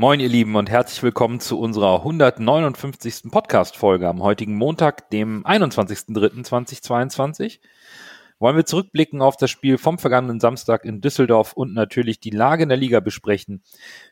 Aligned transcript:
Moin, 0.00 0.20
ihr 0.20 0.28
Lieben, 0.28 0.54
und 0.54 0.70
herzlich 0.70 1.02
willkommen 1.02 1.40
zu 1.40 1.58
unserer 1.58 1.96
159. 1.96 3.32
Podcast-Folge 3.32 4.08
am 4.08 4.22
heutigen 4.22 4.54
Montag, 4.54 5.10
dem 5.10 5.44
21.03.2022. 5.44 7.58
Wollen 8.38 8.54
wir 8.54 8.64
zurückblicken 8.64 9.20
auf 9.20 9.36
das 9.36 9.50
Spiel 9.50 9.76
vom 9.76 9.98
vergangenen 9.98 10.38
Samstag 10.38 10.84
in 10.84 11.00
Düsseldorf 11.00 11.54
und 11.54 11.74
natürlich 11.74 12.20
die 12.20 12.30
Lage 12.30 12.62
in 12.62 12.68
der 12.68 12.78
Liga 12.78 13.00
besprechen, 13.00 13.64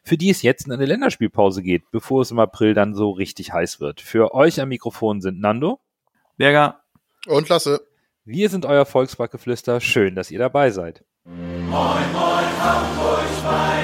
für 0.02 0.16
die 0.16 0.30
es 0.30 0.42
jetzt 0.42 0.66
in 0.66 0.72
eine 0.72 0.86
Länderspielpause 0.86 1.62
geht, 1.62 1.88
bevor 1.92 2.22
es 2.22 2.32
im 2.32 2.40
April 2.40 2.74
dann 2.74 2.96
so 2.96 3.12
richtig 3.12 3.52
heiß 3.52 3.78
wird. 3.78 4.00
Für 4.00 4.34
euch 4.34 4.60
am 4.60 4.70
Mikrofon 4.70 5.20
sind 5.20 5.38
Nando, 5.38 5.78
Berger 6.36 6.80
und 7.28 7.48
Lasse. 7.48 7.86
Wir 8.24 8.50
sind 8.50 8.66
euer 8.66 8.86
Volksbackgeflüster. 8.86 9.80
Schön, 9.80 10.16
dass 10.16 10.32
ihr 10.32 10.40
dabei 10.40 10.72
seid. 10.72 11.04
Moin, 11.22 11.70
moin, 11.70 12.60
Hamburg. 12.60 13.75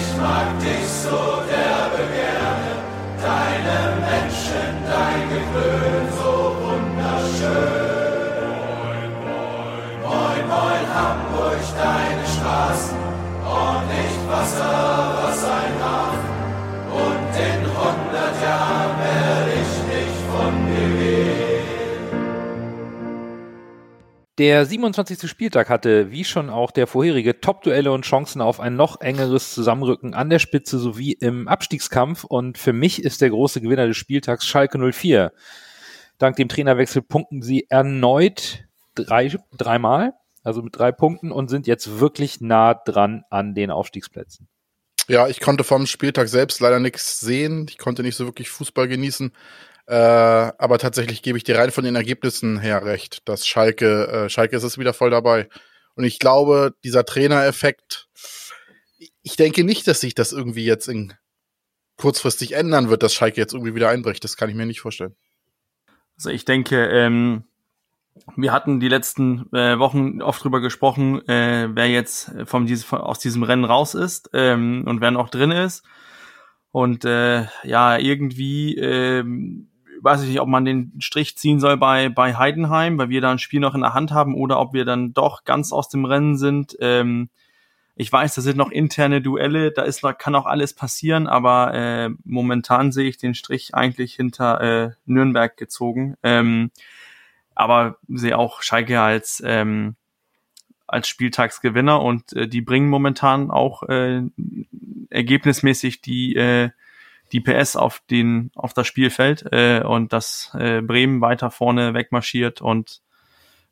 Ich 0.00 0.16
mag 0.16 0.46
dich 0.60 0.86
so 1.02 1.18
derbe 1.50 2.02
gerne. 2.18 2.72
Deine 3.20 3.78
Menschen, 4.06 4.70
dein 4.86 5.22
Gewöhn 5.32 6.06
so 6.18 6.32
wunderschön. 6.62 7.98
Moin, 9.26 9.98
moin, 10.06 10.42
moin, 10.54 10.84
Hamburg, 10.94 11.62
deine 11.82 12.24
Straßen. 12.34 12.96
Ordentlich 13.44 14.14
Wasser, 14.30 14.78
was 15.20 15.40
ein 15.58 15.74
Hafen. 15.82 16.36
Und 17.02 17.30
in 17.48 17.60
hundert 17.78 18.36
Jahren 18.46 18.94
werde 19.02 19.57
Der 24.38 24.64
27. 24.64 25.28
Spieltag 25.28 25.68
hatte, 25.68 26.12
wie 26.12 26.24
schon 26.24 26.48
auch 26.48 26.70
der 26.70 26.86
vorherige, 26.86 27.40
Top-Duelle 27.40 27.90
und 27.90 28.04
Chancen 28.04 28.40
auf 28.40 28.60
ein 28.60 28.76
noch 28.76 29.00
engeres 29.00 29.52
Zusammenrücken 29.52 30.14
an 30.14 30.30
der 30.30 30.38
Spitze 30.38 30.78
sowie 30.78 31.12
im 31.12 31.48
Abstiegskampf. 31.48 32.22
Und 32.22 32.56
für 32.56 32.72
mich 32.72 33.02
ist 33.02 33.20
der 33.20 33.30
große 33.30 33.60
Gewinner 33.60 33.88
des 33.88 33.96
Spieltags 33.96 34.46
Schalke 34.46 34.78
04. 34.78 35.32
Dank 36.18 36.36
dem 36.36 36.48
Trainerwechsel 36.48 37.02
punkten 37.02 37.42
sie 37.42 37.66
erneut 37.68 38.64
drei, 38.94 39.34
dreimal, 39.56 40.14
also 40.44 40.62
mit 40.62 40.78
drei 40.78 40.92
Punkten 40.92 41.32
und 41.32 41.48
sind 41.48 41.66
jetzt 41.66 41.98
wirklich 41.98 42.40
nah 42.40 42.74
dran 42.74 43.24
an 43.30 43.56
den 43.56 43.72
Aufstiegsplätzen. 43.72 44.46
Ja, 45.08 45.26
ich 45.26 45.40
konnte 45.40 45.64
vom 45.64 45.86
Spieltag 45.86 46.28
selbst 46.28 46.60
leider 46.60 46.78
nichts 46.78 47.18
sehen. 47.18 47.66
Ich 47.68 47.78
konnte 47.78 48.02
nicht 48.02 48.14
so 48.14 48.26
wirklich 48.26 48.50
Fußball 48.50 48.86
genießen. 48.86 49.32
Äh, 49.88 50.52
aber 50.58 50.78
tatsächlich 50.78 51.22
gebe 51.22 51.38
ich 51.38 51.44
dir 51.44 51.56
rein 51.56 51.70
von 51.70 51.82
den 51.82 51.96
Ergebnissen 51.96 52.58
her 52.58 52.84
recht, 52.84 53.26
dass 53.26 53.46
Schalke, 53.46 54.06
äh, 54.08 54.28
Schalke 54.28 54.54
ist 54.54 54.62
es 54.62 54.76
wieder 54.76 54.92
voll 54.92 55.08
dabei. 55.08 55.48
Und 55.94 56.04
ich 56.04 56.18
glaube, 56.18 56.74
dieser 56.84 57.06
Trainereffekt, 57.06 58.06
ich 59.22 59.36
denke 59.36 59.64
nicht, 59.64 59.88
dass 59.88 60.00
sich 60.00 60.14
das 60.14 60.32
irgendwie 60.32 60.66
jetzt 60.66 60.88
in 60.88 61.14
kurzfristig 61.96 62.52
ändern 62.52 62.90
wird, 62.90 63.02
dass 63.02 63.14
Schalke 63.14 63.40
jetzt 63.40 63.54
irgendwie 63.54 63.74
wieder 63.74 63.88
einbricht. 63.88 64.22
Das 64.22 64.36
kann 64.36 64.50
ich 64.50 64.54
mir 64.54 64.66
nicht 64.66 64.82
vorstellen. 64.82 65.16
Also 66.18 66.28
ich 66.28 66.44
denke, 66.44 66.86
ähm, 66.88 67.44
wir 68.36 68.52
hatten 68.52 68.80
die 68.80 68.88
letzten 68.88 69.50
äh, 69.54 69.78
Wochen 69.78 70.20
oft 70.20 70.44
drüber 70.44 70.60
gesprochen, 70.60 71.26
äh, 71.28 71.70
wer 71.72 71.88
jetzt 71.88 72.30
vom, 72.44 72.68
von, 72.68 73.00
aus 73.00 73.20
diesem 73.20 73.42
Rennen 73.42 73.64
raus 73.64 73.94
ist 73.94 74.28
ähm, 74.34 74.84
und 74.86 75.00
wer 75.00 75.12
noch 75.12 75.30
drin 75.30 75.50
ist. 75.50 75.82
Und 76.72 77.06
äh, 77.06 77.46
ja, 77.64 77.96
irgendwie 77.96 78.76
ähm, 78.76 79.70
weiß 80.02 80.22
ich 80.22 80.28
nicht, 80.28 80.40
ob 80.40 80.48
man 80.48 80.64
den 80.64 80.92
Strich 80.98 81.36
ziehen 81.36 81.60
soll 81.60 81.76
bei, 81.76 82.08
bei 82.08 82.36
Heidenheim, 82.36 82.98
weil 82.98 83.08
wir 83.08 83.20
da 83.20 83.30
ein 83.30 83.38
Spiel 83.38 83.60
noch 83.60 83.74
in 83.74 83.80
der 83.82 83.94
Hand 83.94 84.12
haben 84.12 84.34
oder 84.34 84.60
ob 84.60 84.72
wir 84.72 84.84
dann 84.84 85.12
doch 85.12 85.44
ganz 85.44 85.72
aus 85.72 85.88
dem 85.88 86.04
Rennen 86.04 86.36
sind. 86.36 86.76
Ähm, 86.80 87.28
ich 87.96 88.12
weiß, 88.12 88.36
das 88.36 88.44
sind 88.44 88.56
noch 88.56 88.70
interne 88.70 89.20
Duelle, 89.20 89.72
da 89.72 89.82
ist 89.82 90.02
kann 90.18 90.36
auch 90.36 90.46
alles 90.46 90.72
passieren, 90.72 91.26
aber 91.26 91.74
äh, 91.74 92.10
momentan 92.24 92.92
sehe 92.92 93.08
ich 93.08 93.18
den 93.18 93.34
Strich 93.34 93.74
eigentlich 93.74 94.14
hinter 94.14 94.60
äh, 94.60 94.90
Nürnberg 95.04 95.56
gezogen. 95.56 96.16
Ähm, 96.22 96.70
aber 97.56 97.96
sehe 98.08 98.38
auch 98.38 98.62
Schalke 98.62 99.00
als 99.00 99.42
ähm, 99.44 99.96
als 100.88 101.06
Spieltagsgewinner 101.06 102.00
und 102.00 102.32
äh, 102.32 102.48
die 102.48 102.62
bringen 102.62 102.88
momentan 102.88 103.50
auch 103.50 103.82
äh, 103.84 104.22
ergebnismäßig 105.10 106.00
die 106.00 106.34
äh, 106.34 106.70
die 107.32 107.40
PS 107.40 107.76
auf 107.76 108.02
den 108.10 108.50
auf 108.54 108.72
das 108.72 108.86
Spielfeld 108.86 109.44
äh, 109.52 109.82
und 109.82 110.12
dass 110.12 110.50
äh, 110.58 110.80
Bremen 110.80 111.20
weiter 111.20 111.50
vorne 111.50 111.94
wegmarschiert 111.94 112.60
und 112.60 113.02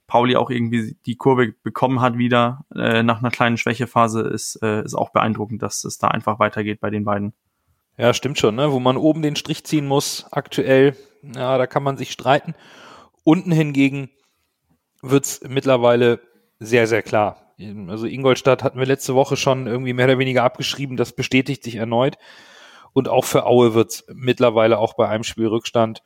Pauli 0.07 0.37
auch 0.37 0.51
irgendwie 0.51 0.97
die 1.07 1.17
Kurve 1.17 1.55
bekommen 1.63 2.01
hat 2.01 2.17
wieder 2.17 2.65
äh, 2.75 3.03
nach 3.03 3.19
einer 3.19 3.31
kleinen 3.31 3.57
Schwächephase 3.57 4.21
ist 4.23 4.63
äh, 4.63 4.83
ist 4.83 4.95
auch 4.95 5.11
beeindruckend, 5.11 5.63
dass 5.63 5.85
es 5.85 5.99
da 5.99 6.09
einfach 6.09 6.39
weitergeht 6.39 6.81
bei 6.81 6.91
den 6.91 7.05
beiden. 7.05 7.33
Ja, 7.99 8.13
stimmt 8.13 8.39
schon, 8.39 8.57
ne? 8.57 8.73
Wo 8.73 8.79
man 8.79 8.99
oben 8.99 9.23
den 9.23 9.37
Strich 9.37 9.65
ziehen 9.65 9.87
muss, 9.87 10.27
aktuell, 10.31 10.95
ja, 11.23 11.57
da 11.57 11.67
kann 11.67 11.83
man 11.83 11.97
sich 11.97 12.13
streiten. 12.13 12.55
Unten 13.25 13.51
hingegen 13.51 14.11
wird's 15.03 15.41
mittlerweile 15.49 16.21
sehr, 16.59 16.87
sehr 16.87 17.03
klar. 17.03 17.55
Also 17.89 18.07
Ingolstadt 18.07 18.63
hatten 18.63 18.79
wir 18.79 18.87
letzte 18.87 19.15
Woche 19.15 19.37
schon 19.37 19.67
irgendwie 19.67 19.95
mehr 19.95 20.05
oder 20.05 20.19
weniger 20.19 20.45
abgeschrieben, 20.45 20.97
das 20.99 21.15
bestätigt 21.15 21.65
sich 21.65 21.77
erneut. 21.77 22.19
Und 22.97 23.11
auch 23.11 23.27
für 23.27 23.45
Aue 23.45 23.75
wird's 23.75 24.07
mittlerweile 24.09 24.79
auch 24.79 24.95
bei 24.95 25.07
einem 25.07 25.23
Spielrückstand 25.23 26.03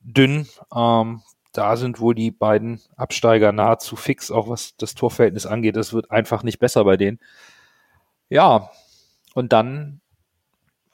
dünn. 0.00 0.46
Ähm, 0.76 1.22
da 1.52 1.76
sind 1.78 2.00
wohl 2.00 2.14
die 2.14 2.30
beiden 2.30 2.82
Absteiger 2.96 3.50
nahezu 3.50 3.96
fix, 3.96 4.30
auch 4.30 4.46
was 4.50 4.76
das 4.76 4.94
Torverhältnis 4.94 5.46
angeht. 5.46 5.74
Es 5.78 5.94
wird 5.94 6.10
einfach 6.10 6.42
nicht 6.42 6.58
besser 6.58 6.84
bei 6.84 6.98
denen. 6.98 7.18
Ja, 8.28 8.70
und 9.32 9.54
dann 9.54 10.02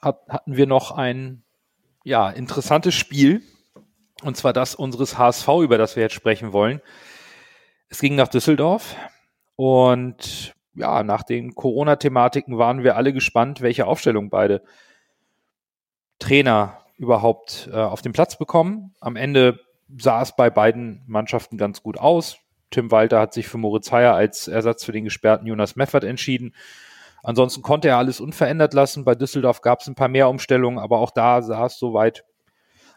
hat, 0.01 0.21
hatten 0.29 0.57
wir 0.57 0.69
noch 0.69 0.93
ein 0.93 1.43
ja, 2.05 2.31
interessantes 2.31 2.95
Spiel, 2.95 3.43
und 4.23 4.37
zwar 4.37 4.53
das 4.53 4.77
unseres 4.77 5.19
HSV, 5.19 5.49
über 5.63 5.79
das 5.79 5.97
wir 5.97 6.05
jetzt 6.05 6.15
sprechen 6.15 6.53
wollen. 6.53 6.81
Es 7.89 7.99
ging 7.99 8.15
nach 8.15 8.29
Düsseldorf 8.29 8.95
und 9.57 10.55
ja, 10.75 11.03
nach 11.03 11.25
den 11.25 11.57
Corona-Thematiken 11.57 12.57
waren 12.57 12.85
wir 12.85 12.95
alle 12.95 13.13
gespannt, 13.13 13.63
welche 13.63 13.89
Aufstellung 13.89 14.31
beide 14.31 14.63
Trainer 16.21 16.79
überhaupt 16.97 17.69
äh, 17.73 17.77
auf 17.77 18.03
den 18.03 18.13
Platz 18.13 18.39
bekommen. 18.39 18.95
Am 19.01 19.17
Ende 19.17 19.59
sah 19.99 20.23
es 20.23 20.37
bei 20.37 20.51
beiden 20.51 21.03
Mannschaften 21.07 21.59
ganz 21.59 21.83
gut 21.83 21.99
aus. 21.99 22.39
Tim 22.71 22.93
Walter 22.93 23.19
hat 23.19 23.35
sich 23.35 23.49
für 23.49 23.59
Moritz 23.59 23.91
Heyer 23.91 24.15
als 24.15 24.47
Ersatz 24.47 24.85
für 24.85 24.93
den 24.93 25.05
gesperrten 25.05 25.47
Jonas 25.47 25.75
Meffert 25.75 26.05
entschieden. 26.05 26.55
Ansonsten 27.23 27.63
konnte 27.63 27.89
er 27.89 27.99
alles 27.99 28.21
unverändert 28.21 28.73
lassen. 28.75 29.05
Bei 29.05 29.15
Düsseldorf 29.15 29.61
gab 29.61 29.81
es 29.81 29.89
ein 29.89 29.97
paar 29.97 30.09
mehr 30.09 30.29
Umstellungen, 30.29 30.79
aber 30.79 30.99
auch 30.99 31.11
da 31.11 31.43
sah 31.43 31.67
es 31.67 31.79
soweit 31.79 32.25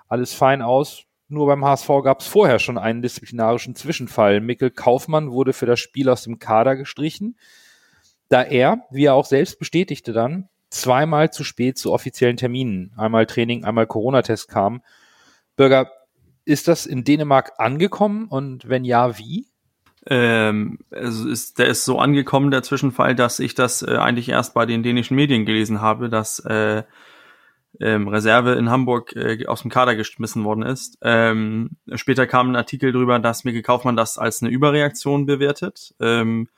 alles 0.08 0.34
fein 0.34 0.62
aus. 0.62 1.06
Nur 1.28 1.48
beim 1.48 1.66
HSV 1.66 1.88
gab 2.04 2.20
es 2.20 2.28
vorher 2.28 2.60
schon 2.60 2.78
einen 2.78 3.02
disziplinarischen 3.02 3.76
Zwischenfall. 3.76 4.40
Mikkel 4.40 4.70
Kaufmann 4.70 5.32
wurde 5.32 5.54
für 5.54 5.66
das 5.66 5.80
Spiel 5.80 6.10
aus 6.10 6.24
dem 6.24 6.38
Kader 6.38 6.76
gestrichen, 6.76 7.38
da 8.30 8.44
er, 8.44 8.86
wie 8.92 9.06
er 9.06 9.16
auch 9.16 9.26
selbst 9.26 9.58
bestätigte 9.58 10.14
dann, 10.14 10.50
zweimal 10.74 11.32
zu 11.32 11.44
spät 11.44 11.78
zu 11.78 11.94
offiziellen 11.94 12.38
Terminen, 12.38 12.92
einmal 12.98 13.26
Training, 13.26 13.64
einmal 13.64 13.88
Corona-Test 13.88 14.50
kam. 14.50 14.82
Bürger, 15.56 15.92
ist 16.46 16.68
das 16.68 16.86
in 16.86 17.04
Dänemark 17.04 17.54
angekommen 17.58 18.26
und 18.28 18.68
wenn 18.68 18.84
ja, 18.84 19.18
wie? 19.18 19.48
Ähm, 20.08 20.80
also 20.92 21.30
ist, 21.30 21.60
der 21.60 21.68
ist 21.68 21.86
so 21.86 22.00
angekommen, 22.00 22.52
der 22.52 22.64
Zwischenfall, 22.64 23.16
dass 23.16 23.40
ich 23.40 23.56
das 23.56 23.84
äh, 23.84 23.96
eigentlich 23.96 24.30
erst 24.30 24.54
bei 24.54 24.66
den 24.66 24.84
dänischen 24.84 25.16
Medien 25.16 25.46
gelesen 25.46 25.80
habe, 25.80 26.10
dass 26.10 26.40
äh, 26.40 26.84
ähm, 27.80 28.08
Reserve 28.08 28.54
in 28.54 28.70
Hamburg 28.70 29.16
äh, 29.16 29.46
aus 29.46 29.62
dem 29.62 29.72
Kader 29.72 29.96
geschmissen 29.96 30.44
worden 30.44 30.64
ist. 30.64 30.98
Ähm, 31.02 31.72
später 31.94 32.28
kam 32.28 32.52
ein 32.52 32.56
Artikel 32.56 32.92
darüber, 32.92 33.18
dass 33.20 33.44
Mikkel 33.46 33.62
Kaufmann 33.62 33.96
das 33.96 34.18
als 34.18 34.42
eine 34.42 34.52
Überreaktion 34.52 35.26
bewertet. 35.26 35.94
Ähm, 36.00 36.50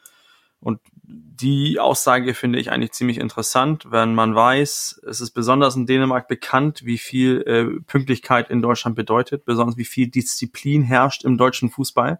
und 0.59 0.79
die 1.07 1.79
Aussage 1.79 2.33
finde 2.33 2.59
ich 2.59 2.71
eigentlich 2.71 2.91
ziemlich 2.91 3.19
interessant, 3.19 3.91
wenn 3.91 4.15
man 4.15 4.35
weiß, 4.35 5.01
es 5.07 5.21
ist 5.21 5.31
besonders 5.31 5.75
in 5.75 5.85
Dänemark 5.85 6.27
bekannt, 6.27 6.85
wie 6.85 6.97
viel 6.97 7.41
äh, 7.41 7.81
Pünktlichkeit 7.85 8.49
in 8.49 8.61
Deutschland 8.61 8.95
bedeutet, 8.95 9.45
besonders 9.45 9.77
wie 9.77 9.85
viel 9.85 10.07
Disziplin 10.07 10.83
herrscht 10.83 11.23
im 11.23 11.37
deutschen 11.37 11.69
Fußball. 11.69 12.19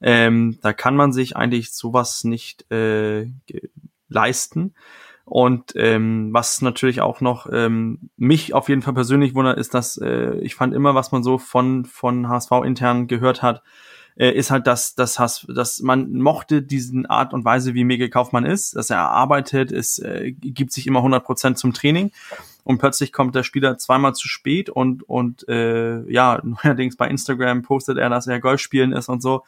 Ähm, 0.00 0.58
da 0.60 0.72
kann 0.72 0.96
man 0.96 1.12
sich 1.12 1.36
eigentlich 1.36 1.72
sowas 1.72 2.24
nicht 2.24 2.70
äh, 2.70 3.26
leisten. 4.08 4.74
Und 5.24 5.72
ähm, 5.76 6.30
was 6.32 6.60
natürlich 6.62 7.00
auch 7.00 7.20
noch 7.20 7.48
ähm, 7.50 8.10
mich 8.16 8.54
auf 8.54 8.68
jeden 8.68 8.82
Fall 8.82 8.94
persönlich 8.94 9.34
wundert, 9.34 9.58
ist, 9.58 9.72
dass 9.72 9.96
äh, 9.96 10.36
ich 10.40 10.56
fand 10.56 10.74
immer, 10.74 10.94
was 10.94 11.12
man 11.12 11.22
so 11.22 11.38
von 11.38 11.84
von 11.84 12.28
HSV 12.28 12.50
intern 12.64 13.06
gehört 13.06 13.40
hat, 13.40 13.62
äh, 14.16 14.30
ist 14.30 14.50
halt, 14.50 14.66
dass, 14.66 14.94
dass, 14.94 15.18
Hass, 15.18 15.46
dass 15.54 15.80
man 15.80 16.12
mochte 16.14 16.62
diesen 16.62 17.06
Art 17.06 17.32
und 17.32 17.44
Weise, 17.44 17.74
wie 17.74 17.84
Miguel 17.84 18.10
Kaufmann 18.10 18.44
ist, 18.44 18.76
dass 18.76 18.90
er 18.90 19.00
arbeitet, 19.00 19.72
es 19.72 19.98
äh, 19.98 20.32
gibt 20.32 20.72
sich 20.72 20.86
immer 20.86 21.00
100 21.00 21.24
Prozent 21.24 21.58
zum 21.58 21.72
Training 21.72 22.12
und 22.64 22.78
plötzlich 22.78 23.12
kommt 23.12 23.34
der 23.34 23.42
Spieler 23.42 23.78
zweimal 23.78 24.14
zu 24.14 24.28
spät 24.28 24.70
und 24.70 25.02
und 25.08 25.48
äh, 25.48 26.02
ja 26.10 26.40
neuerdings 26.44 26.96
bei 26.96 27.08
Instagram 27.08 27.62
postet 27.62 27.98
er, 27.98 28.10
dass 28.10 28.26
er 28.26 28.40
Golf 28.40 28.60
spielen 28.60 28.92
ist 28.92 29.08
und 29.08 29.22
so. 29.22 29.44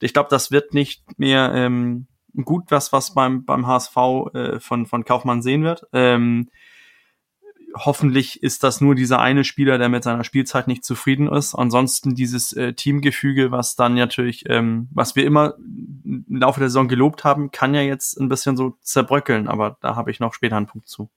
Ich 0.00 0.12
glaube, 0.12 0.28
das 0.30 0.50
wird 0.50 0.74
nicht 0.74 1.18
mehr 1.18 1.52
ähm, 1.54 2.06
gut 2.44 2.64
was, 2.68 2.92
was 2.92 3.14
beim, 3.14 3.44
beim 3.44 3.66
HSV 3.66 3.96
äh, 4.34 4.60
von, 4.60 4.86
von 4.86 5.04
Kaufmann 5.04 5.42
sehen 5.42 5.64
wird. 5.64 5.86
Ähm, 5.92 6.48
hoffentlich 7.84 8.42
ist 8.42 8.62
das 8.62 8.80
nur 8.80 8.94
dieser 8.94 9.20
eine 9.20 9.44
Spieler, 9.44 9.78
der 9.78 9.88
mit 9.88 10.04
seiner 10.04 10.24
Spielzeit 10.24 10.68
nicht 10.68 10.84
zufrieden 10.84 11.28
ist. 11.30 11.54
Ansonsten 11.54 12.14
dieses 12.14 12.52
äh, 12.52 12.72
Teamgefüge, 12.72 13.50
was 13.50 13.76
dann 13.76 13.94
natürlich, 13.94 14.44
ähm, 14.48 14.88
was 14.92 15.16
wir 15.16 15.24
immer 15.24 15.54
im 15.58 16.24
Laufe 16.28 16.60
der 16.60 16.68
Saison 16.68 16.88
gelobt 16.88 17.24
haben, 17.24 17.50
kann 17.50 17.74
ja 17.74 17.82
jetzt 17.82 18.18
ein 18.18 18.28
bisschen 18.28 18.56
so 18.56 18.76
zerbröckeln, 18.80 19.48
aber 19.48 19.76
da 19.80 19.96
habe 19.96 20.10
ich 20.10 20.20
noch 20.20 20.34
später 20.34 20.56
einen 20.56 20.66
Punkt 20.66 20.88
zu. 20.88 21.10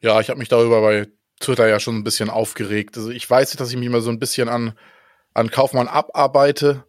Ja, 0.00 0.20
ich 0.20 0.30
habe 0.30 0.38
mich 0.38 0.48
darüber 0.48 0.80
bei 0.80 1.08
Twitter 1.40 1.68
ja 1.68 1.80
schon 1.80 1.96
ein 1.96 2.04
bisschen 2.04 2.30
aufgeregt. 2.30 2.96
Also 2.96 3.10
ich 3.10 3.28
weiß, 3.28 3.52
dass 3.52 3.70
ich 3.70 3.76
mich 3.76 3.88
mal 3.88 4.00
so 4.00 4.10
ein 4.10 4.18
bisschen 4.18 4.48
an, 4.48 4.72
an 5.34 5.50
Kaufmann 5.50 5.88
abarbeite, 5.88 6.84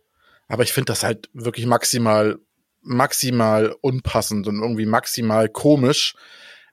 aber 0.47 0.63
ich 0.63 0.73
finde 0.73 0.91
das 0.91 1.03
halt 1.03 1.29
wirklich 1.33 1.65
maximal, 1.65 2.39
maximal 2.81 3.75
unpassend 3.81 4.47
und 4.47 4.61
irgendwie 4.61 4.85
maximal 4.85 5.49
komisch. 5.49 6.15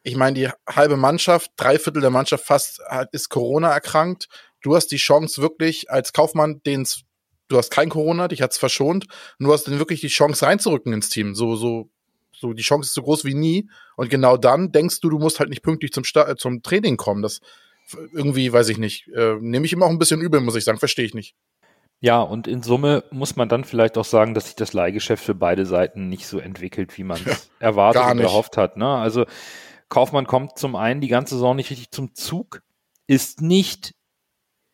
Ich 0.06 0.14
meine, 0.14 0.34
die 0.34 0.48
halbe 0.68 0.96
Mannschaft, 0.96 1.50
drei 1.56 1.80
Viertel 1.80 2.00
der 2.00 2.10
Mannschaft 2.10 2.44
fast 2.44 2.80
ist 3.10 3.28
Corona 3.28 3.72
erkrankt. 3.72 4.28
Du 4.62 4.76
hast 4.76 4.86
die 4.92 4.98
Chance 4.98 5.42
wirklich 5.42 5.90
als 5.90 6.12
Kaufmann, 6.12 6.62
den 6.64 6.86
du 7.48 7.58
hast 7.58 7.72
kein 7.72 7.88
Corona, 7.88 8.28
dich 8.28 8.40
hat's 8.40 8.56
verschont, 8.56 9.06
und 9.38 9.46
du 9.46 9.52
hast 9.52 9.64
dann 9.64 9.80
wirklich 9.80 10.00
die 10.00 10.08
Chance 10.08 10.46
reinzurücken 10.46 10.92
ins 10.92 11.08
Team. 11.08 11.34
So, 11.34 11.56
so 11.56 11.90
so, 12.38 12.52
die 12.52 12.62
Chance 12.62 12.88
ist 12.88 12.94
so 12.94 13.02
groß 13.02 13.24
wie 13.24 13.34
nie. 13.34 13.68
Und 13.96 14.10
genau 14.10 14.36
dann 14.36 14.70
denkst 14.70 15.00
du, 15.00 15.08
du 15.08 15.18
musst 15.18 15.40
halt 15.40 15.48
nicht 15.48 15.62
pünktlich 15.62 15.92
zum, 15.92 16.04
Sta 16.04 16.28
äh, 16.28 16.36
zum 16.36 16.62
Training 16.62 16.96
kommen. 16.96 17.22
Das 17.22 17.40
irgendwie, 18.12 18.52
weiß 18.52 18.68
ich 18.68 18.78
nicht, 18.78 19.08
äh, 19.08 19.36
nehme 19.40 19.66
ich 19.66 19.72
immer 19.72 19.86
auch 19.86 19.90
ein 19.90 19.98
bisschen 19.98 20.20
übel, 20.20 20.40
muss 20.40 20.54
ich 20.54 20.64
sagen, 20.64 20.78
verstehe 20.78 21.06
ich 21.06 21.14
nicht. 21.14 21.34
Ja, 22.00 22.20
und 22.20 22.46
in 22.46 22.62
Summe 22.62 23.04
muss 23.10 23.36
man 23.36 23.48
dann 23.48 23.64
vielleicht 23.64 23.96
auch 23.96 24.04
sagen, 24.04 24.34
dass 24.34 24.46
sich 24.46 24.54
das 24.54 24.74
Leihgeschäft 24.74 25.24
für 25.24 25.34
beide 25.34 25.64
Seiten 25.64 26.08
nicht 26.10 26.26
so 26.26 26.38
entwickelt, 26.38 26.96
wie 26.98 27.04
man 27.04 27.18
es 27.24 27.50
ja, 27.58 27.68
erwartet 27.68 28.04
und 28.10 28.18
erhofft 28.18 28.58
hat. 28.58 28.76
Ne? 28.76 28.86
Also 28.86 29.24
Kaufmann 29.88 30.26
kommt 30.26 30.58
zum 30.58 30.76
einen 30.76 31.00
die 31.00 31.08
ganze 31.08 31.34
Saison 31.36 31.56
nicht 31.56 31.70
richtig 31.70 31.90
zum 31.90 32.14
Zug, 32.14 32.62
ist 33.06 33.40
nicht 33.40 33.94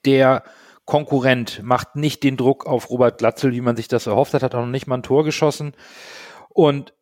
der 0.05 0.45
Konkurrent, 0.85 1.63
macht 1.63 1.97
nicht 1.97 2.23
den 2.23 2.37
Druck 2.37 2.67
auf 2.67 2.91
Robert 2.91 3.19
Glatzel, 3.19 3.53
wie 3.53 3.61
man 3.61 3.77
sich 3.77 3.89
das 3.89 4.07
erhofft 4.07 4.35
hat, 4.35 4.43
hat 4.43 4.55
auch 4.55 4.61
noch 4.61 4.67
nicht 4.67 4.87
mal 4.87 4.97
ein 4.97 5.03
Tor 5.03 5.25
geschossen. 5.25 5.75
Und 6.49 6.95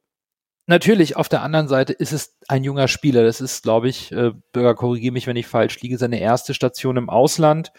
Natürlich, 0.70 1.16
auf 1.16 1.28
der 1.28 1.42
anderen 1.42 1.66
Seite 1.66 1.92
ist 1.92 2.12
es 2.12 2.36
ein 2.46 2.62
junger 2.62 2.86
Spieler. 2.86 3.24
Das 3.24 3.40
ist, 3.40 3.64
glaube 3.64 3.88
ich, 3.88 4.12
äh, 4.12 4.30
Bürger, 4.52 4.76
korrigiere 4.76 5.12
mich, 5.12 5.26
wenn 5.26 5.34
ich 5.34 5.48
falsch 5.48 5.80
liege, 5.80 5.98
seine 5.98 6.20
erste 6.20 6.54
Station 6.54 6.96
im 6.96 7.10
Ausland. 7.10 7.72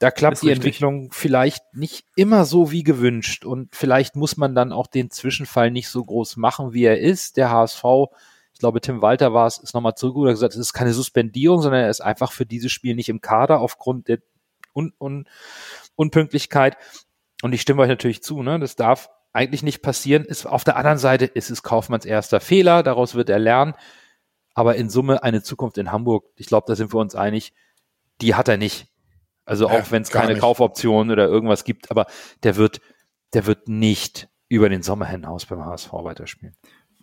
Da 0.00 0.10
klappt 0.10 0.42
die 0.42 0.48
richtig. 0.48 0.56
Entwicklung 0.56 1.12
vielleicht 1.12 1.62
nicht 1.74 2.06
immer 2.16 2.44
so 2.44 2.72
wie 2.72 2.82
gewünscht. 2.82 3.44
Und 3.44 3.76
vielleicht 3.76 4.16
muss 4.16 4.36
man 4.36 4.56
dann 4.56 4.72
auch 4.72 4.88
den 4.88 5.12
Zwischenfall 5.12 5.70
nicht 5.70 5.88
so 5.90 6.04
groß 6.04 6.38
machen, 6.38 6.72
wie 6.72 6.86
er 6.86 6.98
ist. 6.98 7.36
Der 7.36 7.52
HSV, 7.52 7.84
ich 8.58 8.60
glaube, 8.60 8.80
Tim 8.80 9.02
Walter 9.02 9.32
war 9.32 9.46
es, 9.46 9.58
ist 9.58 9.72
nochmal 9.72 9.94
hat 9.94 10.32
gesagt, 10.32 10.54
es 10.54 10.58
ist 10.58 10.72
keine 10.72 10.92
Suspendierung, 10.92 11.62
sondern 11.62 11.82
er 11.82 11.90
ist 11.90 12.00
einfach 12.00 12.32
für 12.32 12.44
dieses 12.44 12.72
Spiel 12.72 12.96
nicht 12.96 13.08
im 13.08 13.20
Kader 13.20 13.60
aufgrund 13.60 14.08
der 14.08 14.18
Un 14.74 14.92
Un 14.98 15.28
Unpünktlichkeit. 15.94 16.76
Und 17.40 17.52
ich 17.52 17.60
stimme 17.60 17.82
euch 17.82 17.88
natürlich 17.88 18.20
zu, 18.20 18.42
ne? 18.42 18.58
Das 18.58 18.74
darf 18.74 19.10
eigentlich 19.32 19.62
nicht 19.62 19.80
passieren. 19.80 20.24
Ist 20.24 20.44
auf 20.44 20.64
der 20.64 20.74
anderen 20.74 20.98
Seite 20.98 21.24
ist 21.24 21.50
es 21.50 21.62
Kaufmanns 21.62 22.04
erster 22.04 22.40
Fehler, 22.40 22.82
daraus 22.82 23.14
wird 23.14 23.30
er 23.30 23.38
lernen. 23.38 23.74
Aber 24.54 24.74
in 24.74 24.90
Summe 24.90 25.22
eine 25.22 25.40
Zukunft 25.40 25.78
in 25.78 25.92
Hamburg, 25.92 26.24
ich 26.34 26.48
glaube, 26.48 26.64
da 26.66 26.74
sind 26.74 26.92
wir 26.92 26.98
uns 26.98 27.14
einig, 27.14 27.54
die 28.20 28.34
hat 28.34 28.48
er 28.48 28.56
nicht. 28.56 28.88
Also 29.44 29.68
auch 29.68 29.72
ja, 29.72 29.90
wenn 29.92 30.02
es 30.02 30.10
keine 30.10 30.32
nicht. 30.32 30.40
Kaufoption 30.40 31.12
oder 31.12 31.28
irgendwas 31.28 31.62
gibt, 31.62 31.92
aber 31.92 32.06
der 32.42 32.56
wird, 32.56 32.80
der 33.34 33.46
wird 33.46 33.68
nicht 33.68 34.28
über 34.48 34.68
den 34.68 34.82
Sommer 34.82 35.06
hinaus 35.06 35.46
beim 35.46 35.64
HSV 35.64 35.92
weiterspielen. 35.92 36.56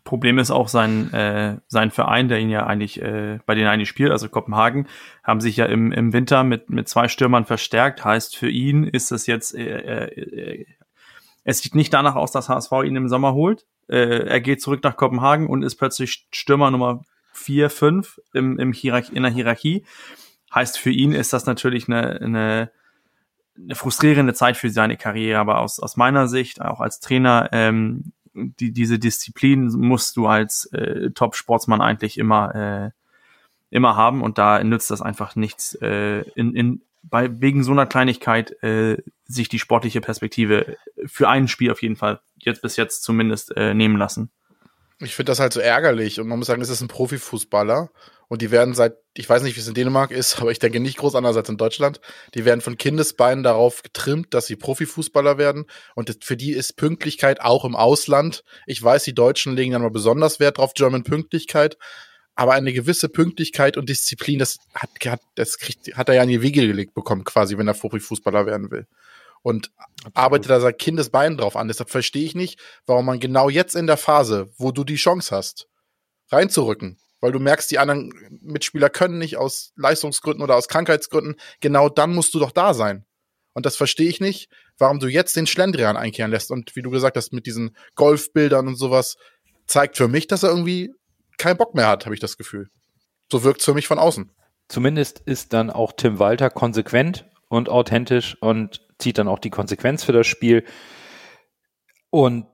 Problem 0.05 0.39
ist 0.39 0.51
auch 0.51 0.69
sein, 0.69 1.11
äh, 1.13 1.57
sein 1.67 1.91
Verein, 1.91 2.29
der 2.29 2.39
ihn 2.39 2.49
ja 2.49 2.65
eigentlich, 2.65 3.01
äh, 3.01 3.39
bei 3.45 3.55
denen 3.55 3.67
eigentlich 3.67 3.89
spielt, 3.89 4.11
also 4.11 4.29
Kopenhagen, 4.29 4.87
haben 5.23 5.41
sich 5.41 5.57
ja 5.57 5.65
im, 5.65 5.91
im 5.91 6.13
Winter 6.13 6.45
mit, 6.45 6.69
mit 6.69 6.87
zwei 6.87 7.09
Stürmern 7.09 7.45
verstärkt. 7.45 8.05
Heißt, 8.05 8.37
für 8.37 8.49
ihn 8.49 8.85
ist 8.85 9.11
das 9.11 9.27
jetzt 9.27 9.53
äh, 9.55 10.05
äh, 10.05 10.65
es 11.45 11.59
sieht 11.59 11.75
nicht 11.75 11.93
danach 11.93 12.15
aus, 12.15 12.31
dass 12.31 12.49
HSV 12.49 12.71
ihn 12.85 12.95
im 12.95 13.07
Sommer 13.07 13.33
holt. 13.33 13.65
Äh, 13.87 14.27
er 14.27 14.41
geht 14.41 14.61
zurück 14.61 14.83
nach 14.83 14.97
Kopenhagen 14.97 15.47
und 15.47 15.61
ist 15.61 15.75
plötzlich 15.75 16.27
Stürmer 16.31 16.71
Nummer 16.71 17.03
4, 17.33 17.69
5 17.69 18.19
im, 18.33 18.59
im 18.59 18.73
Hierarch 18.73 19.11
in 19.11 19.21
der 19.21 19.31
Hierarchie. 19.31 19.85
Heißt, 20.53 20.79
für 20.79 20.89
ihn 20.89 21.11
ist 21.11 21.33
das 21.33 21.45
natürlich 21.45 21.87
eine, 21.87 22.19
eine, 22.19 22.71
eine 23.57 23.75
frustrierende 23.75 24.33
Zeit 24.33 24.57
für 24.57 24.71
seine 24.71 24.97
Karriere, 24.97 25.39
aber 25.39 25.59
aus, 25.59 25.79
aus 25.79 25.97
meiner 25.97 26.27
Sicht, 26.27 26.61
auch 26.61 26.79
als 26.79 26.99
Trainer, 26.99 27.49
ähm, 27.51 28.11
die, 28.35 28.71
diese 28.71 28.99
Disziplin 28.99 29.67
musst 29.67 30.17
du 30.17 30.27
als 30.27 30.65
äh, 30.73 31.11
Top-Sportsmann 31.11 31.81
eigentlich 31.81 32.17
immer, 32.17 32.53
äh, 32.55 32.91
immer 33.69 33.95
haben 33.95 34.21
und 34.21 34.37
da 34.37 34.63
nützt 34.63 34.91
das 34.91 35.01
einfach 35.01 35.35
nichts, 35.35 35.75
äh, 35.81 36.21
in, 36.35 36.55
in, 36.55 36.81
bei, 37.03 37.29
wegen 37.41 37.63
so 37.63 37.71
einer 37.71 37.85
Kleinigkeit 37.85 38.61
äh, 38.63 38.97
sich 39.25 39.49
die 39.49 39.59
sportliche 39.59 40.01
Perspektive 40.01 40.77
für 41.05 41.29
ein 41.29 41.47
Spiel 41.47 41.71
auf 41.71 41.81
jeden 41.81 41.95
Fall 41.95 42.19
jetzt 42.37 42.61
bis 42.61 42.75
jetzt 42.75 43.03
zumindest 43.03 43.55
äh, 43.55 43.73
nehmen 43.73 43.97
lassen. 43.97 44.29
Ich 44.99 45.15
finde 45.15 45.31
das 45.31 45.39
halt 45.39 45.53
so 45.53 45.59
ärgerlich 45.59 46.19
und 46.19 46.27
man 46.27 46.37
muss 46.37 46.47
sagen, 46.47 46.61
es 46.61 46.69
ist 46.69 46.81
ein 46.81 46.87
Profifußballer 46.87 47.89
und 48.27 48.41
die 48.41 48.51
werden 48.51 48.73
seit, 48.73 48.95
ich 49.15 49.29
weiß 49.29 49.43
nicht, 49.43 49.55
wie 49.55 49.59
es 49.59 49.67
in 49.67 49.73
Dänemark 49.73 50.11
ist, 50.11 50.39
aber 50.41 50.51
ich 50.51 50.59
denke 50.59 50.79
nicht 50.79 50.97
groß 50.97 51.15
anders 51.15 51.37
als 51.37 51.49
in 51.49 51.57
Deutschland, 51.57 52.01
die 52.33 52.45
werden 52.45 52.61
von 52.61 52.77
Kindesbeinen 52.77 53.43
darauf 53.43 53.83
getrimmt, 53.83 54.33
dass 54.33 54.47
sie 54.47 54.55
Profifußballer 54.55 55.37
werden 55.37 55.65
und 55.95 56.23
für 56.23 56.37
die 56.37 56.51
ist 56.51 56.77
Pünktlichkeit 56.77 57.41
auch 57.41 57.65
im 57.65 57.75
Ausland. 57.75 58.43
Ich 58.65 58.81
weiß, 58.81 59.03
die 59.03 59.15
Deutschen 59.15 59.55
legen 59.55 59.71
dann 59.71 59.81
mal 59.81 59.91
besonders 59.91 60.39
Wert 60.39 60.57
drauf, 60.57 60.73
German 60.73 61.03
Pünktlichkeit, 61.03 61.77
aber 62.35 62.53
eine 62.53 62.73
gewisse 62.73 63.09
Pünktlichkeit 63.09 63.77
und 63.77 63.89
Disziplin, 63.89 64.39
das 64.39 64.59
hat, 64.73 64.89
hat, 65.05 65.21
das 65.35 65.57
kriegt, 65.57 65.95
hat 65.95 66.09
er 66.09 66.15
ja 66.15 66.23
in 66.23 66.29
die 66.29 66.41
Wege 66.41 66.67
gelegt 66.67 66.93
bekommen, 66.93 67.23
quasi, 67.23 67.57
wenn 67.57 67.67
er 67.67 67.73
Profifußballer 67.73 68.45
werden 68.45 68.71
will. 68.71 68.87
Und 69.41 69.71
Absolut. 69.77 70.17
arbeitet 70.17 70.49
da 70.49 70.59
sein 70.59 70.75
Kindesbein 70.75 71.37
drauf 71.37 71.55
an. 71.55 71.67
Deshalb 71.67 71.89
verstehe 71.89 72.25
ich 72.25 72.35
nicht, 72.35 72.59
warum 72.85 73.05
man 73.05 73.19
genau 73.19 73.47
jetzt 73.47 73.75
in 73.75 73.87
der 73.87 73.95
Phase, 73.95 74.49
wo 74.57 74.71
du 74.71 74.83
die 74.83 74.95
Chance 74.95 75.33
hast, 75.33 75.67
reinzurücken, 76.29 76.97
weil 77.25 77.31
du 77.31 77.39
merkst, 77.39 77.71
die 77.71 77.79
anderen 77.79 78.13
Mitspieler 78.41 78.87
können 78.91 79.17
nicht 79.17 79.35
aus 79.35 79.73
Leistungsgründen 79.77 80.43
oder 80.43 80.55
aus 80.55 80.67
Krankheitsgründen, 80.67 81.37
genau 81.59 81.89
dann 81.89 82.13
musst 82.13 82.35
du 82.35 82.39
doch 82.39 82.51
da 82.51 82.75
sein. 82.75 83.03
Und 83.53 83.65
das 83.65 83.75
verstehe 83.75 84.07
ich 84.07 84.19
nicht, 84.19 84.47
warum 84.77 84.99
du 84.99 85.07
jetzt 85.07 85.35
den 85.35 85.47
Schlendrian 85.47 85.97
einkehren 85.97 86.29
lässt. 86.29 86.51
Und 86.51 86.75
wie 86.75 86.83
du 86.83 86.91
gesagt 86.91 87.17
hast, 87.17 87.33
mit 87.33 87.47
diesen 87.47 87.75
Golfbildern 87.95 88.67
und 88.67 88.75
sowas, 88.75 89.17
zeigt 89.65 89.97
für 89.97 90.07
mich, 90.07 90.27
dass 90.27 90.43
er 90.43 90.49
irgendwie 90.49 90.93
keinen 91.39 91.57
Bock 91.57 91.73
mehr 91.73 91.87
hat, 91.87 92.05
habe 92.05 92.13
ich 92.13 92.21
das 92.21 92.37
Gefühl. 92.37 92.69
So 93.31 93.43
wirkt 93.43 93.61
es 93.61 93.65
für 93.65 93.73
mich 93.73 93.87
von 93.87 93.97
außen. 93.97 94.29
Zumindest 94.67 95.17
ist 95.17 95.51
dann 95.51 95.71
auch 95.71 95.93
Tim 95.93 96.19
Walter 96.19 96.51
konsequent 96.51 97.25
und 97.47 97.69
authentisch 97.69 98.37
und 98.39 98.85
zieht 98.99 99.17
dann 99.17 99.27
auch 99.27 99.39
die 99.39 99.49
Konsequenz 99.49 100.03
für 100.03 100.13
das 100.13 100.27
Spiel. 100.27 100.63
Und 102.11 102.45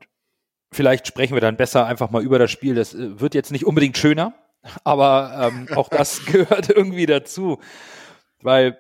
vielleicht 0.72 1.08
sprechen 1.08 1.34
wir 1.34 1.42
dann 1.42 1.58
besser 1.58 1.86
einfach 1.86 2.10
mal 2.10 2.24
über 2.24 2.40
das 2.40 2.52
Spiel. 2.52 2.76
Das 2.76 2.94
äh, 2.94 3.20
wird 3.20 3.36
jetzt 3.36 3.52
nicht 3.52 3.66
unbedingt 3.66 3.98
schöner, 3.98 4.34
aber 4.84 5.52
ähm, 5.54 5.68
auch 5.76 5.90
das 5.90 6.26
gehört 6.26 6.70
irgendwie 6.70 7.06
dazu. 7.06 7.60
Weil 8.42 8.80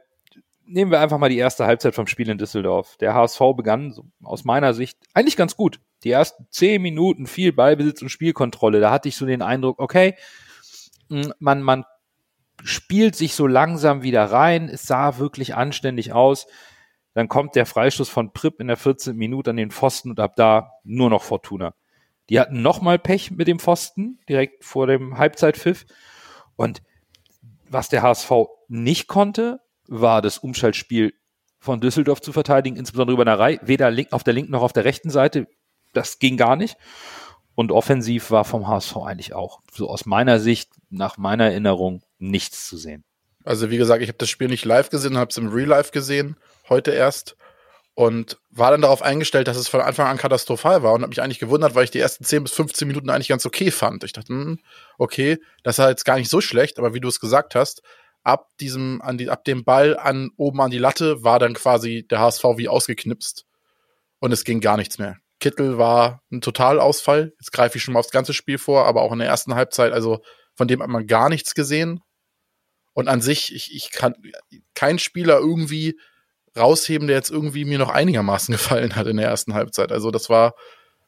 nehmen 0.65 0.91
wir 0.91 1.01
einfach 1.01 1.17
mal 1.17 1.29
die 1.29 1.37
erste 1.37 1.65
Halbzeit 1.65 1.95
vom 1.95 2.07
Spiel 2.07 2.29
in 2.29 2.37
Düsseldorf. 2.37 2.97
Der 2.97 3.13
HSV 3.13 3.39
begann 3.55 3.91
so 3.91 4.05
aus 4.23 4.45
meiner 4.45 4.73
Sicht 4.73 4.97
eigentlich 5.13 5.37
ganz 5.37 5.55
gut 5.57 5.79
die 6.03 6.11
ersten 6.11 6.47
zehn 6.49 6.81
Minuten 6.81 7.27
viel 7.27 7.53
Ballbesitz 7.53 8.01
und 8.01 8.09
Spielkontrolle, 8.09 8.79
da 8.79 8.91
hatte 8.91 9.09
ich 9.09 9.15
so 9.15 9.25
den 9.25 9.41
Eindruck, 9.41 9.79
okay, 9.79 10.15
hm, 11.09 11.33
man, 11.39 11.61
man 11.61 11.85
spielt 12.63 13.15
sich 13.15 13.35
so 13.35 13.47
langsam 13.47 14.03
wieder 14.03 14.25
rein, 14.25 14.69
es 14.69 14.83
sah 14.83 15.17
wirklich 15.17 15.55
anständig 15.55 16.13
aus. 16.13 16.47
Dann 17.13 17.27
kommt 17.27 17.55
der 17.55 17.65
Freistoß 17.65 18.07
von 18.07 18.31
Pripp 18.31 18.59
in 18.61 18.67
der 18.67 18.77
14. 18.77 19.15
Minute 19.15 19.49
an 19.49 19.57
den 19.57 19.71
Pfosten 19.71 20.11
und 20.11 20.19
ab 20.19 20.35
da 20.37 20.71
nur 20.83 21.09
noch 21.09 21.23
Fortuna. 21.23 21.73
Die 22.31 22.39
hatten 22.39 22.63
nochmal 22.63 22.97
Pech 22.97 23.29
mit 23.29 23.47
dem 23.47 23.59
Pfosten, 23.59 24.19
direkt 24.27 24.65
vor 24.65 24.87
dem 24.87 25.19
Halbzeitpfiff. 25.19 25.85
Und 26.55 26.81
was 27.69 27.89
der 27.89 28.01
HSV 28.01 28.31
nicht 28.67 29.07
konnte, 29.07 29.59
war 29.87 30.23
das 30.23 30.39
Umschaltspiel 30.39 31.13
von 31.59 31.79
Düsseldorf 31.79 32.21
zu 32.21 32.33
verteidigen, 32.33 32.77
insbesondere 32.77 33.13
über 33.13 33.23
eine 33.23 33.37
Reihe, 33.37 33.59
weder 33.61 33.93
auf 34.11 34.23
der 34.23 34.33
linken 34.33 34.53
noch 34.53 34.63
auf 34.63 34.73
der 34.73 34.85
rechten 34.85 35.11
Seite 35.11 35.47
das 35.93 36.19
ging 36.19 36.37
gar 36.37 36.55
nicht. 36.55 36.77
Und 37.53 37.71
offensiv 37.71 38.31
war 38.31 38.45
vom 38.45 38.67
HSV 38.67 38.97
eigentlich 38.97 39.33
auch, 39.33 39.59
so 39.73 39.89
aus 39.89 40.05
meiner 40.05 40.39
Sicht, 40.39 40.71
nach 40.89 41.17
meiner 41.17 41.45
Erinnerung, 41.45 42.01
nichts 42.17 42.67
zu 42.67 42.77
sehen. 42.77 43.03
Also 43.43 43.69
wie 43.69 43.77
gesagt, 43.77 44.01
ich 44.01 44.07
habe 44.07 44.17
das 44.17 44.29
Spiel 44.29 44.47
nicht 44.47 44.65
live 44.65 44.89
gesehen, 44.89 45.17
habe 45.17 45.29
es 45.29 45.37
im 45.37 45.49
Real 45.49 45.67
Life 45.67 45.91
gesehen, 45.91 46.37
heute 46.69 46.91
erst. 46.91 47.35
Und 47.93 48.37
war 48.49 48.71
dann 48.71 48.81
darauf 48.81 49.01
eingestellt, 49.01 49.47
dass 49.47 49.57
es 49.57 49.67
von 49.67 49.81
Anfang 49.81 50.07
an 50.07 50.17
katastrophal 50.17 50.81
war 50.81 50.93
und 50.93 51.01
habe 51.01 51.09
mich 51.09 51.21
eigentlich 51.21 51.39
gewundert, 51.39 51.75
weil 51.75 51.83
ich 51.83 51.91
die 51.91 51.99
ersten 51.99 52.23
10 52.23 52.43
bis 52.43 52.53
15 52.53 52.87
Minuten 52.87 53.09
eigentlich 53.09 53.27
ganz 53.27 53.45
okay 53.45 53.69
fand. 53.69 54.03
Ich 54.05 54.13
dachte, 54.13 54.29
hm, 54.29 54.59
okay, 54.97 55.39
das 55.63 55.77
war 55.77 55.89
jetzt 55.89 56.05
gar 56.05 56.15
nicht 56.15 56.29
so 56.29 56.39
schlecht, 56.39 56.79
aber 56.79 56.93
wie 56.93 57.01
du 57.01 57.09
es 57.09 57.19
gesagt 57.19 57.53
hast, 57.53 57.81
ab 58.23 58.47
diesem, 58.59 59.01
an 59.01 59.17
die, 59.17 59.29
ab 59.29 59.43
dem 59.43 59.65
Ball 59.65 59.97
an 59.97 60.29
oben 60.37 60.61
an 60.61 60.71
die 60.71 60.77
Latte 60.77 61.23
war 61.23 61.37
dann 61.37 61.53
quasi 61.53 62.05
der 62.09 62.19
HSV 62.19 62.43
wie 62.55 62.69
ausgeknipst 62.69 63.45
und 64.19 64.31
es 64.31 64.45
ging 64.45 64.61
gar 64.61 64.77
nichts 64.77 64.97
mehr. 64.97 65.17
Kittel 65.39 65.77
war 65.77 66.21
ein 66.31 66.39
Totalausfall. 66.39 67.33
Jetzt 67.39 67.51
greife 67.51 67.77
ich 67.77 67.83
schon 67.83 67.93
mal 67.93 67.99
aufs 67.99 68.11
ganze 68.11 68.33
Spiel 68.33 68.57
vor, 68.57 68.85
aber 68.85 69.01
auch 69.01 69.11
in 69.11 69.19
der 69.19 69.27
ersten 69.27 69.55
Halbzeit, 69.55 69.91
also 69.91 70.21
von 70.53 70.67
dem 70.67 70.81
hat 70.81 70.89
man 70.89 71.07
gar 71.07 71.29
nichts 71.29 71.55
gesehen. 71.55 72.01
Und 72.93 73.07
an 73.07 73.21
sich, 73.21 73.53
ich, 73.55 73.73
ich 73.73 73.91
kann 73.91 74.15
kein 74.75 74.99
Spieler 74.99 75.39
irgendwie 75.39 75.97
rausheben, 76.57 77.07
der 77.07 77.17
jetzt 77.17 77.31
irgendwie 77.31 77.65
mir 77.65 77.77
noch 77.77 77.89
einigermaßen 77.89 78.51
gefallen 78.53 78.95
hat 78.95 79.07
in 79.07 79.17
der 79.17 79.27
ersten 79.27 79.53
Halbzeit. 79.53 79.91
Also 79.91 80.11
das 80.11 80.29
war 80.29 80.53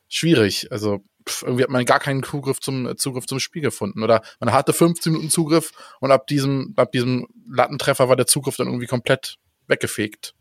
schwierig. 0.08 0.72
Also 0.72 1.04
pff, 1.28 1.44
irgendwie 1.44 1.64
hat 1.64 1.70
man 1.70 1.86
gar 1.86 2.00
keinen 2.00 2.24
Zugriff 2.24 2.60
zum 2.60 2.88
äh, 2.88 2.96
Zugriff 2.96 3.26
zum 3.26 3.40
Spiel 3.40 3.62
gefunden 3.62 4.04
oder 4.04 4.22
man 4.40 4.54
hatte 4.54 4.74
15 4.74 5.12
Minuten 5.12 5.30
Zugriff 5.30 5.72
und 6.00 6.12
ab 6.12 6.28
diesem 6.28 6.74
ab 6.76 6.92
diesem 6.92 7.28
Lattentreffer 7.50 8.10
war 8.10 8.16
der 8.16 8.28
Zugriff 8.28 8.56
dann 8.58 8.68
irgendwie 8.68 8.88
komplett 8.88 9.38
weggefegt. 9.68 10.36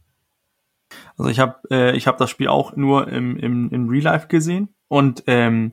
Also 1.17 1.31
ich 1.31 1.39
habe 1.39 1.57
äh, 1.71 1.97
ich 1.97 2.07
habe 2.07 2.19
das 2.19 2.31
Spiel 2.31 2.49
auch 2.49 2.77
nur 2.77 3.09
im, 3.09 3.37
im, 3.37 3.71
im 3.71 3.89
Real 3.89 4.05
Life 4.05 4.29
gesehen 4.29 4.75
und 4.89 5.25
ähm, 5.27 5.73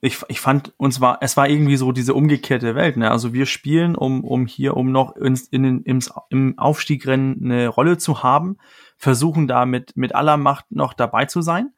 ich, 0.00 0.20
ich 0.28 0.40
fand 0.40 0.72
uns 0.76 1.00
war 1.00 1.18
es 1.22 1.36
war 1.36 1.48
irgendwie 1.48 1.76
so 1.76 1.90
diese 1.90 2.14
umgekehrte 2.14 2.74
Welt 2.74 2.96
ne? 2.96 3.10
Also 3.10 3.32
wir 3.32 3.46
spielen 3.46 3.96
um 3.96 4.24
um 4.24 4.46
hier 4.46 4.76
um 4.76 4.92
noch 4.92 5.16
in, 5.16 5.38
in, 5.50 5.82
im, 5.82 6.00
im 6.30 6.58
Aufstiegrennen 6.58 7.40
eine 7.42 7.68
Rolle 7.68 7.98
zu 7.98 8.22
haben 8.22 8.58
versuchen 8.96 9.48
da 9.48 9.66
mit 9.66 9.96
mit 9.96 10.14
aller 10.14 10.36
Macht 10.36 10.70
noch 10.70 10.92
dabei 10.92 11.24
zu 11.24 11.42
sein. 11.42 11.72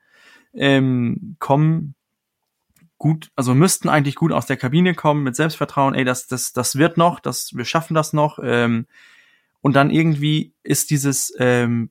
Ähm, 0.53 1.37
kommen 1.39 1.95
gut 2.99 3.31
also 3.37 3.55
müssten 3.55 3.89
eigentlich 3.89 4.17
gut 4.17 4.33
aus 4.33 4.47
der 4.47 4.59
Kabine 4.59 4.95
kommen 4.95 5.23
mit 5.23 5.37
Selbstvertrauen 5.37 5.95
ey 5.95 6.05
das 6.05 6.27
das 6.27 6.53
das 6.53 6.77
wird 6.77 6.99
noch 6.99 7.21
das 7.21 7.55
wir 7.55 7.65
schaffen 7.65 7.95
das 7.95 8.13
noch 8.13 8.39
ähm, 8.43 8.87
und 9.63 9.77
dann 9.77 9.91
irgendwie 9.91 10.55
ist 10.63 10.91
dieses 10.91 11.33
ähm, 11.39 11.91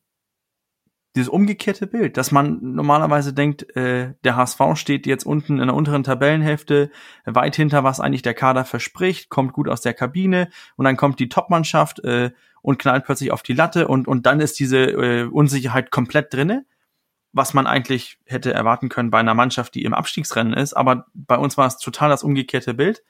dieses 1.20 1.30
umgekehrte 1.30 1.86
Bild, 1.86 2.16
dass 2.16 2.32
man 2.32 2.60
normalerweise 2.62 3.34
denkt, 3.34 3.76
äh, 3.76 4.14
der 4.24 4.38
HSV 4.38 4.62
steht 4.76 5.06
jetzt 5.06 5.26
unten 5.26 5.60
in 5.60 5.68
der 5.68 5.76
unteren 5.76 6.04
Tabellenhälfte, 6.04 6.90
weit 7.26 7.58
hinter, 7.58 7.84
was 7.84 8.00
eigentlich 8.00 8.22
der 8.22 8.34
Kader 8.34 8.64
verspricht, 8.64 9.30
kommt 9.30 9.52
gut 9.52 9.68
aus 9.68 9.82
der 9.82 9.94
Kabine 9.94 10.50
und 10.78 10.86
dann 10.86 10.96
kommt 10.96 11.20
die 11.20 11.28
Topmannschaft 11.28 12.00
äh, 12.06 12.32
und 12.62 12.80
knallt 12.80 13.04
plötzlich 13.04 13.32
auf 13.32 13.44
die 13.44 13.54
Latte 13.54 13.88
und, 13.90 14.08
und 14.08 14.26
dann 14.26 14.40
ist 14.40 14.60
diese 14.60 14.78
äh, 14.78 15.24
Unsicherheit 15.26 15.92
komplett 15.92 16.34
drinne, 16.34 16.66
was 17.34 17.54
man 17.54 17.68
eigentlich 17.68 18.18
hätte 18.26 18.54
erwarten 18.54 18.88
können 18.88 19.12
bei 19.12 19.20
einer 19.20 19.36
Mannschaft, 19.36 19.76
die 19.76 19.84
im 19.84 19.94
Abstiegsrennen 19.94 20.54
ist, 20.54 20.74
aber 20.74 21.06
bei 21.14 21.38
uns 21.38 21.58
war 21.58 21.68
es 21.68 21.78
total 21.78 22.10
das 22.10 22.24
umgekehrte 22.24 22.74
Bild. 22.74 23.04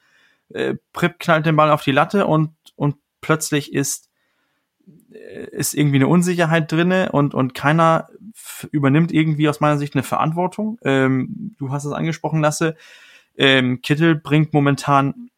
Äh, 0.50 0.76
Prip 0.94 1.20
knallt 1.20 1.46
den 1.46 1.56
Ball 1.56 1.70
auf 1.70 1.84
die 1.84 1.92
Latte 1.92 2.26
und, 2.26 2.56
und 2.76 2.96
plötzlich 3.22 3.72
ist 3.72 4.09
ist 5.52 5.74
irgendwie 5.74 5.98
eine 5.98 6.08
Unsicherheit 6.08 6.72
drinne 6.72 7.12
und 7.12 7.34
und 7.34 7.54
keiner 7.54 8.10
übernimmt 8.72 9.12
irgendwie 9.12 9.50
aus 9.50 9.60
meiner 9.60 9.78
Sicht 9.78 9.96
eine 9.96 10.04
Verantwortung. 10.04 10.80
Ähm, 10.84 11.56
du 11.58 11.72
hast 11.72 11.86
es 11.86 11.94
angesprochen, 11.94 12.42
Lasse. 12.42 12.76
Ähm, 13.38 13.82
Kittel 13.82 14.16
bringt 14.16 14.54
momentan 14.54 15.30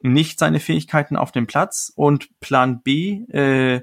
nicht 0.00 0.38
seine 0.38 0.60
Fähigkeiten 0.60 1.16
auf 1.16 1.32
den 1.32 1.46
Platz 1.46 1.92
und 1.94 2.28
Plan 2.40 2.82
B 2.82 3.24
äh, 3.30 3.82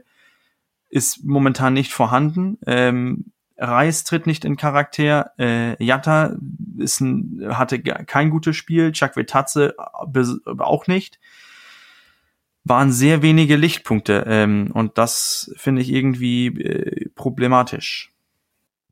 ist 0.90 1.24
momentan 1.24 1.74
nicht 1.74 1.94
vorhanden. 1.94 2.58
Ähm, 2.66 3.32
Reis 3.58 4.06
tritt 4.06 4.26
nicht 4.26 4.46
in 4.46 4.56
Charakter, 4.56 5.32
äh, 5.38 5.82
Jatta 5.84 6.38
ist 6.78 7.02
ein, 7.02 7.46
hatte 7.50 7.82
kein 7.82 8.30
gutes 8.30 8.56
Spiel, 8.56 8.94
Chakwetatze 8.94 9.76
auch 9.78 10.88
nicht 10.88 11.19
waren 12.70 12.92
sehr 12.92 13.22
wenige 13.22 13.56
Lichtpunkte 13.56 14.26
ähm, 14.28 14.72
und 14.74 14.98
das 14.98 15.52
finde 15.58 15.82
ich 15.82 15.92
irgendwie 15.92 16.48
äh, 16.48 17.10
problematisch. 17.16 18.14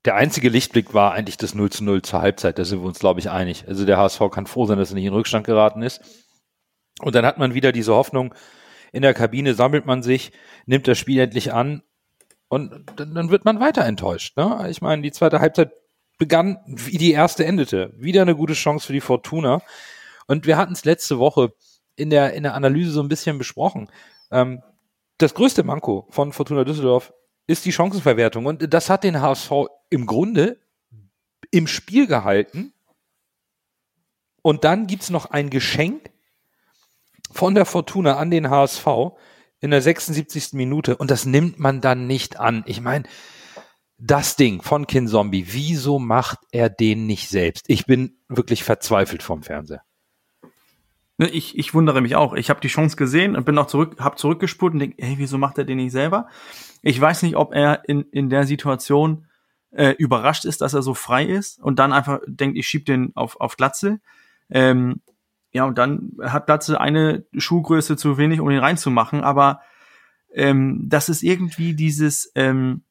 Der 0.05 0.15
einzige 0.15 0.49
Lichtblick 0.49 0.93
war 0.93 1.13
eigentlich 1.13 1.37
das 1.37 1.53
0 1.53 1.69
zu 1.69 1.83
0 1.83 2.01
zur 2.01 2.21
Halbzeit, 2.21 2.59
da 2.59 2.65
sind 2.65 2.79
wir 2.81 2.87
uns, 2.87 2.99
glaube 2.99 3.19
ich, 3.19 3.29
einig. 3.29 3.65
Also 3.67 3.85
der 3.85 3.97
HSV 3.97 4.21
kann 4.31 4.47
froh 4.47 4.65
sein, 4.65 4.77
dass 4.77 4.91
er 4.91 4.95
nicht 4.95 5.05
in 5.05 5.13
Rückstand 5.13 5.45
geraten 5.45 5.81
ist. 5.81 6.01
Und 7.01 7.13
dann 7.15 7.25
hat 7.25 7.37
man 7.37 7.53
wieder 7.53 7.71
diese 7.71 7.93
Hoffnung, 7.93 8.33
in 8.91 9.01
der 9.01 9.13
Kabine 9.13 9.53
sammelt 9.53 9.85
man 9.85 10.01
sich, 10.01 10.31
nimmt 10.65 10.87
das 10.87 10.97
Spiel 10.97 11.19
endlich 11.19 11.53
an 11.53 11.83
und 12.47 12.85
dann, 12.95 13.29
wird 13.29 13.45
man 13.45 13.59
weiter 13.59 13.85
enttäuscht. 13.85 14.37
Ne? 14.37 14.65
Ich 14.69 14.81
meine, 14.81 15.01
die 15.01 15.11
zweite 15.11 15.39
Halbzeit 15.39 15.71
begann, 16.17 16.57
wie 16.65 16.97
die 16.97 17.11
erste 17.11 17.45
endete. 17.45 17.93
Wieder 17.97 18.21
eine 18.21 18.35
gute 18.35 18.53
Chance 18.53 18.87
für 18.87 18.93
die 18.93 19.01
Fortuna. 19.01 19.61
Und 20.27 20.47
wir 20.47 20.57
hatten 20.57 20.73
es 20.73 20.85
letzte 20.85 21.19
Woche, 21.19 21.53
in 21.97 22.09
der, 22.09 22.33
in 22.33 22.43
der 22.43 22.53
Analyse 22.53 22.91
so 22.91 23.01
ein 23.01 23.09
bisschen 23.09 23.37
besprochen. 23.37 23.91
Ähm, 24.31 24.63
das 25.17 25.33
größte 25.33 25.63
Manko 25.63 26.07
von 26.09 26.31
Fortuna 26.31 26.63
Düsseldorf 26.63 27.11
ist 27.47 27.65
die 27.65 27.73
Chancenverwertung. 27.73 28.45
Und 28.45 28.73
das 28.73 28.89
hat 28.89 29.03
den 29.03 29.21
HSV 29.21 29.51
im 29.89 30.05
Grunde 30.05 30.59
im 31.51 31.67
Spiel 31.67 32.07
gehalten. 32.07 32.73
Und 34.41 34.63
dann 34.63 34.87
gibt's 34.87 35.09
noch 35.09 35.25
ein 35.25 35.49
Geschenk 35.49 36.11
von 37.31 37.55
der 37.55 37.65
Fortuna 37.65 38.17
an 38.17 38.31
den 38.31 38.49
HSV 38.49 38.87
in 39.59 39.71
der 39.71 39.81
76. 39.81 40.53
Minute. 40.53 40.97
Und 40.97 41.09
das 41.09 41.25
nimmt 41.25 41.59
man 41.59 41.81
dann 41.81 42.07
nicht 42.07 42.39
an. 42.39 42.63
Ich 42.67 42.79
meine, 42.79 43.05
das 43.97 44.35
Ding 44.35 44.61
von 44.61 44.85
Kin 44.85 45.07
Zombie, 45.07 45.47
wieso 45.47 45.97
macht 45.97 46.39
er 46.51 46.69
den 46.69 47.07
nicht 47.07 47.29
selbst? 47.29 47.65
Ich 47.67 47.85
bin 47.85 48.19
wirklich 48.27 48.63
verzweifelt 48.63 49.23
vom 49.23 49.41
Fernseher. 49.41 49.81
Ne, 51.17 51.27
ich, 51.29 51.57
ich 51.57 51.73
wundere 51.73 52.01
mich 52.01 52.15
auch. 52.15 52.33
Ich 52.33 52.49
habe 52.49 52.59
die 52.59 52.67
Chance 52.67 52.95
gesehen 52.95 53.35
und 53.35 53.45
bin 53.45 53.55
noch 53.55 53.65
zurück, 53.67 53.99
habe 53.99 54.17
zurückgespult 54.17 54.73
und 54.73 54.79
denke, 54.79 55.03
hey, 55.03 55.15
wieso 55.17 55.39
macht 55.39 55.57
er 55.57 55.65
den 55.65 55.77
nicht 55.77 55.91
selber? 55.91 56.27
Ich 56.83 56.99
weiß 57.01 57.23
nicht, 57.23 57.35
ob 57.35 57.53
er 57.53 57.89
in, 57.89 58.03
in 58.11 58.29
der 58.29 58.45
Situation 58.45 59.25
äh, 59.71 59.91
überrascht 59.97 60.45
ist, 60.45 60.61
dass 60.61 60.75
er 60.75 60.83
so 60.83 60.93
frei 60.93 61.25
ist 61.25 61.59
und 61.61 61.79
dann 61.79 61.91
einfach 61.91 62.19
denkt, 62.27 62.57
ich 62.57 62.67
schieb 62.67 62.85
den 62.85 63.15
auf, 63.15 63.41
auf 63.41 63.57
Glatze. 63.57 63.99
Ähm, 64.49 65.01
ja, 65.51 65.65
und 65.65 65.79
dann 65.79 66.11
hat 66.21 66.45
Glatze 66.45 66.79
eine 66.79 67.25
Schuhgröße 67.35 67.97
zu 67.97 68.17
wenig, 68.19 68.39
um 68.39 68.49
ihn 68.51 68.59
reinzumachen, 68.59 69.23
aber 69.23 69.61
ähm, 70.33 70.83
das 70.87 71.09
ist 71.09 71.23
irgendwie 71.23 71.73
dieses 71.73 72.31
ähm, 72.35 72.83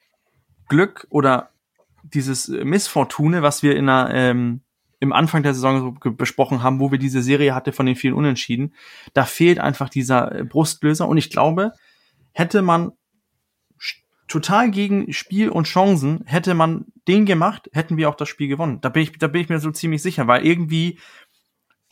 Glück 0.68 1.06
oder 1.10 1.50
dieses 2.02 2.48
Missfortune, 2.48 3.42
was 3.42 3.62
wir 3.62 3.76
in 3.76 3.88
einer 3.88 4.12
ähm, 4.12 4.62
im 5.06 5.12
Anfang 5.12 5.42
der 5.42 5.54
Saison 5.54 5.96
so 6.02 6.10
besprochen 6.10 6.62
haben, 6.62 6.80
wo 6.80 6.90
wir 6.90 6.98
diese 6.98 7.22
Serie 7.22 7.54
hatte 7.54 7.72
von 7.72 7.86
den 7.86 7.96
vielen 7.96 8.14
Unentschieden, 8.14 8.74
da 9.14 9.24
fehlt 9.24 9.58
einfach 9.58 9.88
dieser 9.88 10.34
äh, 10.34 10.44
Brustlöser 10.44 11.08
und 11.08 11.16
ich 11.16 11.30
glaube, 11.30 11.72
hätte 12.32 12.62
man 12.62 12.92
total 14.28 14.70
gegen 14.70 15.12
Spiel 15.12 15.48
und 15.48 15.66
Chancen, 15.66 16.22
hätte 16.26 16.54
man 16.54 16.86
den 17.06 17.26
gemacht, 17.26 17.70
hätten 17.72 17.96
wir 17.96 18.08
auch 18.08 18.16
das 18.16 18.28
Spiel 18.28 18.48
gewonnen. 18.48 18.80
Da 18.80 18.88
bin 18.88 19.04
ich, 19.04 19.12
da 19.18 19.28
bin 19.28 19.42
ich 19.42 19.48
mir 19.48 19.60
so 19.60 19.70
ziemlich 19.70 20.02
sicher, 20.02 20.26
weil 20.26 20.44
irgendwie 20.44 20.98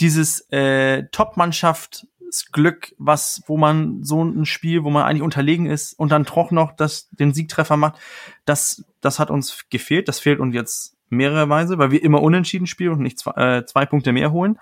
dieses 0.00 0.40
äh, 0.50 1.04
Top-Mannschaftsglück, 1.12 2.94
was, 2.98 3.42
wo 3.46 3.56
man 3.56 4.02
so 4.02 4.24
ein 4.24 4.44
Spiel, 4.46 4.82
wo 4.82 4.90
man 4.90 5.04
eigentlich 5.04 5.22
unterlegen 5.22 5.66
ist 5.66 5.92
und 5.92 6.10
dann 6.10 6.24
Troch 6.24 6.50
noch 6.50 6.72
das, 6.74 7.08
den 7.10 7.32
Siegtreffer 7.32 7.76
macht, 7.76 8.00
das, 8.44 8.84
das 9.00 9.20
hat 9.20 9.30
uns 9.30 9.66
gefehlt. 9.70 10.08
Das 10.08 10.18
fehlt 10.18 10.40
uns 10.40 10.54
jetzt 10.54 10.96
mehrere 11.14 11.48
Weise, 11.48 11.78
weil 11.78 11.90
wir 11.90 12.02
immer 12.02 12.22
unentschieden 12.22 12.66
spielen 12.66 12.92
und 12.92 13.02
nicht 13.02 13.18
zwei, 13.18 13.58
äh, 13.58 13.64
zwei 13.66 13.86
Punkte 13.86 14.12
mehr 14.12 14.32
holen. 14.32 14.58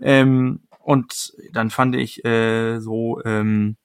Ähm, 0.00 0.60
und 0.78 1.34
dann 1.52 1.70
fand 1.70 1.96
ich 1.96 2.24
äh, 2.24 2.78
so 2.78 3.22
ähm, 3.24 3.76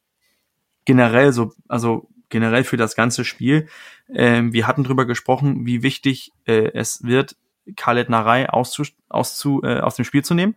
generell 0.86 1.34
so, 1.34 1.54
also 1.68 2.08
generell 2.30 2.64
für 2.64 2.78
das 2.78 2.96
ganze 2.96 3.26
Spiel, 3.26 3.68
ähm, 4.10 4.54
wir 4.54 4.68
hatten 4.68 4.84
drüber 4.84 5.06
gesprochen, 5.06 5.66
wie 5.66 5.84
wichtig 5.84 6.32
äh, 6.46 6.72
es 6.74 7.04
wird, 7.04 7.36
Khaled 7.76 8.10
Narei 8.10 8.50
auszu, 8.50 8.84
auszu, 9.10 9.62
äh, 9.64 9.80
aus 9.80 9.96
dem 9.96 10.06
Spiel 10.06 10.24
zu 10.24 10.34
nehmen. 10.34 10.56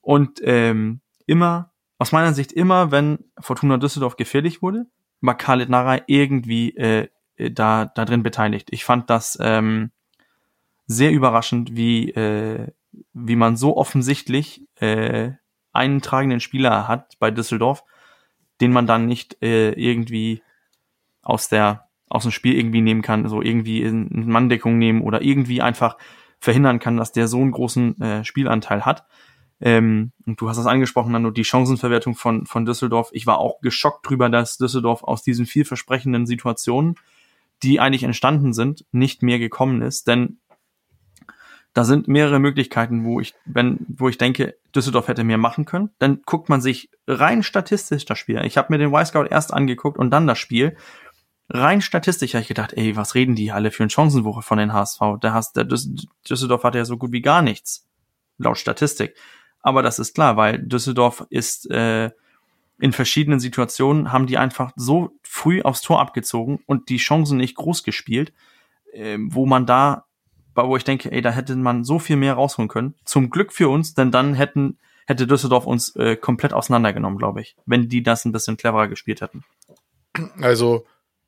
Und 0.00 0.40
ähm, 0.42 1.00
immer, 1.26 1.72
aus 1.98 2.12
meiner 2.12 2.32
Sicht 2.32 2.52
immer, 2.52 2.90
wenn 2.90 3.18
Fortuna 3.38 3.76
Düsseldorf 3.76 4.16
gefährlich 4.16 4.62
wurde, 4.62 4.86
war 5.20 5.36
Khaled 5.36 5.68
Narei 5.68 6.02
irgendwie 6.06 6.76
äh, 6.76 7.08
da, 7.36 7.86
da 7.86 8.04
drin 8.04 8.22
beteiligt. 8.22 8.68
Ich 8.70 8.84
fand 8.84 9.10
das 9.10 9.38
ähm, 9.40 9.90
sehr 10.86 11.12
überraschend, 11.12 11.76
wie, 11.76 12.10
äh, 12.10 12.68
wie 13.12 13.36
man 13.36 13.56
so 13.56 13.76
offensichtlich 13.76 14.66
äh, 14.76 15.32
einen 15.72 16.00
tragenden 16.00 16.40
Spieler 16.40 16.88
hat 16.88 17.18
bei 17.18 17.30
Düsseldorf, 17.30 17.84
den 18.60 18.72
man 18.72 18.86
dann 18.86 19.06
nicht 19.06 19.42
äh, 19.42 19.72
irgendwie 19.72 20.42
aus 21.22 21.48
der 21.48 21.86
aus 22.08 22.22
dem 22.22 22.30
Spiel 22.30 22.56
irgendwie 22.56 22.82
nehmen 22.82 23.02
kann, 23.02 23.28
so 23.28 23.42
irgendwie 23.42 23.82
in 23.82 24.28
Manndeckung 24.30 24.78
nehmen 24.78 25.02
oder 25.02 25.22
irgendwie 25.22 25.60
einfach 25.60 25.96
verhindern 26.38 26.78
kann, 26.78 26.96
dass 26.96 27.12
der 27.12 27.28
so 27.28 27.40
einen 27.40 27.50
großen 27.50 28.00
äh, 28.00 28.24
Spielanteil 28.24 28.84
hat. 28.86 29.06
Ähm, 29.60 30.12
und 30.26 30.40
du 30.40 30.48
hast 30.48 30.58
es 30.58 30.66
angesprochen, 30.66 31.20
nur 31.20 31.32
die 31.32 31.44
Chancenverwertung 31.44 32.14
von, 32.14 32.46
von 32.46 32.64
Düsseldorf. 32.64 33.10
Ich 33.12 33.26
war 33.26 33.38
auch 33.38 33.60
geschockt 33.60 34.08
drüber, 34.08 34.28
dass 34.28 34.58
Düsseldorf 34.58 35.02
aus 35.02 35.22
diesen 35.22 35.46
vielversprechenden 35.46 36.26
Situationen, 36.26 36.94
die 37.62 37.80
eigentlich 37.80 38.02
entstanden 38.02 38.52
sind, 38.52 38.84
nicht 38.92 39.22
mehr 39.22 39.38
gekommen 39.38 39.82
ist. 39.82 40.06
Denn 40.06 40.38
da 41.76 41.84
sind 41.84 42.08
mehrere 42.08 42.38
Möglichkeiten, 42.38 43.04
wo 43.04 43.20
ich, 43.20 43.34
wenn, 43.44 43.84
wo 43.86 44.08
ich 44.08 44.16
denke, 44.16 44.56
Düsseldorf 44.74 45.08
hätte 45.08 45.24
mehr 45.24 45.36
machen 45.36 45.66
können. 45.66 45.90
Dann 45.98 46.22
guckt 46.24 46.48
man 46.48 46.62
sich 46.62 46.88
rein 47.06 47.42
statistisch 47.42 48.06
das 48.06 48.18
Spiel. 48.18 48.42
Ich 48.46 48.56
habe 48.56 48.72
mir 48.72 48.78
den 48.78 48.94
Y-Scout 48.94 49.26
erst 49.26 49.52
angeguckt 49.52 49.98
und 49.98 50.10
dann 50.10 50.26
das 50.26 50.38
Spiel. 50.38 50.74
Rein 51.50 51.82
statistisch 51.82 52.32
habe 52.32 52.40
ich 52.40 52.48
gedacht, 52.48 52.72
ey, 52.72 52.96
was 52.96 53.14
reden 53.14 53.34
die 53.34 53.52
alle 53.52 53.70
für 53.70 53.82
eine 53.82 53.90
Chancenwoche 53.90 54.40
von 54.40 54.56
den 54.56 54.72
HSV? 54.72 55.00
Der, 55.22 55.34
Hass, 55.34 55.52
der 55.52 55.64
Düsseldorf 55.64 56.64
hatte 56.64 56.78
ja 56.78 56.86
so 56.86 56.96
gut 56.96 57.12
wie 57.12 57.20
gar 57.20 57.42
nichts. 57.42 57.86
Laut 58.38 58.56
Statistik. 58.56 59.14
Aber 59.60 59.82
das 59.82 59.98
ist 59.98 60.14
klar, 60.14 60.38
weil 60.38 60.58
Düsseldorf 60.58 61.26
ist, 61.28 61.70
äh, 61.70 62.10
in 62.78 62.92
verschiedenen 62.94 63.38
Situationen 63.38 64.12
haben 64.12 64.26
die 64.26 64.38
einfach 64.38 64.72
so 64.76 65.10
früh 65.22 65.60
aufs 65.60 65.82
Tor 65.82 66.00
abgezogen 66.00 66.58
und 66.64 66.88
die 66.88 66.96
Chancen 66.96 67.36
nicht 67.36 67.54
groß 67.54 67.82
gespielt, 67.82 68.32
äh, 68.94 69.18
wo 69.20 69.44
man 69.44 69.66
da, 69.66 70.05
wo 70.56 70.76
ich 70.76 70.84
denke, 70.84 71.12
ey, 71.12 71.22
da 71.22 71.30
hätte 71.30 71.56
man 71.56 71.84
so 71.84 71.98
viel 71.98 72.16
mehr 72.16 72.34
rausholen 72.34 72.68
können. 72.68 72.94
Zum 73.04 73.30
Glück 73.30 73.52
für 73.52 73.68
uns, 73.68 73.94
denn 73.94 74.10
dann 74.10 74.34
hätten 74.34 74.78
hätte 75.06 75.26
Düsseldorf 75.26 75.66
uns 75.66 75.94
äh, 75.96 76.16
komplett 76.16 76.52
auseinandergenommen, 76.52 77.18
glaube 77.18 77.40
ich, 77.40 77.56
wenn 77.64 77.88
die 77.88 78.02
das 78.02 78.24
ein 78.24 78.32
bisschen 78.32 78.56
cleverer 78.56 78.88
gespielt 78.88 79.20
hätten. 79.20 79.44
Also, 80.40 80.84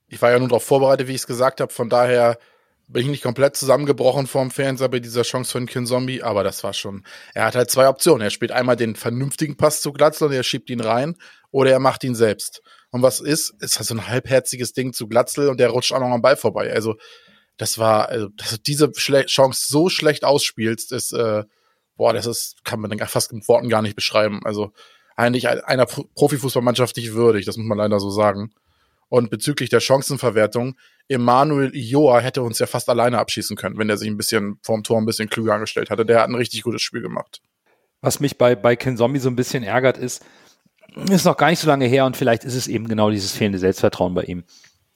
ich 0.09 0.21
war 0.21 0.31
ja 0.31 0.39
nur 0.39 0.49
darauf 0.49 0.65
vorbereitet, 0.65 1.07
wie 1.07 1.13
ich 1.13 1.21
es 1.21 1.27
gesagt 1.27 1.61
habe, 1.61 1.73
von 1.73 1.89
daher 1.89 2.39
bin 2.89 3.03
ich 3.03 3.09
nicht 3.09 3.23
komplett 3.23 3.55
zusammengebrochen 3.55 4.27
vorm 4.27 4.51
Fernseher 4.51 4.89
bei 4.89 4.99
dieser 4.99 5.23
Chance 5.23 5.53
von 5.53 5.67
Kin 5.67 5.87
Zombie, 5.87 6.23
aber 6.23 6.43
das 6.43 6.65
war 6.65 6.73
schon. 6.73 7.05
Er 7.35 7.45
hat 7.45 7.55
halt 7.55 7.71
zwei 7.71 7.87
Optionen. 7.87 8.23
Er 8.23 8.31
spielt 8.31 8.51
einmal 8.51 8.77
den 8.77 8.97
vernünftigen 8.97 9.59
Pass 9.59 9.83
zu 9.83 9.93
Glatzel 9.93 10.29
und 10.29 10.35
er 10.35 10.43
schiebt 10.43 10.71
ihn 10.71 10.81
rein, 10.81 11.15
oder 11.51 11.71
er 11.71 11.81
macht 11.81 12.03
ihn 12.05 12.15
selbst. 12.15 12.63
Und 12.91 13.03
was 13.03 13.21
ist? 13.21 13.55
Ist 13.61 13.79
halt 13.79 13.87
so 13.87 13.95
ein 13.95 14.09
halbherziges 14.09 14.73
Ding 14.73 14.95
zu 14.95 15.07
Glatzel 15.07 15.51
und 15.51 15.61
der 15.61 15.69
rutscht 15.69 15.93
auch 15.93 16.01
noch 16.01 16.09
am 16.09 16.23
Ball 16.23 16.37
vorbei. 16.37 16.73
Also, 16.73 16.97
das 17.59 17.79
war, 17.79 18.09
also, 18.09 18.29
dass 18.37 18.51
du 18.51 18.59
diese 18.59 18.91
Schle 18.97 19.27
Chance 19.27 19.67
so 19.69 19.89
schlecht 19.89 20.25
ausspielst, 20.25 20.93
ist, 20.93 21.13
äh, 21.13 21.45
boah, 21.97 22.13
das 22.13 22.27
ist, 22.27 22.65
kann 22.65 22.81
man 22.81 22.97
fast 23.01 23.33
mit 23.33 23.47
Worten 23.49 23.69
gar 23.69 23.83
nicht 23.83 23.97
beschreiben. 23.97 24.41
Also, 24.45 24.73
eigentlich 25.17 25.49
einer 25.49 25.85
Profifußballmannschaft 25.87 26.97
nicht 26.97 27.13
würdig, 27.13 27.45
das 27.45 27.57
muss 27.57 27.67
man 27.67 27.79
leider 27.79 27.99
so 27.99 28.09
sagen. 28.09 28.53
Und 29.09 29.31
bezüglich 29.31 29.69
der 29.69 29.81
Chancenverwertung, 29.81 30.77
Emanuel 31.09 31.75
Ioa 31.75 32.21
hätte 32.21 32.43
uns 32.43 32.59
ja 32.59 32.67
fast 32.67 32.89
alleine 32.89 33.19
abschießen 33.19 33.57
können, 33.57 33.79
wenn 33.79 33.91
er 33.91 33.97
sich 33.97 34.09
ein 34.09 34.17
bisschen 34.17 34.59
vorm 34.63 34.85
Tor 34.85 34.99
ein 34.99 35.07
bisschen 35.07 35.29
klüger 35.29 35.55
angestellt 35.55 35.91
hatte. 35.91 36.07
Der 36.07 36.21
hat 36.21 36.29
ein 36.29 36.35
richtig 36.35 36.63
gutes 36.63 36.83
Spiel 36.83 37.01
gemacht. 37.01 37.41
Was 38.01 38.21
mich 38.21 38.39
bei, 38.39 38.55
bei 38.55 38.77
Ken 38.77 38.97
Zombie 38.97 39.19
so 39.19 39.29
ein 39.29 39.35
bisschen 39.35 39.65
ärgert, 39.65 39.99
ist, 39.99 40.25
ist 41.11 41.25
noch 41.25 41.37
gar 41.37 41.51
nicht 41.51 41.59
so 41.59 41.67
lange 41.67 41.87
her 41.87 42.05
und 42.05 42.17
vielleicht 42.17 42.45
ist 42.45 42.55
es 42.55 42.69
eben 42.69 42.87
genau 42.87 43.11
dieses 43.11 43.33
fehlende 43.33 43.59
Selbstvertrauen 43.59 44.15
bei 44.15 44.23
ihm, 44.23 44.45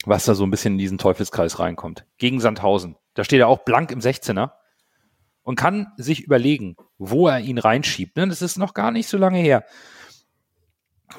was 0.04 0.24
da 0.24 0.34
so 0.34 0.44
ein 0.44 0.50
bisschen 0.50 0.74
in 0.74 0.78
diesen 0.78 0.98
Teufelskreis 0.98 1.58
reinkommt. 1.58 2.04
Gegen 2.18 2.40
Sandhausen. 2.40 2.96
Da 3.14 3.24
steht 3.24 3.40
er 3.40 3.48
auch 3.48 3.64
blank 3.64 3.90
im 3.90 4.00
16er 4.00 4.52
und 5.42 5.56
kann 5.56 5.92
sich 5.96 6.22
überlegen, 6.22 6.76
wo 6.98 7.28
er 7.28 7.40
ihn 7.40 7.58
reinschiebt. 7.58 8.16
Ne? 8.16 8.28
Das 8.28 8.42
ist 8.42 8.58
noch 8.58 8.74
gar 8.74 8.90
nicht 8.90 9.08
so 9.08 9.18
lange 9.18 9.38
her. 9.38 9.64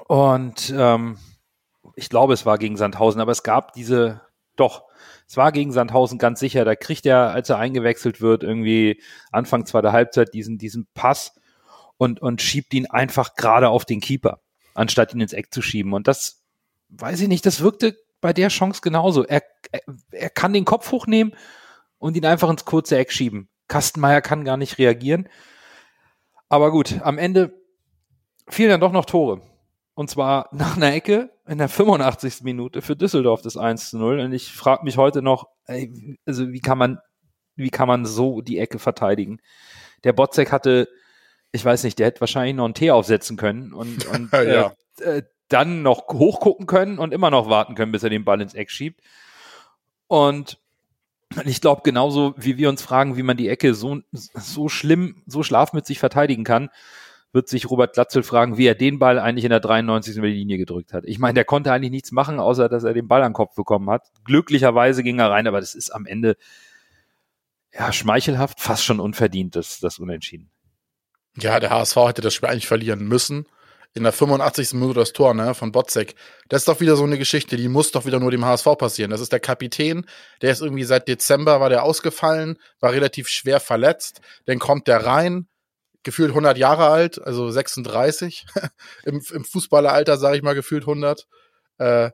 Und 0.08 0.74
ähm, 0.76 1.18
ich 1.96 2.10
glaube, 2.10 2.34
es 2.34 2.46
war 2.46 2.58
gegen 2.58 2.78
Sandhausen, 2.78 3.22
aber 3.22 3.32
es 3.32 3.44
gab 3.44 3.74
diese, 3.74 4.22
doch, 4.56 4.84
es 5.28 5.38
war 5.38 5.52
gegen 5.52 5.72
Sandhausen 5.72 6.18
ganz 6.18 6.40
sicher. 6.40 6.66
Da 6.66 6.76
kriegt 6.76 7.06
er, 7.06 7.32
als 7.32 7.50
er 7.50 7.58
eingewechselt 7.58 8.22
wird, 8.22 8.44
irgendwie 8.44 9.02
Anfang 9.32 9.66
zweiter 9.66 9.92
Halbzeit 9.92 10.34
diesen, 10.34 10.58
diesen 10.58 10.88
Pass 10.94 11.36
und, 11.98 12.22
und 12.22 12.42
schiebt 12.42 12.74
ihn 12.74 12.88
einfach 12.88 13.36
gerade 13.36 13.70
auf 13.70 13.86
den 13.86 14.02
Keeper, 14.02 14.42
anstatt 14.74 15.14
ihn 15.14 15.22
ins 15.22 15.34
Eck 15.34 15.54
zu 15.54 15.62
schieben. 15.62 15.94
Und 15.94 16.08
das, 16.08 16.44
weiß 16.90 17.22
ich 17.22 17.28
nicht, 17.28 17.46
das 17.46 17.62
wirkte 17.62 17.96
bei 18.24 18.34
der 18.34 18.48
Chance 18.48 18.80
genauso. 18.82 19.24
Er, 19.26 19.44
er, 19.72 19.82
er 20.12 20.30
kann 20.30 20.54
den 20.54 20.66
Kopf 20.66 20.92
hochnehmen 20.92 21.36
und 22.00 22.18
ihn 22.18 22.26
einfach 22.26 22.50
ins 22.50 22.66
kurze 22.66 22.98
Eck 22.98 23.12
schieben. 23.12 23.50
Kastenmeier 23.68 24.22
kann 24.22 24.46
gar 24.46 24.58
nicht 24.58 24.80
reagieren. 24.80 25.30
Aber 26.50 26.72
gut, 26.72 27.02
am 27.02 27.18
Ende 27.18 27.54
fielen 28.48 28.70
dann 28.70 28.82
doch 28.82 28.94
noch 28.94 29.06
Tore. 29.06 29.42
Und 29.94 30.10
zwar 30.10 30.50
nach 30.54 30.78
einer 30.78 30.94
Ecke 30.94 31.32
in 31.46 31.58
der 31.58 31.68
85. 31.68 32.44
Minute 32.44 32.82
für 32.82 32.96
Düsseldorf 32.96 33.42
das 33.42 33.58
1 33.58 33.90
zu 33.90 33.98
0. 34.00 34.22
Und 34.22 34.32
ich 34.32 34.52
frage 34.54 34.84
mich 34.86 34.98
heute 34.98 35.22
noch, 35.22 35.50
also 35.68 36.52
wie 36.52 36.62
kann 36.62 36.78
man, 36.78 37.00
wie 37.56 37.70
kann 37.70 37.88
man 37.88 38.06
so 38.06 38.42
die 38.42 38.58
Ecke 38.58 38.80
verteidigen? 38.80 39.40
Der 40.06 40.14
Botzek 40.14 40.52
hatte, 40.52 40.88
ich 41.52 41.64
weiß 41.64 41.84
nicht, 41.84 42.00
der 42.00 42.08
hätte 42.08 42.22
wahrscheinlich 42.22 42.56
noch 42.56 42.66
einen 42.66 42.74
Tee 42.74 42.92
aufsetzen 42.92 43.36
können 43.36 43.74
und, 43.74 44.06
und 44.14 44.32
ja. 44.32 44.74
äh, 45.02 45.18
äh, 45.18 45.24
dann 45.54 45.82
noch 45.82 46.08
hochgucken 46.08 46.66
können 46.66 46.98
und 46.98 47.14
immer 47.14 47.30
noch 47.30 47.50
warten 47.50 47.76
können, 47.76 47.92
bis 47.92 48.04
er 48.04 48.10
den 48.10 48.26
Ball 48.26 48.42
ins 48.42 48.54
Eck 48.54 48.72
schiebt. 48.72 49.02
Und 50.08 50.60
ich 51.46 51.62
glaube, 51.62 51.82
genauso 51.84 52.34
wie 52.38 52.58
wir 52.58 52.70
uns 52.70 52.82
fragen, 52.82 53.18
wie 53.18 53.24
man 53.24 53.38
die 53.38 53.50
Ecke 53.50 53.74
so, 53.74 54.02
so 54.12 54.70
schlimm, 54.70 55.22
so 55.26 55.44
schlafmützig 55.44 56.00
verteidigen 56.00 56.44
kann, 56.44 56.70
wird 57.32 57.50
sich 57.50 57.70
Robert 57.70 57.94
Glatzel 57.94 58.22
fragen, 58.22 58.58
wie 58.58 58.68
er 58.68 58.76
den 58.76 59.00
Ball 59.00 59.18
eigentlich 59.18 59.46
in 59.46 59.50
der 59.50 59.60
93. 59.60 60.18
über 60.18 60.28
die 60.28 60.34
Linie 60.34 60.58
gedrückt 60.58 60.94
hat. 60.94 61.04
Ich 61.06 61.18
meine, 61.18 61.34
der 61.34 61.46
konnte 61.46 61.72
eigentlich 61.72 61.92
nichts 61.92 62.12
machen, 62.12 62.40
außer 62.40 62.70
dass 62.70 62.84
er 62.84 62.94
den 62.94 63.08
Ball 63.08 63.24
an 63.24 63.30
den 63.30 63.36
Kopf 63.36 63.56
bekommen 63.56 63.90
hat. 63.90 64.12
Glücklicherweise 64.24 65.02
ging 65.02 65.20
er 65.20 65.32
rein, 65.32 65.48
aber 65.48 65.60
das 65.60 65.74
ist 65.74 65.90
am 65.90 66.06
Ende 66.06 66.38
ja 67.74 67.92
schmeichelhaft, 67.92 68.60
fast 68.62 68.84
schon 68.86 69.00
unverdient, 69.00 69.56
das, 69.56 69.80
das 69.80 69.98
Unentschieden. 69.98 70.52
Ja, 71.38 71.60
der 71.60 71.72
HSV 71.72 71.96
hätte 71.96 72.22
das 72.22 72.36
Spiel 72.36 72.50
eigentlich 72.50 72.68
verlieren 72.68 73.08
müssen. 73.08 73.48
In 73.96 74.04
der 74.04 74.12
85. 74.12 74.74
Minute 74.74 75.00
das 75.00 75.14
Tor 75.14 75.34
ne, 75.36 75.54
von 75.54 75.72
Botzek. 75.72 76.16
Das 76.50 76.62
ist 76.62 76.68
doch 76.68 76.80
wieder 76.80 76.96
so 76.96 77.04
eine 77.04 77.20
Geschichte, 77.20 77.58
die 77.58 77.68
muss 77.68 77.92
doch 77.92 78.06
wieder 78.06 78.20
nur 78.20 78.32
dem 78.32 78.44
HSV 78.44 78.68
passieren. 78.78 79.12
Das 79.12 79.22
ist 79.22 79.32
der 79.32 79.40
Kapitän, 79.40 80.06
der 80.42 80.52
ist 80.52 80.62
irgendwie 80.62 80.84
seit 80.84 81.08
Dezember 81.08 81.60
war 81.60 81.70
der 81.70 81.84
ausgefallen, 81.84 82.58
war 82.80 82.92
relativ 82.92 83.28
schwer 83.28 83.60
verletzt. 83.60 84.22
Dann 84.46 84.58
kommt 84.58 84.88
der 84.88 85.06
rein, 85.06 85.48
gefühlt 86.02 86.30
100 86.30 86.58
Jahre 86.58 86.88
alt, 86.88 87.22
also 87.22 87.50
36 87.50 88.46
im, 89.04 89.22
im 89.32 89.46
Fußballeralter, 89.46 90.18
sage 90.18 90.38
ich 90.38 90.44
mal, 90.44 90.56
gefühlt 90.56 90.84
100 90.84 91.28
äh, 91.78 92.12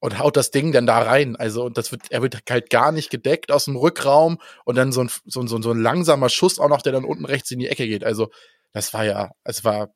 und 0.00 0.18
haut 0.18 0.36
das 0.36 0.50
Ding 0.50 0.72
dann 0.72 0.86
da 0.86 0.98
rein. 0.98 1.36
Also 1.36 1.64
und 1.64 1.78
das 1.78 1.92
wird, 1.92 2.02
er 2.10 2.22
wird 2.22 2.42
halt 2.50 2.70
gar 2.70 2.92
nicht 2.92 3.10
gedeckt 3.10 3.52
aus 3.52 3.66
dem 3.66 3.76
Rückraum 3.76 4.38
und 4.64 4.76
dann 4.76 4.92
so 4.92 5.02
ein, 5.02 5.10
so, 5.24 5.40
ein, 5.40 5.46
so 5.46 5.70
ein 5.70 5.80
langsamer 5.80 6.28
Schuss 6.28 6.58
auch 6.58 6.68
noch, 6.68 6.82
der 6.82 6.92
dann 6.92 7.04
unten 7.04 7.24
rechts 7.24 7.50
in 7.50 7.58
die 7.58 7.68
Ecke 7.68 7.86
geht. 7.86 8.04
Also 8.04 8.30
das 8.72 8.92
war 8.92 9.04
ja, 9.04 9.30
es 9.44 9.64
war 9.64 9.94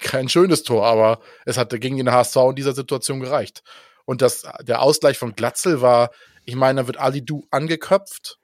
kein 0.00 0.28
schönes 0.28 0.62
Tor, 0.62 0.86
aber 0.86 1.20
es 1.44 1.58
hatte 1.58 1.78
gegen 1.78 1.96
den 1.96 2.10
HSV 2.10 2.36
in 2.50 2.56
dieser 2.56 2.74
Situation 2.74 3.20
gereicht. 3.20 3.62
Und 4.04 4.22
das, 4.22 4.44
der 4.62 4.82
Ausgleich 4.82 5.18
von 5.18 5.34
Glatzel 5.34 5.80
war, 5.80 6.10
ich 6.44 6.56
meine, 6.56 6.82
da 6.82 6.86
wird 6.86 6.98
Ali 6.98 7.24
Du 7.24 7.46
angeköpft 7.50 8.38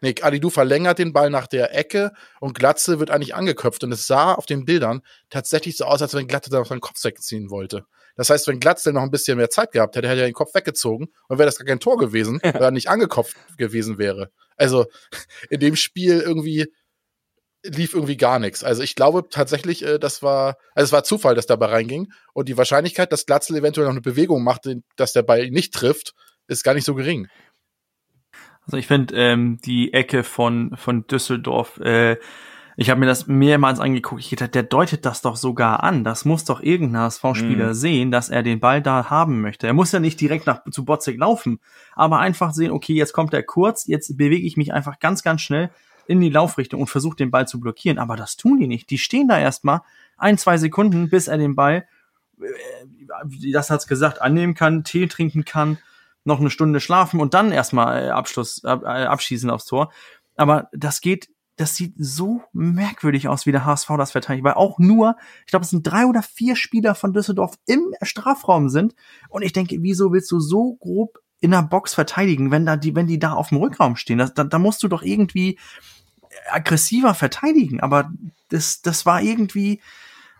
Nee, 0.00 0.14
Alidu 0.22 0.48
verlängert 0.48 0.98
den 0.98 1.12
Ball 1.12 1.28
nach 1.28 1.46
der 1.46 1.76
Ecke 1.76 2.12
und 2.40 2.58
Glatze 2.58 2.98
wird 2.98 3.10
eigentlich 3.10 3.34
angeköpft. 3.34 3.84
Und 3.84 3.92
es 3.92 4.06
sah 4.06 4.32
auf 4.32 4.46
den 4.46 4.64
Bildern 4.64 5.02
tatsächlich 5.28 5.76
so 5.76 5.84
aus, 5.84 6.00
als 6.00 6.14
wenn 6.14 6.26
Glatze 6.26 6.50
da 6.50 6.64
seinen 6.64 6.80
Kopf 6.80 7.04
wegziehen 7.04 7.50
wollte. 7.50 7.84
Das 8.16 8.30
heißt, 8.30 8.48
wenn 8.48 8.60
Glatze 8.60 8.92
noch 8.92 9.02
ein 9.02 9.10
bisschen 9.10 9.36
mehr 9.36 9.50
Zeit 9.50 9.72
gehabt 9.72 9.96
hätte, 9.96 10.08
hätte 10.08 10.20
er 10.20 10.26
den 10.26 10.34
Kopf 10.34 10.54
weggezogen 10.54 11.08
und 11.28 11.38
wäre 11.38 11.46
das 11.46 11.58
gar 11.58 11.66
kein 11.66 11.80
Tor 11.80 11.98
gewesen, 11.98 12.40
weil 12.42 12.62
er 12.62 12.70
nicht 12.70 12.88
angekopft 12.88 13.36
gewesen 13.58 13.98
wäre. 13.98 14.30
Also 14.56 14.86
in 15.50 15.60
dem 15.60 15.76
Spiel 15.76 16.20
irgendwie 16.20 16.72
lief 17.62 17.94
irgendwie 17.94 18.16
gar 18.16 18.38
nichts. 18.38 18.64
Also 18.64 18.82
ich 18.82 18.94
glaube 18.94 19.28
tatsächlich, 19.28 19.84
äh, 19.84 19.98
das 19.98 20.22
war, 20.22 20.56
also 20.74 20.86
es 20.86 20.92
war 20.92 21.04
Zufall, 21.04 21.34
dass 21.34 21.46
der 21.46 21.56
Ball 21.56 21.70
reinging 21.70 22.12
und 22.32 22.48
die 22.48 22.56
Wahrscheinlichkeit, 22.56 23.12
dass 23.12 23.26
Glatzel 23.26 23.56
eventuell 23.56 23.86
noch 23.86 23.92
eine 23.92 24.00
Bewegung 24.00 24.42
macht, 24.42 24.68
dass 24.96 25.12
der 25.12 25.22
Ball 25.22 25.50
nicht 25.50 25.74
trifft, 25.74 26.14
ist 26.46 26.64
gar 26.64 26.74
nicht 26.74 26.84
so 26.84 26.94
gering. 26.94 27.28
Also 28.62 28.76
ich 28.76 28.86
finde 28.86 29.14
ähm, 29.16 29.58
die 29.64 29.92
Ecke 29.92 30.22
von 30.22 30.76
von 30.76 31.06
Düsseldorf. 31.06 31.78
Äh, 31.80 32.16
ich 32.76 32.88
habe 32.88 33.00
mir 33.00 33.06
das 33.06 33.26
mehrmals 33.26 33.78
angeguckt. 33.78 34.22
Ich 34.22 34.30
dachte, 34.30 34.52
der 34.52 34.62
deutet 34.62 35.04
das 35.04 35.20
doch 35.20 35.36
sogar 35.36 35.82
an. 35.82 36.02
Das 36.02 36.24
muss 36.24 36.44
doch 36.44 36.62
irgendein 36.62 37.02
HSV-Spieler 37.02 37.70
mm. 37.70 37.74
sehen, 37.74 38.10
dass 38.10 38.30
er 38.30 38.42
den 38.42 38.58
Ball 38.58 38.80
da 38.80 39.10
haben 39.10 39.42
möchte. 39.42 39.66
Er 39.66 39.74
muss 39.74 39.92
ja 39.92 40.00
nicht 40.00 40.18
direkt 40.18 40.46
nach 40.46 40.62
zu 40.70 40.86
Botzek 40.86 41.18
laufen, 41.18 41.60
aber 41.94 42.20
einfach 42.20 42.52
sehen, 42.52 42.70
okay, 42.70 42.94
jetzt 42.94 43.12
kommt 43.12 43.34
er 43.34 43.42
kurz, 43.42 43.86
jetzt 43.86 44.16
bewege 44.16 44.46
ich 44.46 44.56
mich 44.56 44.72
einfach 44.72 44.98
ganz, 44.98 45.22
ganz 45.22 45.42
schnell 45.42 45.70
in 46.10 46.20
die 46.20 46.30
Laufrichtung 46.30 46.80
und 46.80 46.88
versuche 46.88 47.16
den 47.16 47.30
Ball 47.30 47.46
zu 47.46 47.60
blockieren. 47.60 47.98
Aber 47.98 48.16
das 48.16 48.36
tun 48.36 48.58
die 48.58 48.66
nicht. 48.66 48.90
Die 48.90 48.98
stehen 48.98 49.28
da 49.28 49.38
erstmal 49.38 49.82
ein, 50.16 50.38
zwei 50.38 50.58
Sekunden, 50.58 51.08
bis 51.08 51.28
er 51.28 51.38
den 51.38 51.54
Ball, 51.54 51.86
äh, 52.40 53.52
das 53.52 53.70
hat's 53.70 53.86
gesagt, 53.86 54.20
annehmen 54.20 54.54
kann, 54.54 54.84
Tee 54.84 55.06
trinken 55.06 55.44
kann 55.44 55.78
noch 56.24 56.40
eine 56.40 56.50
Stunde 56.50 56.80
schlafen 56.80 57.20
und 57.20 57.34
dann 57.34 57.52
erstmal 57.52 58.04
äh, 58.04 58.10
Abschluss, 58.10 58.62
äh, 58.64 58.68
abschießen 58.68 59.50
aufs 59.50 59.66
Tor. 59.66 59.92
Aber 60.36 60.68
das 60.72 61.00
geht, 61.00 61.30
das 61.56 61.76
sieht 61.76 61.94
so 61.96 62.42
merkwürdig 62.52 63.28
aus, 63.28 63.46
wie 63.46 63.52
der 63.52 63.64
HSV 63.64 63.88
das 63.96 64.12
verteidigt, 64.12 64.44
weil 64.44 64.54
auch 64.54 64.78
nur, 64.78 65.16
ich 65.44 65.50
glaube, 65.50 65.64
es 65.64 65.70
sind 65.70 65.82
drei 65.82 66.06
oder 66.06 66.22
vier 66.22 66.56
Spieler 66.56 66.94
von 66.94 67.12
Düsseldorf 67.12 67.54
im 67.66 67.94
Strafraum 68.02 68.68
sind. 68.68 68.94
Und 69.28 69.42
ich 69.42 69.52
denke, 69.52 69.76
wieso 69.80 70.12
willst 70.12 70.30
du 70.30 70.40
so 70.40 70.74
grob 70.76 71.18
in 71.40 71.52
der 71.52 71.62
Box 71.62 71.94
verteidigen, 71.94 72.50
wenn 72.50 72.66
da 72.66 72.76
die, 72.76 72.94
wenn 72.94 73.06
die 73.06 73.18
da 73.18 73.32
auf 73.32 73.48
dem 73.48 73.58
Rückraum 73.58 73.96
stehen? 73.96 74.18
Das, 74.18 74.34
da, 74.34 74.44
da 74.44 74.58
musst 74.58 74.82
du 74.82 74.88
doch 74.88 75.02
irgendwie 75.02 75.58
aggressiver 76.50 77.14
verteidigen. 77.14 77.80
Aber 77.80 78.10
das, 78.48 78.82
das 78.82 79.06
war 79.06 79.22
irgendwie 79.22 79.80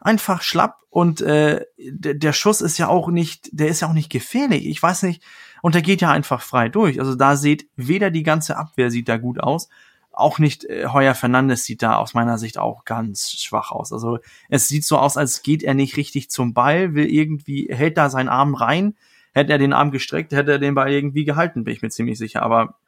einfach 0.00 0.42
schlapp 0.42 0.80
und 0.90 1.20
äh, 1.20 1.64
der 1.78 2.32
Schuss 2.32 2.60
ist 2.60 2.78
ja 2.78 2.88
auch 2.88 3.08
nicht, 3.08 3.48
der 3.52 3.68
ist 3.68 3.80
ja 3.80 3.88
auch 3.88 3.92
nicht 3.92 4.10
gefährlich. 4.10 4.66
Ich 4.66 4.82
weiß 4.82 5.04
nicht, 5.04 5.22
und 5.62 5.74
der 5.74 5.82
geht 5.82 6.00
ja 6.00 6.10
einfach 6.10 6.40
frei 6.40 6.68
durch. 6.68 6.98
Also 6.98 7.14
da 7.14 7.36
sieht 7.36 7.68
weder 7.76 8.10
die 8.10 8.22
ganze 8.22 8.56
Abwehr 8.56 8.90
sieht 8.90 9.08
da 9.08 9.18
gut 9.18 9.40
aus, 9.40 9.68
auch 10.10 10.38
nicht 10.38 10.64
äh, 10.64 10.86
Heuer 10.88 11.14
Fernandes 11.14 11.64
sieht 11.64 11.82
da 11.82 11.96
aus 11.96 12.14
meiner 12.14 12.38
Sicht 12.38 12.58
auch 12.58 12.84
ganz 12.84 13.30
schwach 13.30 13.70
aus. 13.70 13.92
Also 13.92 14.18
es 14.48 14.68
sieht 14.68 14.84
so 14.84 14.98
aus, 14.98 15.16
als 15.16 15.42
geht 15.42 15.62
er 15.62 15.74
nicht 15.74 15.96
richtig 15.96 16.30
zum 16.30 16.54
Ball, 16.54 16.94
will 16.94 17.06
irgendwie, 17.06 17.68
hält 17.70 17.96
da 17.96 18.10
seinen 18.10 18.28
Arm 18.28 18.54
rein. 18.54 18.96
Hätte 19.32 19.52
er 19.52 19.58
den 19.58 19.72
Arm 19.72 19.92
gestreckt, 19.92 20.32
hätte 20.32 20.52
er 20.52 20.58
den 20.58 20.74
Ball 20.74 20.90
irgendwie 20.90 21.24
gehalten, 21.24 21.62
bin 21.62 21.72
ich 21.72 21.82
mir 21.82 21.90
ziemlich 21.90 22.18
sicher. 22.18 22.42
Aber 22.42 22.79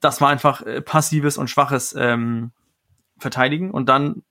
das 0.00 0.20
war 0.20 0.28
einfach 0.28 0.62
äh, 0.62 0.80
passives 0.80 1.38
und 1.38 1.48
schwaches 1.48 1.94
ähm, 1.98 2.52
Verteidigen. 3.18 3.70
Und 3.70 3.88
dann 3.88 4.22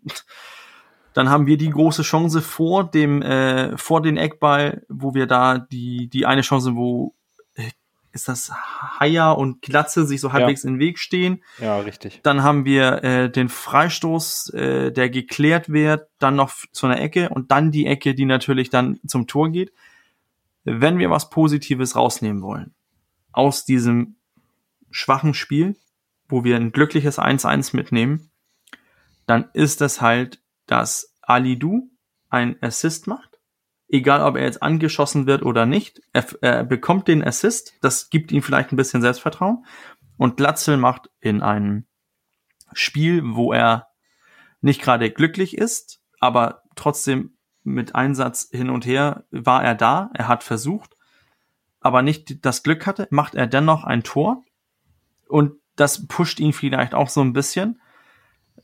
Dann 1.13 1.29
haben 1.29 1.47
wir 1.47 1.57
die 1.57 1.71
große 1.71 2.03
Chance 2.03 2.41
vor 2.41 2.89
dem, 2.89 3.23
äh, 3.23 3.75
vor 3.77 4.01
den 4.01 4.15
Eckball, 4.15 4.85
wo 4.89 5.15
wir 5.15 5.25
da 5.25 5.57
die, 5.57 6.07
die 6.07 6.27
eine 6.27 6.41
Chance, 6.41 6.75
wo 6.75 7.15
äh, 7.55 7.71
ist 8.11 8.27
das 8.27 8.51
Haier 8.99 9.35
und 9.35 9.63
Glatze 9.63 10.05
sich 10.05 10.21
so 10.21 10.33
halbwegs 10.33 10.63
ja. 10.63 10.67
in 10.67 10.75
den 10.75 10.79
Weg 10.79 10.99
stehen. 10.99 11.43
Ja, 11.59 11.79
richtig. 11.79 12.21
Dann 12.21 12.43
haben 12.43 12.63
wir 12.63 13.03
äh, 13.03 13.29
den 13.29 13.49
Freistoß, 13.49 14.53
äh, 14.53 14.91
der 14.91 15.09
geklärt 15.09 15.69
wird, 15.69 16.07
dann 16.19 16.35
noch 16.35 16.53
zu 16.71 16.85
einer 16.85 17.01
Ecke 17.01 17.29
und 17.29 17.49
dann 17.49 17.71
die 17.71 17.87
Ecke, 17.87 18.13
die 18.13 18.25
natürlich 18.25 18.69
dann 18.69 18.99
zum 19.05 19.25
Tor 19.25 19.49
geht. 19.49 19.73
Wenn 20.63 20.99
wir 20.99 21.09
was 21.09 21.31
Positives 21.31 21.95
rausnehmen 21.95 22.43
wollen 22.43 22.75
aus 23.31 23.65
diesem 23.65 24.15
schwachen 24.91 25.33
Spiel, 25.33 25.75
wo 26.27 26.43
wir 26.43 26.55
ein 26.55 26.71
glückliches 26.71 27.19
1-1 27.19 27.75
mitnehmen, 27.75 28.31
dann 29.25 29.49
ist 29.53 29.81
es 29.81 30.01
halt, 30.01 30.41
dass 30.67 31.15
Ali 31.21 31.57
Du 31.57 31.89
ein 32.29 32.57
Assist 32.61 33.07
macht. 33.07 33.39
Egal, 33.87 34.21
ob 34.21 34.35
er 34.35 34.43
jetzt 34.43 34.61
angeschossen 34.61 35.25
wird 35.25 35.43
oder 35.43 35.65
nicht. 35.65 36.01
Er, 36.13 36.25
er 36.41 36.63
bekommt 36.63 37.07
den 37.07 37.23
Assist. 37.23 37.73
Das 37.81 38.09
gibt 38.09 38.31
ihm 38.31 38.43
vielleicht 38.43 38.71
ein 38.71 38.75
bisschen 38.75 39.01
Selbstvertrauen. 39.01 39.65
Und 40.17 40.37
Glatzel 40.37 40.77
macht 40.77 41.09
in 41.19 41.41
einem 41.41 41.85
Spiel, 42.73 43.21
wo 43.23 43.51
er 43.51 43.87
nicht 44.61 44.81
gerade 44.81 45.09
glücklich 45.11 45.57
ist, 45.57 46.01
aber 46.19 46.63
trotzdem 46.75 47.37
mit 47.63 47.95
Einsatz 47.95 48.49
hin 48.51 48.69
und 48.69 48.85
her 48.85 49.25
war 49.31 49.63
er 49.63 49.75
da. 49.75 50.11
Er 50.13 50.27
hat 50.27 50.43
versucht, 50.43 50.95
aber 51.79 52.01
nicht 52.01 52.45
das 52.45 52.63
Glück 52.63 52.85
hatte, 52.85 53.07
macht 53.11 53.35
er 53.35 53.47
dennoch 53.47 53.83
ein 53.83 54.03
Tor. 54.03 54.43
Und 55.29 55.53
das 55.75 56.07
pusht 56.07 56.39
ihn 56.39 56.53
vielleicht 56.53 56.93
auch 56.93 57.09
so 57.09 57.21
ein 57.21 57.33
bisschen, 57.33 57.79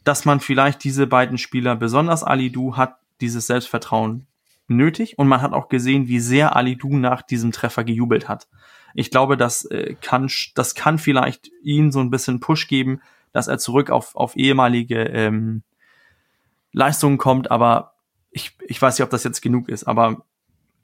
dass 0.04 0.26
man 0.26 0.40
vielleicht 0.40 0.84
diese 0.84 1.08
beiden 1.08 1.38
Spieler, 1.38 1.76
besonders 1.76 2.24
Ali 2.24 2.52
Du, 2.52 2.76
hat 2.76 2.98
dieses 3.22 3.48
Selbstvertrauen 3.48 4.28
nötig 4.68 5.18
und 5.18 5.28
man 5.28 5.42
hat 5.42 5.54
auch 5.54 5.70
gesehen, 5.70 6.08
wie 6.08 6.20
sehr 6.20 6.56
Ali 6.56 6.76
Du 6.76 6.98
nach 6.98 7.22
diesem 7.22 7.52
Treffer 7.52 7.84
gejubelt 7.84 8.28
hat. 8.28 8.48
Ich 8.94 9.12
glaube, 9.12 9.38
das 9.38 9.66
äh, 9.66 9.96
kann, 10.02 10.30
das 10.56 10.76
kann 10.76 10.98
vielleicht 10.98 11.52
ihn 11.62 11.92
so 11.92 12.00
ein 12.00 12.10
bisschen 12.10 12.40
Push 12.40 12.68
geben, 12.68 13.02
dass 13.32 13.48
er 13.48 13.58
zurück 13.58 13.90
auf, 13.90 14.16
auf 14.16 14.36
ehemalige 14.36 15.04
ähm, 15.04 15.64
Leistungen 16.72 17.18
kommt, 17.18 17.52
aber 17.52 17.94
ich, 18.32 18.58
ich 18.68 18.82
weiß 18.82 18.98
nicht, 18.98 19.04
ob 19.04 19.10
das 19.10 19.24
jetzt 19.24 19.42
genug 19.42 19.70
ist, 19.70 19.86
aber 19.86 20.26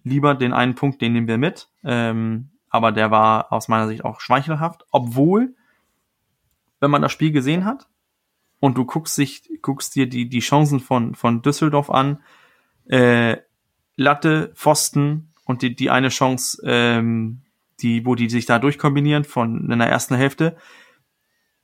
lieber 0.04 0.36
den 0.36 0.54
einen 0.54 0.76
Punkt, 0.76 1.02
den 1.02 1.14
nehmen 1.14 1.28
wir 1.28 1.38
mit. 1.38 1.70
Ähm, 1.84 2.52
aber 2.70 2.92
der 2.92 3.12
war 3.12 3.52
aus 3.52 3.68
meiner 3.68 3.88
Sicht 3.88 4.06
auch 4.06 4.22
schmeichelhaft, 4.22 4.86
obwohl 4.92 5.56
wenn 6.82 6.92
man 6.92 7.02
das 7.02 7.14
Spiel 7.14 7.32
gesehen 7.32 7.64
hat 7.64 7.88
und 8.60 8.78
du 8.78 8.86
guckst 8.86 9.16
sich, 9.16 9.50
guckst 9.62 9.96
dir 9.96 10.10
die, 10.10 10.28
die 10.28 10.40
Chancen 10.40 10.82
von, 10.82 11.16
von 11.16 11.42
Düsseldorf 11.42 11.90
an, 11.90 12.22
äh, 12.90 13.38
Latte, 13.96 14.52
Pfosten 14.56 15.34
und 15.46 15.62
die, 15.62 15.76
die 15.76 15.90
eine 15.90 16.10
Chance, 16.10 16.62
ähm, 16.66 17.44
die, 17.80 18.06
wo 18.06 18.16
die 18.16 18.30
sich 18.30 18.46
da 18.46 18.60
durchkombinieren 18.60 19.24
von 19.24 19.72
in 19.72 19.80
der 19.80 19.90
ersten 19.90 20.16
Hälfte 20.16 20.58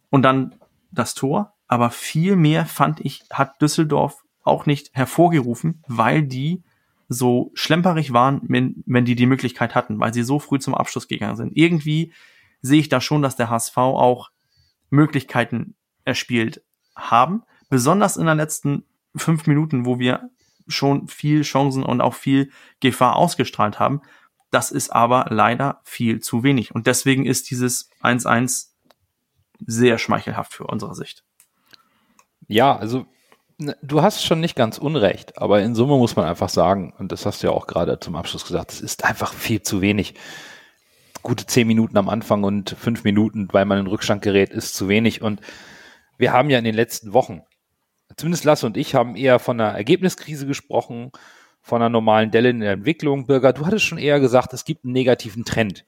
und 0.10 0.22
dann 0.22 0.56
das 0.92 1.14
Tor. 1.16 1.56
Aber 1.68 1.90
viel 1.90 2.36
mehr 2.36 2.66
fand 2.66 3.02
ich, 3.02 3.26
hat 3.32 3.62
Düsseldorf 3.62 4.24
auch 4.44 4.66
nicht 4.66 4.94
hervorgerufen, 4.94 5.84
weil 5.88 6.24
die 6.24 6.64
so 7.10 7.52
schlemperig 7.54 8.14
waren, 8.14 8.42
wenn, 8.44 8.84
wenn 8.86 9.06
die 9.06 9.16
die 9.16 9.26
Möglichkeit 9.26 9.76
hatten, 9.76 10.00
weil 10.00 10.14
sie 10.14 10.24
so 10.24 10.40
früh 10.40 10.60
zum 10.60 10.76
Abschluss 10.76 11.08
gegangen 11.08 11.36
sind. 11.36 11.56
Irgendwie 11.56 12.14
sehe 12.62 12.80
ich 12.80 12.90
da 12.90 13.02
schon, 13.02 13.22
dass 13.22 13.36
der 13.36 13.50
HSV 13.50 13.78
auch 13.78 14.30
Möglichkeiten 14.90 15.76
erspielt 16.06 16.64
haben. 16.96 17.44
Besonders 17.70 18.18
in 18.18 18.26
den 18.26 18.38
letzten 18.38 18.86
fünf 19.16 19.48
Minuten, 19.48 19.86
wo 19.86 20.00
wir 20.00 20.30
schon 20.68 21.08
viel 21.08 21.42
Chancen 21.44 21.84
und 21.84 22.02
auch 22.02 22.14
viel 22.14 22.52
Gefahr 22.80 23.16
ausgestrahlt 23.16 23.80
haben. 23.80 24.02
Das 24.52 24.72
ist 24.72 24.90
aber 24.90 25.28
leider 25.30 25.82
viel 25.84 26.22
zu 26.22 26.44
wenig. 26.44 26.74
Und 26.74 26.88
deswegen 26.88 27.26
ist 27.26 27.50
dieses 27.50 27.90
1-1 28.02 28.70
sehr 29.66 29.98
schmeichelhaft 29.98 30.54
für 30.54 30.66
unsere 30.66 30.96
Sicht. 30.96 31.24
Ja, 32.48 32.76
also 32.76 33.06
ne, 33.58 33.76
du 33.82 34.02
hast 34.02 34.24
schon 34.24 34.40
nicht 34.40 34.56
ganz 34.56 34.78
unrecht, 34.78 35.38
aber 35.38 35.62
in 35.62 35.76
Summe 35.76 35.98
muss 35.98 36.16
man 36.16 36.26
einfach 36.26 36.50
sagen, 36.50 36.94
und 36.98 37.12
das 37.12 37.26
hast 37.26 37.44
du 37.44 37.48
ja 37.48 37.54
auch 37.54 37.68
gerade 37.68 38.00
zum 38.00 38.16
Abschluss 38.16 38.46
gesagt, 38.46 38.72
es 38.72 38.82
ist 38.82 39.04
einfach 39.04 39.34
viel 39.34 39.62
zu 39.62 39.82
wenig 39.82 40.16
gute 41.28 41.46
zehn 41.46 41.68
Minuten 41.68 41.98
am 41.98 42.08
Anfang 42.08 42.46
und 42.46 42.70
fünf 42.70 43.04
Minuten, 43.04 43.50
weil 43.52 43.66
man 43.66 43.80
in 43.80 43.88
Rückstand 43.88 44.22
gerät, 44.22 44.52
ist 44.52 44.76
zu 44.76 44.88
wenig. 44.88 45.22
Und 45.22 45.42
wir 46.18 46.32
haben 46.32 46.50
ja 46.50 46.58
in 46.58 46.64
den 46.64 46.74
letzten 46.74 47.12
Wochen, 47.12 47.42
zumindest 48.16 48.46
Lasse 48.46 48.66
und 48.66 48.78
ich, 48.78 48.96
haben 48.96 49.18
eher 49.18 49.38
von 49.38 49.60
einer 49.60 49.76
Ergebniskrise 49.76 50.48
gesprochen, 50.48 51.12
von 51.62 51.82
einer 51.82 51.90
normalen 51.90 52.32
Delle 52.32 52.50
in 52.50 52.62
der 52.62 52.72
Entwicklung. 52.72 53.28
Bürger, 53.28 53.52
du 53.52 53.66
hattest 53.66 53.84
schon 53.84 53.98
eher 53.98 54.22
gesagt, 54.22 54.54
es 54.54 54.64
gibt 54.64 54.86
einen 54.86 54.94
negativen 54.94 55.44
Trend. 55.44 55.84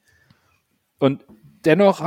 Und 1.00 1.24
dennoch 1.64 2.02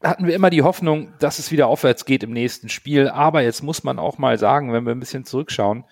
hatten 0.00 0.26
wir 0.26 0.36
immer 0.36 0.50
die 0.50 0.62
Hoffnung, 0.62 1.12
dass 1.18 1.40
es 1.40 1.50
wieder 1.50 1.66
aufwärts 1.66 2.04
geht 2.04 2.22
im 2.22 2.30
nächsten 2.30 2.68
Spiel. 2.68 3.08
Aber 3.08 3.42
jetzt 3.42 3.64
muss 3.64 3.82
man 3.82 3.98
auch 3.98 4.18
mal 4.18 4.38
sagen, 4.38 4.72
wenn 4.72 4.86
wir 4.86 4.94
ein 4.94 5.00
bisschen 5.00 5.24
zurückschauen, 5.24 5.84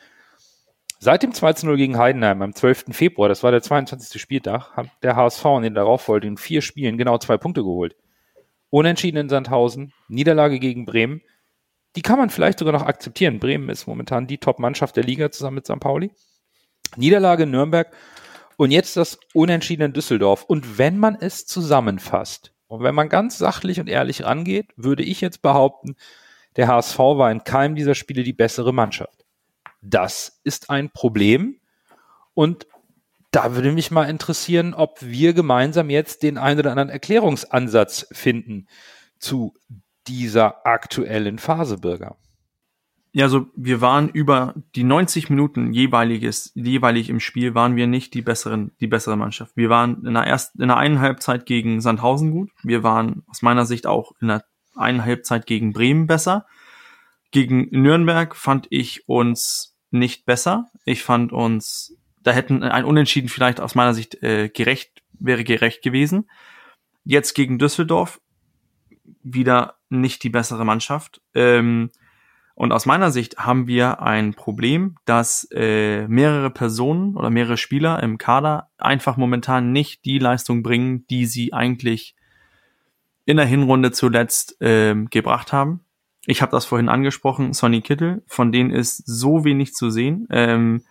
Seit 1.00 1.22
dem 1.22 1.30
2-0 1.30 1.76
gegen 1.76 1.96
Heidenheim 1.96 2.42
am 2.42 2.54
12. 2.54 2.86
Februar, 2.90 3.28
das 3.28 3.44
war 3.44 3.52
der 3.52 3.62
22. 3.62 4.20
Spieltag, 4.20 4.72
hat 4.72 4.88
der 5.02 5.14
HSV 5.14 5.44
in 5.56 5.62
den 5.62 5.74
darauffolgenden 5.74 6.38
vier 6.38 6.60
Spielen 6.60 6.98
genau 6.98 7.18
zwei 7.18 7.36
Punkte 7.36 7.62
geholt. 7.62 7.94
Unentschieden 8.70 9.18
in 9.18 9.28
Sandhausen, 9.28 9.92
Niederlage 10.08 10.58
gegen 10.58 10.86
Bremen. 10.86 11.22
Die 11.94 12.02
kann 12.02 12.18
man 12.18 12.30
vielleicht 12.30 12.58
sogar 12.58 12.72
noch 12.72 12.84
akzeptieren. 12.84 13.38
Bremen 13.38 13.68
ist 13.68 13.86
momentan 13.86 14.26
die 14.26 14.38
Top-Mannschaft 14.38 14.96
der 14.96 15.04
Liga 15.04 15.30
zusammen 15.30 15.56
mit 15.56 15.66
St. 15.66 15.78
Pauli. 15.78 16.10
Niederlage 16.96 17.44
in 17.44 17.52
Nürnberg 17.52 17.94
und 18.56 18.72
jetzt 18.72 18.96
das 18.96 19.20
Unentschieden 19.34 19.84
in 19.84 19.92
Düsseldorf. 19.92 20.44
Und 20.44 20.78
wenn 20.78 20.98
man 20.98 21.16
es 21.20 21.46
zusammenfasst 21.46 22.52
und 22.66 22.82
wenn 22.82 22.94
man 22.94 23.08
ganz 23.08 23.38
sachlich 23.38 23.78
und 23.78 23.88
ehrlich 23.88 24.24
rangeht, 24.24 24.72
würde 24.76 25.04
ich 25.04 25.20
jetzt 25.20 25.42
behaupten, 25.42 25.94
der 26.56 26.66
HSV 26.66 26.98
war 26.98 27.30
in 27.30 27.44
keinem 27.44 27.76
dieser 27.76 27.94
Spiele 27.94 28.24
die 28.24 28.32
bessere 28.32 28.74
Mannschaft. 28.74 29.17
Das 29.80 30.40
ist 30.44 30.70
ein 30.70 30.90
Problem. 30.90 31.60
Und 32.34 32.66
da 33.30 33.54
würde 33.54 33.72
mich 33.72 33.90
mal 33.90 34.04
interessieren, 34.04 34.74
ob 34.74 34.98
wir 35.02 35.34
gemeinsam 35.34 35.90
jetzt 35.90 36.22
den 36.22 36.38
einen 36.38 36.60
oder 36.60 36.70
anderen 36.70 36.88
Erklärungsansatz 36.88 38.06
finden 38.12 38.66
zu 39.18 39.54
dieser 40.06 40.66
aktuellen 40.66 41.38
Phase, 41.38 41.78
Bürger. 41.78 42.16
Ja, 43.12 43.24
also 43.24 43.46
wir 43.56 43.80
waren 43.80 44.08
über 44.10 44.54
die 44.74 44.84
90 44.84 45.30
Minuten 45.30 45.72
jeweiliges, 45.72 46.52
jeweilig 46.54 47.08
im 47.08 47.20
Spiel 47.20 47.54
waren 47.54 47.74
wir 47.74 47.86
nicht 47.86 48.14
die 48.14 48.22
besseren, 48.22 48.72
die 48.80 48.86
bessere 48.86 49.16
Mannschaft. 49.16 49.56
Wir 49.56 49.70
waren 49.70 50.04
in 50.06 50.14
der 50.14 50.24
ersten, 50.24 50.60
in 50.60 50.68
der 50.68 50.76
einen 50.76 51.00
Halbzeit 51.00 51.46
gegen 51.46 51.80
Sandhausen 51.80 52.30
gut. 52.30 52.50
Wir 52.62 52.82
waren 52.82 53.24
aus 53.26 53.42
meiner 53.42 53.66
Sicht 53.66 53.86
auch 53.86 54.12
in 54.20 54.28
der 54.28 54.44
einen 54.76 55.04
Halbzeit 55.04 55.46
gegen 55.46 55.72
Bremen 55.72 56.06
besser. 56.06 56.46
Gegen 57.30 57.68
Nürnberg 57.70 58.34
fand 58.34 58.66
ich 58.70 59.08
uns 59.08 59.76
nicht 59.90 60.24
besser. 60.24 60.70
Ich 60.84 61.02
fand 61.02 61.32
uns, 61.32 61.96
da 62.22 62.32
hätten 62.32 62.62
ein 62.62 62.84
Unentschieden 62.84 63.28
vielleicht 63.28 63.60
aus 63.60 63.74
meiner 63.74 63.94
Sicht 63.94 64.22
äh, 64.22 64.48
gerecht, 64.48 65.02
wäre 65.12 65.44
gerecht 65.44 65.82
gewesen. 65.82 66.30
Jetzt 67.04 67.34
gegen 67.34 67.58
Düsseldorf 67.58 68.20
wieder 69.22 69.78
nicht 69.88 70.22
die 70.22 70.30
bessere 70.30 70.64
Mannschaft. 70.64 71.20
Ähm, 71.34 71.90
und 72.54 72.72
aus 72.72 72.86
meiner 72.86 73.12
Sicht 73.12 73.38
haben 73.38 73.68
wir 73.68 74.02
ein 74.02 74.34
Problem, 74.34 74.96
dass 75.04 75.46
äh, 75.52 76.08
mehrere 76.08 76.50
Personen 76.50 77.16
oder 77.16 77.30
mehrere 77.30 77.56
Spieler 77.56 78.02
im 78.02 78.18
Kader 78.18 78.70
einfach 78.78 79.16
momentan 79.16 79.70
nicht 79.70 80.04
die 80.04 80.18
Leistung 80.18 80.64
bringen, 80.64 81.06
die 81.06 81.26
sie 81.26 81.52
eigentlich 81.52 82.16
in 83.26 83.36
der 83.36 83.46
Hinrunde 83.46 83.92
zuletzt 83.92 84.56
ähm, 84.60 85.08
gebracht 85.08 85.52
haben. 85.52 85.84
Ich 86.30 86.42
habe 86.42 86.52
das 86.52 86.66
vorhin 86.66 86.90
angesprochen, 86.90 87.54
Sonny 87.54 87.80
Kittel, 87.80 88.22
von 88.26 88.52
denen 88.52 88.68
ist 88.70 89.02
so 89.06 89.44
wenig 89.44 89.72
zu 89.72 89.88
sehen. 89.88 90.28
Ähm, 90.30 90.82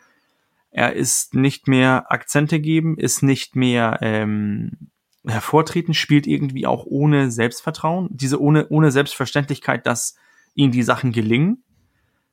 er 0.71 0.93
ist 0.93 1.35
nicht 1.35 1.67
mehr 1.67 2.11
Akzente 2.11 2.59
geben, 2.59 2.97
ist 2.97 3.21
nicht 3.21 3.55
mehr 3.55 3.99
ähm, 4.01 4.89
hervortreten, 5.27 5.93
spielt 5.93 6.25
irgendwie 6.25 6.65
auch 6.65 6.85
ohne 6.87 7.29
Selbstvertrauen, 7.29 8.09
diese 8.09 8.41
ohne, 8.41 8.67
ohne 8.69 8.89
Selbstverständlichkeit, 8.89 9.85
dass 9.85 10.15
ihm 10.55 10.71
die 10.71 10.81
Sachen 10.81 11.11
gelingen. 11.11 11.63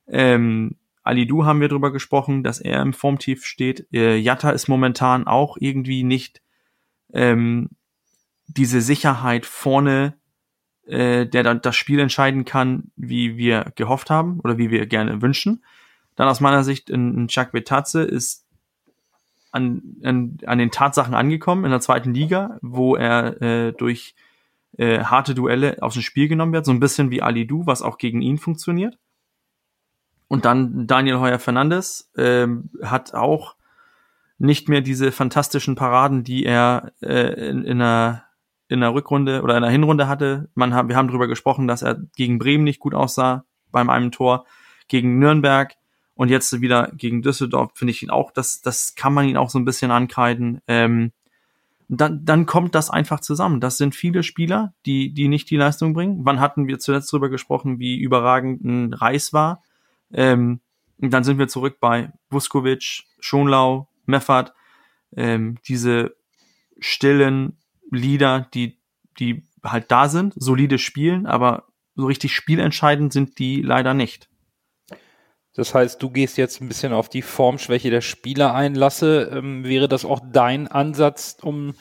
Ähm, 0.07 0.75
Ali 1.03 1.27
Du 1.27 1.45
haben 1.45 1.61
wir 1.61 1.69
drüber 1.69 1.93
gesprochen, 1.93 2.41
dass 2.41 2.59
er 2.59 2.81
im 2.81 2.93
Formtief 2.93 3.45
steht. 3.45 3.85
Äh, 3.93 4.17
ist 4.19 4.67
momentan 4.67 5.27
auch 5.27 5.57
irgendwie 5.59 6.01
nicht 6.03 6.41
ähm, 7.13 7.69
diese 8.47 8.81
Sicherheit 8.81 9.45
vorne 9.45 10.15
äh, 10.87 11.25
der 11.25 11.43
dann 11.43 11.61
das 11.61 11.75
Spiel 11.75 11.99
entscheiden 11.99 12.45
kann, 12.45 12.91
wie 12.95 13.37
wir 13.37 13.71
gehofft 13.75 14.09
haben 14.09 14.39
oder 14.41 14.57
wie 14.57 14.69
wir 14.71 14.85
gerne 14.85 15.21
wünschen. 15.21 15.63
Dann 16.15 16.27
aus 16.27 16.39
meiner 16.39 16.63
Sicht 16.63 16.89
ein, 16.89 17.23
ein 17.23 17.27
Chuck 17.27 17.51
Betatze 17.51 18.03
ist 18.03 18.45
an, 19.51 19.81
an, 20.03 20.37
an 20.45 20.57
den 20.57 20.71
Tatsachen 20.71 21.13
angekommen 21.13 21.65
in 21.65 21.71
der 21.71 21.79
zweiten 21.79 22.13
Liga, 22.13 22.57
wo 22.61 22.95
er 22.95 23.41
äh, 23.41 23.71
durch 23.73 24.15
äh, 24.77 24.99
harte 24.99 25.33
Duelle 25.33 25.77
aus 25.81 25.93
dem 25.93 26.01
Spiel 26.01 26.27
genommen 26.27 26.53
wird, 26.53 26.65
so 26.65 26.71
ein 26.71 26.79
bisschen 26.79 27.09
wie 27.09 27.21
Ali 27.21 27.47
Du, 27.47 27.65
was 27.65 27.81
auch 27.81 27.97
gegen 27.97 28.21
ihn 28.21 28.37
funktioniert. 28.37 28.97
Und 30.27 30.45
dann 30.45 30.87
Daniel 30.87 31.19
Heuer 31.19 31.39
Fernandes 31.39 32.11
ähm, 32.17 32.69
hat 32.83 33.13
auch 33.13 33.55
nicht 34.37 34.67
mehr 34.67 34.81
diese 34.81 35.11
fantastischen 35.11 35.75
Paraden, 35.75 36.23
die 36.23 36.45
er 36.45 36.91
äh, 37.01 37.49
in, 37.49 37.63
in 37.63 37.81
einer 37.81 38.24
in 38.67 38.81
der 38.81 38.93
Rückrunde 38.93 39.41
oder 39.41 39.55
in 39.55 39.63
der 39.63 39.71
Hinrunde 39.71 40.07
hatte. 40.07 40.49
Man 40.55 40.73
hat, 40.73 40.87
wir 40.87 40.95
haben 40.95 41.07
darüber 41.07 41.27
gesprochen, 41.27 41.67
dass 41.67 41.81
er 41.81 42.01
gegen 42.15 42.39
Bremen 42.39 42.63
nicht 42.63 42.79
gut 42.79 42.93
aussah 42.93 43.45
beim 43.71 43.89
einem 43.89 44.11
Tor, 44.11 44.45
gegen 44.87 45.19
Nürnberg 45.19 45.75
und 46.15 46.29
jetzt 46.29 46.61
wieder 46.61 46.91
gegen 46.95 47.21
Düsseldorf 47.21 47.71
finde 47.75 47.91
ich 47.91 48.01
ihn 48.01 48.09
auch, 48.09 48.31
das, 48.31 48.61
das 48.61 48.95
kann 48.95 49.13
man 49.13 49.27
ihn 49.27 49.37
auch 49.37 49.49
so 49.49 49.59
ein 49.59 49.65
bisschen 49.65 49.91
ankreiden. 49.91 50.61
Ähm, 50.67 51.11
dann, 51.87 52.25
dann 52.25 52.45
kommt 52.45 52.73
das 52.73 52.89
einfach 52.89 53.19
zusammen. 53.19 53.59
Das 53.59 53.77
sind 53.77 53.93
viele 53.93 54.23
Spieler, 54.23 54.73
die, 54.85 55.13
die 55.13 55.27
nicht 55.27 55.49
die 55.49 55.57
Leistung 55.57 55.93
bringen. 55.93 56.19
Wann 56.23 56.39
hatten 56.39 56.67
wir 56.67 56.79
zuletzt 56.79 57.11
darüber 57.11 57.29
gesprochen, 57.29 57.79
wie 57.79 57.99
überragend 57.99 58.63
ein 58.63 58.93
Reis 58.93 59.33
war? 59.33 59.61
Ähm, 60.11 60.61
und 60.99 61.11
dann 61.11 61.23
sind 61.23 61.37
wir 61.37 61.47
zurück 61.47 61.77
bei 61.79 62.11
Vuskovic, 62.29 63.03
Schonlau, 63.19 63.89
Meffert, 64.05 64.53
ähm, 65.15 65.57
diese 65.67 66.15
stillen 66.79 67.57
Lieder, 67.91 68.47
die, 68.53 68.79
die 69.19 69.43
halt 69.63 69.91
da 69.91 70.09
sind, 70.09 70.33
solide 70.35 70.77
spielen, 70.77 71.25
aber 71.25 71.67
so 71.95 72.05
richtig 72.05 72.35
spielentscheidend 72.35 73.13
sind 73.13 73.39
die 73.39 73.61
leider 73.61 73.93
nicht. 73.93 74.29
Das 75.55 75.73
heißt, 75.73 76.03
du 76.03 76.09
gehst 76.09 76.37
jetzt 76.37 76.61
ein 76.61 76.67
bisschen 76.67 76.91
auf 76.91 77.07
die 77.07 77.21
Formschwäche 77.21 77.89
der 77.89 78.01
Spieler 78.01 78.53
ein. 78.53 78.75
Lasse, 78.75 79.29
ähm, 79.31 79.63
wäre 79.63 79.87
das 79.87 80.03
auch 80.03 80.19
dein 80.31 80.67
Ansatz, 80.67 81.37
um 81.41 81.75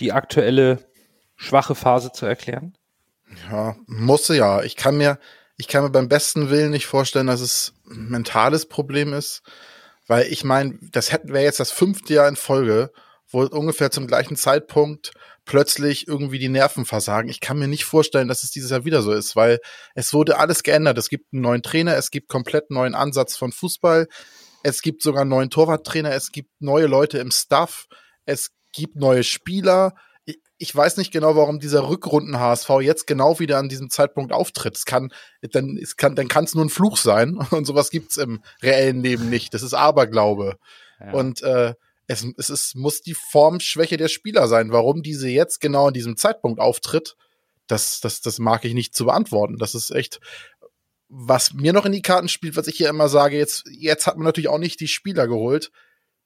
die 0.00 0.12
aktuelle 0.12 0.78
schwache 1.36 1.74
Phase 1.74 2.12
zu 2.12 2.24
erklären? 2.24 2.76
Ja, 3.50 3.76
muss 3.86 4.28
ja. 4.28 4.62
Ich 4.62 4.76
kann 4.76 4.96
mir, 4.96 5.18
ich 5.58 5.68
kann 5.68 5.84
mir 5.84 5.90
beim 5.90 6.08
besten 6.08 6.48
Willen 6.48 6.70
nicht 6.70 6.86
vorstellen, 6.86 7.26
dass 7.26 7.42
es 7.42 7.74
ein 7.90 8.08
mentales 8.08 8.66
Problem 8.66 9.12
ist, 9.12 9.42
weil 10.06 10.26
ich 10.26 10.42
meine, 10.42 10.78
das 10.92 11.12
hätten 11.12 11.34
wir 11.34 11.42
jetzt 11.42 11.60
das 11.60 11.72
fünfte 11.72 12.14
Jahr 12.14 12.28
in 12.28 12.36
Folge, 12.36 12.90
wo 13.28 13.42
ungefähr 13.42 13.90
zum 13.90 14.06
gleichen 14.06 14.36
Zeitpunkt 14.36 15.12
plötzlich 15.44 16.08
irgendwie 16.08 16.38
die 16.38 16.48
Nerven 16.48 16.84
versagen. 16.84 17.28
Ich 17.28 17.40
kann 17.40 17.58
mir 17.58 17.68
nicht 17.68 17.84
vorstellen, 17.84 18.28
dass 18.28 18.42
es 18.42 18.50
dieses 18.50 18.70
Jahr 18.70 18.84
wieder 18.84 19.02
so 19.02 19.12
ist, 19.12 19.36
weil 19.36 19.58
es 19.94 20.12
wurde 20.12 20.38
alles 20.38 20.62
geändert. 20.62 20.96
Es 20.98 21.08
gibt 21.08 21.32
einen 21.32 21.42
neuen 21.42 21.62
Trainer, 21.62 21.96
es 21.96 22.10
gibt 22.10 22.28
komplett 22.28 22.70
neuen 22.70 22.94
Ansatz 22.94 23.36
von 23.36 23.52
Fußball, 23.52 24.08
es 24.62 24.80
gibt 24.80 25.02
sogar 25.02 25.22
einen 25.22 25.30
neuen 25.30 25.50
Torwarttrainer, 25.50 26.12
es 26.12 26.32
gibt 26.32 26.50
neue 26.60 26.86
Leute 26.86 27.18
im 27.18 27.30
Staff, 27.30 27.86
es 28.24 28.50
gibt 28.72 28.96
neue 28.96 29.22
Spieler. 29.22 29.94
Ich, 30.56 30.74
weiß 30.74 30.96
nicht 30.96 31.12
genau, 31.12 31.36
warum 31.36 31.60
dieser 31.60 31.86
Rückrunden 31.86 32.40
HSV 32.40 32.70
jetzt 32.80 33.06
genau 33.06 33.38
wieder 33.38 33.58
an 33.58 33.68
diesem 33.68 33.90
Zeitpunkt 33.90 34.32
auftritt. 34.32 34.76
Es 34.76 34.86
kann, 34.86 35.12
dann, 35.42 35.76
es 35.76 35.96
kann, 35.96 36.16
dann 36.16 36.28
kann 36.28 36.44
es 36.44 36.54
nur 36.54 36.64
ein 36.64 36.70
Fluch 36.70 36.96
sein 36.96 37.36
und 37.50 37.66
sowas 37.66 37.90
gibt's 37.90 38.16
im 38.16 38.42
reellen 38.62 39.02
Leben 39.02 39.28
nicht. 39.28 39.52
Das 39.52 39.62
ist 39.62 39.74
Aberglaube. 39.74 40.56
Ja. 40.98 41.12
Und 41.12 41.42
äh, 41.42 41.74
es, 42.06 42.26
es 42.36 42.50
ist, 42.50 42.76
muss 42.76 43.00
die 43.00 43.14
Formschwäche 43.14 43.96
der 43.96 44.08
Spieler 44.08 44.48
sein. 44.48 44.72
Warum 44.72 45.02
diese 45.02 45.28
jetzt 45.28 45.60
genau 45.60 45.88
an 45.88 45.94
diesem 45.94 46.16
Zeitpunkt 46.16 46.60
auftritt, 46.60 47.16
das, 47.66 48.00
das, 48.00 48.20
das 48.20 48.38
mag 48.38 48.64
ich 48.64 48.74
nicht 48.74 48.94
zu 48.94 49.06
beantworten. 49.06 49.56
Das 49.56 49.74
ist 49.74 49.90
echt, 49.90 50.20
was 51.08 51.54
mir 51.54 51.72
noch 51.72 51.86
in 51.86 51.92
die 51.92 52.02
Karten 52.02 52.28
spielt, 52.28 52.56
was 52.56 52.66
ich 52.66 52.76
hier 52.76 52.88
immer 52.88 53.08
sage, 53.08 53.38
jetzt, 53.38 53.64
jetzt 53.70 54.06
hat 54.06 54.16
man 54.16 54.24
natürlich 54.24 54.48
auch 54.48 54.58
nicht 54.58 54.80
die 54.80 54.88
Spieler 54.88 55.26
geholt, 55.26 55.70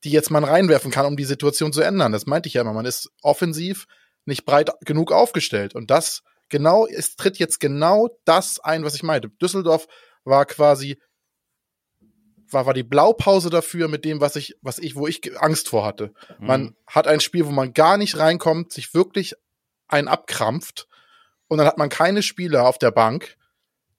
die 0.04 0.10
jetzt 0.10 0.30
man 0.30 0.44
reinwerfen 0.44 0.90
kann, 0.90 1.06
um 1.06 1.16
die 1.16 1.24
Situation 1.24 1.72
zu 1.72 1.80
ändern. 1.80 2.12
Das 2.12 2.26
meinte 2.26 2.48
ich 2.48 2.54
ja 2.54 2.62
immer. 2.62 2.72
Man 2.72 2.86
ist 2.86 3.10
offensiv 3.22 3.86
nicht 4.24 4.44
breit 4.44 4.70
genug 4.84 5.12
aufgestellt. 5.12 5.74
Und 5.74 5.90
das 5.90 6.22
genau, 6.48 6.86
es 6.86 7.16
tritt 7.16 7.38
jetzt 7.38 7.60
genau 7.60 8.08
das 8.24 8.58
ein, 8.60 8.84
was 8.84 8.94
ich 8.94 9.02
meinte. 9.02 9.28
Düsseldorf 9.28 9.86
war 10.24 10.46
quasi 10.46 11.00
war, 12.50 12.66
war 12.66 12.74
die 12.74 12.82
Blaupause 12.82 13.50
dafür 13.50 13.88
mit 13.88 14.04
dem, 14.04 14.20
was 14.20 14.36
ich, 14.36 14.56
was 14.62 14.78
ich, 14.78 14.96
wo 14.96 15.06
ich 15.06 15.40
Angst 15.40 15.68
vor 15.68 15.84
hatte. 15.84 16.12
Mhm. 16.38 16.46
Man 16.46 16.76
hat 16.86 17.06
ein 17.06 17.20
Spiel, 17.20 17.46
wo 17.46 17.50
man 17.50 17.72
gar 17.72 17.96
nicht 17.96 18.18
reinkommt, 18.18 18.72
sich 18.72 18.94
wirklich 18.94 19.34
einen 19.88 20.08
abkrampft 20.08 20.86
und 21.48 21.58
dann 21.58 21.66
hat 21.66 21.78
man 21.78 21.88
keine 21.88 22.22
Spieler 22.22 22.66
auf 22.66 22.78
der 22.78 22.90
Bank, 22.90 23.36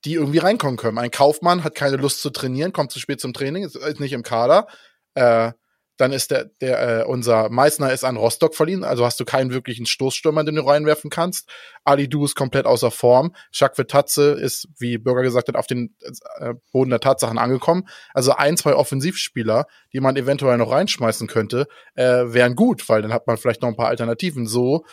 die 0.05 0.13
irgendwie 0.13 0.37
reinkommen 0.37 0.77
können. 0.77 0.97
Ein 0.97 1.11
Kaufmann 1.11 1.63
hat 1.63 1.75
keine 1.75 1.97
Lust 1.97 2.21
zu 2.21 2.29
trainieren, 2.29 2.73
kommt 2.73 2.91
zu 2.91 2.99
spät 2.99 3.19
zum 3.19 3.33
Training, 3.33 3.63
ist 3.63 3.99
nicht 3.99 4.13
im 4.13 4.23
Kader. 4.23 4.67
Äh, 5.15 5.51
dann 5.99 6.13
ist 6.13 6.31
der, 6.31 6.45
der 6.61 7.01
äh, 7.01 7.03
unser 7.03 7.49
Meißner 7.49 7.91
ist 7.91 8.05
an 8.05 8.15
Rostock 8.15 8.55
verliehen, 8.55 8.85
also 8.85 9.05
hast 9.05 9.19
du 9.19 9.25
keinen 9.25 9.51
wirklichen 9.51 9.85
Stoßstürmer, 9.85 10.45
den 10.45 10.55
du 10.55 10.61
reinwerfen 10.61 11.09
kannst. 11.09 11.49
Ali 11.83 12.07
Du 12.07 12.23
ist 12.23 12.35
komplett 12.35 12.65
außer 12.65 12.89
Form. 12.89 13.35
Jacques 13.51 13.85
Tatze 13.87 14.31
ist, 14.31 14.69
wie 14.79 14.97
Bürger 14.97 15.23
gesagt 15.23 15.49
hat, 15.49 15.57
auf 15.57 15.67
den 15.67 15.93
äh, 16.39 16.53
Boden 16.71 16.89
der 16.89 17.01
Tatsachen 17.01 17.37
angekommen. 17.37 17.87
Also 18.13 18.31
ein, 18.31 18.55
zwei 18.55 18.75
Offensivspieler, 18.75 19.65
die 19.91 19.99
man 19.99 20.15
eventuell 20.15 20.57
noch 20.57 20.71
reinschmeißen 20.71 21.27
könnte, 21.27 21.67
äh, 21.95 22.03
wären 22.03 22.55
gut, 22.55 22.87
weil 22.87 23.01
dann 23.01 23.11
hat 23.11 23.27
man 23.27 23.35
vielleicht 23.35 23.61
noch 23.61 23.69
ein 23.69 23.75
paar 23.75 23.89
Alternativen. 23.89 24.47
So 24.47 24.85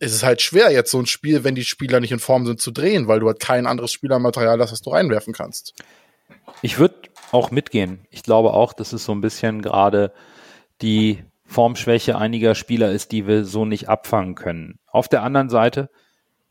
ist 0.00 0.14
es 0.14 0.24
halt 0.24 0.42
schwer, 0.42 0.72
jetzt 0.72 0.90
so 0.90 0.98
ein 0.98 1.06
Spiel, 1.06 1.44
wenn 1.44 1.54
die 1.54 1.64
Spieler 1.64 2.00
nicht 2.00 2.12
in 2.12 2.18
Form 2.18 2.44
sind, 2.44 2.60
zu 2.60 2.72
drehen, 2.72 3.06
weil 3.06 3.20
du 3.20 3.28
halt 3.28 3.40
kein 3.40 3.66
anderes 3.66 3.92
Spielermaterial 3.92 4.60
hast, 4.60 4.72
das 4.72 4.80
du 4.80 4.90
reinwerfen 4.90 5.32
kannst. 5.32 5.74
Ich 6.62 6.78
würde 6.78 7.07
auch 7.32 7.50
mitgehen. 7.50 8.06
Ich 8.10 8.22
glaube 8.22 8.52
auch, 8.52 8.72
dass 8.72 8.92
es 8.92 9.04
so 9.04 9.12
ein 9.12 9.20
bisschen 9.20 9.62
gerade 9.62 10.12
die 10.80 11.24
Formschwäche 11.44 12.18
einiger 12.18 12.54
Spieler 12.54 12.92
ist, 12.92 13.12
die 13.12 13.26
wir 13.26 13.44
so 13.44 13.64
nicht 13.64 13.88
abfangen 13.88 14.34
können. 14.34 14.78
Auf 14.86 15.08
der 15.08 15.22
anderen 15.22 15.48
Seite 15.48 15.90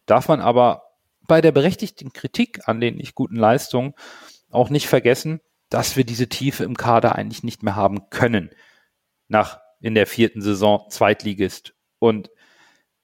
darf 0.06 0.28
man 0.28 0.42
aber 0.42 0.84
bei 1.28 1.42
der 1.42 1.52
berechtigten 1.52 2.14
Kritik 2.14 2.68
an 2.68 2.80
den 2.80 2.96
nicht 2.96 3.14
guten 3.14 3.36
Leistungen 3.36 3.94
auch 4.50 4.70
nicht 4.70 4.88
vergessen, 4.88 5.42
dass 5.70 5.98
wir 5.98 6.06
diese 6.06 6.30
Tiefe 6.30 6.64
im 6.64 6.78
Kader 6.78 7.16
eigentlich 7.16 7.44
nicht 7.44 7.64
mehr 7.64 7.76
haben 7.76 8.10
können. 8.10 8.50
Nach 9.28 9.60
in 9.82 9.94
der 9.94 10.08
vierten 10.08 10.42
Saison 10.42 10.90
Zweitligist. 10.90 11.74
Und 12.00 12.32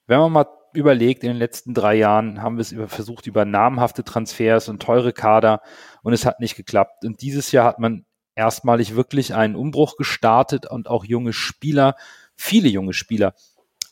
wenn 0.06 0.18
man 0.18 0.32
mal 0.32 0.46
überlegt, 0.76 1.22
in 1.24 1.30
den 1.30 1.38
letzten 1.38 1.74
drei 1.74 1.94
Jahren 1.94 2.42
haben 2.42 2.56
wir 2.56 2.62
es 2.62 2.72
über, 2.72 2.88
versucht 2.88 3.26
über 3.26 3.44
namhafte 3.44 4.04
Transfers 4.04 4.68
und 4.68 4.82
teure 4.82 5.12
Kader 5.12 5.60
und 6.02 6.12
es 6.12 6.26
hat 6.26 6.40
nicht 6.40 6.56
geklappt. 6.56 7.04
Und 7.04 7.22
dieses 7.22 7.52
Jahr 7.52 7.66
hat 7.66 7.78
man 7.78 8.04
erstmalig 8.34 8.96
wirklich 8.96 9.34
einen 9.34 9.56
Umbruch 9.56 9.96
gestartet 9.96 10.70
und 10.70 10.88
auch 10.88 11.04
junge 11.04 11.32
Spieler, 11.32 11.96
viele 12.34 12.68
junge 12.68 12.92
Spieler 12.92 13.34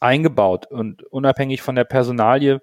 eingebaut 0.01 0.67
und 0.67 1.05
unabhängig 1.05 1.63
von 1.63 1.77
der 1.77 1.85
Personalie 1.85 2.61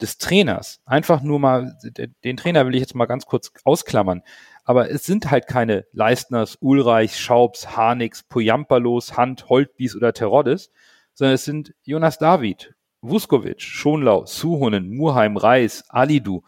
des 0.00 0.18
Trainers. 0.18 0.80
Einfach 0.86 1.20
nur 1.20 1.38
mal, 1.38 1.76
den 2.24 2.36
Trainer 2.36 2.66
will 2.66 2.74
ich 2.74 2.80
jetzt 2.80 2.94
mal 2.94 3.06
ganz 3.06 3.26
kurz 3.26 3.52
ausklammern. 3.64 4.22
Aber 4.64 4.90
es 4.90 5.04
sind 5.04 5.30
halt 5.30 5.46
keine 5.46 5.84
Leistners, 5.92 6.56
Ulreich, 6.60 7.18
Schaubs, 7.18 7.76
Harnix, 7.76 8.22
Poyampalos, 8.22 9.16
Hand, 9.16 9.48
Holtbies 9.48 9.96
oder 9.96 10.12
Teroddes, 10.12 10.70
sondern 11.14 11.34
es 11.34 11.44
sind 11.44 11.74
Jonas 11.82 12.18
David, 12.18 12.74
Vuskovic, 13.02 13.62
Schonlau, 13.62 14.26
Suhonen, 14.26 14.94
Murheim, 14.94 15.36
Reis, 15.36 15.84
Alidu. 15.88 16.42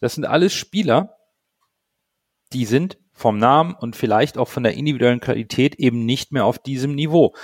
Das 0.00 0.14
sind 0.14 0.24
alles 0.24 0.52
Spieler, 0.54 1.16
die 2.52 2.64
sind 2.64 2.98
vom 3.12 3.38
Namen 3.38 3.74
und 3.74 3.96
vielleicht 3.96 4.38
auch 4.38 4.48
von 4.48 4.62
der 4.62 4.74
individuellen 4.74 5.20
Qualität 5.20 5.74
eben 5.76 6.06
nicht 6.06 6.32
mehr 6.32 6.44
auf 6.44 6.58
diesem 6.58 6.94
Niveau. 6.94 7.34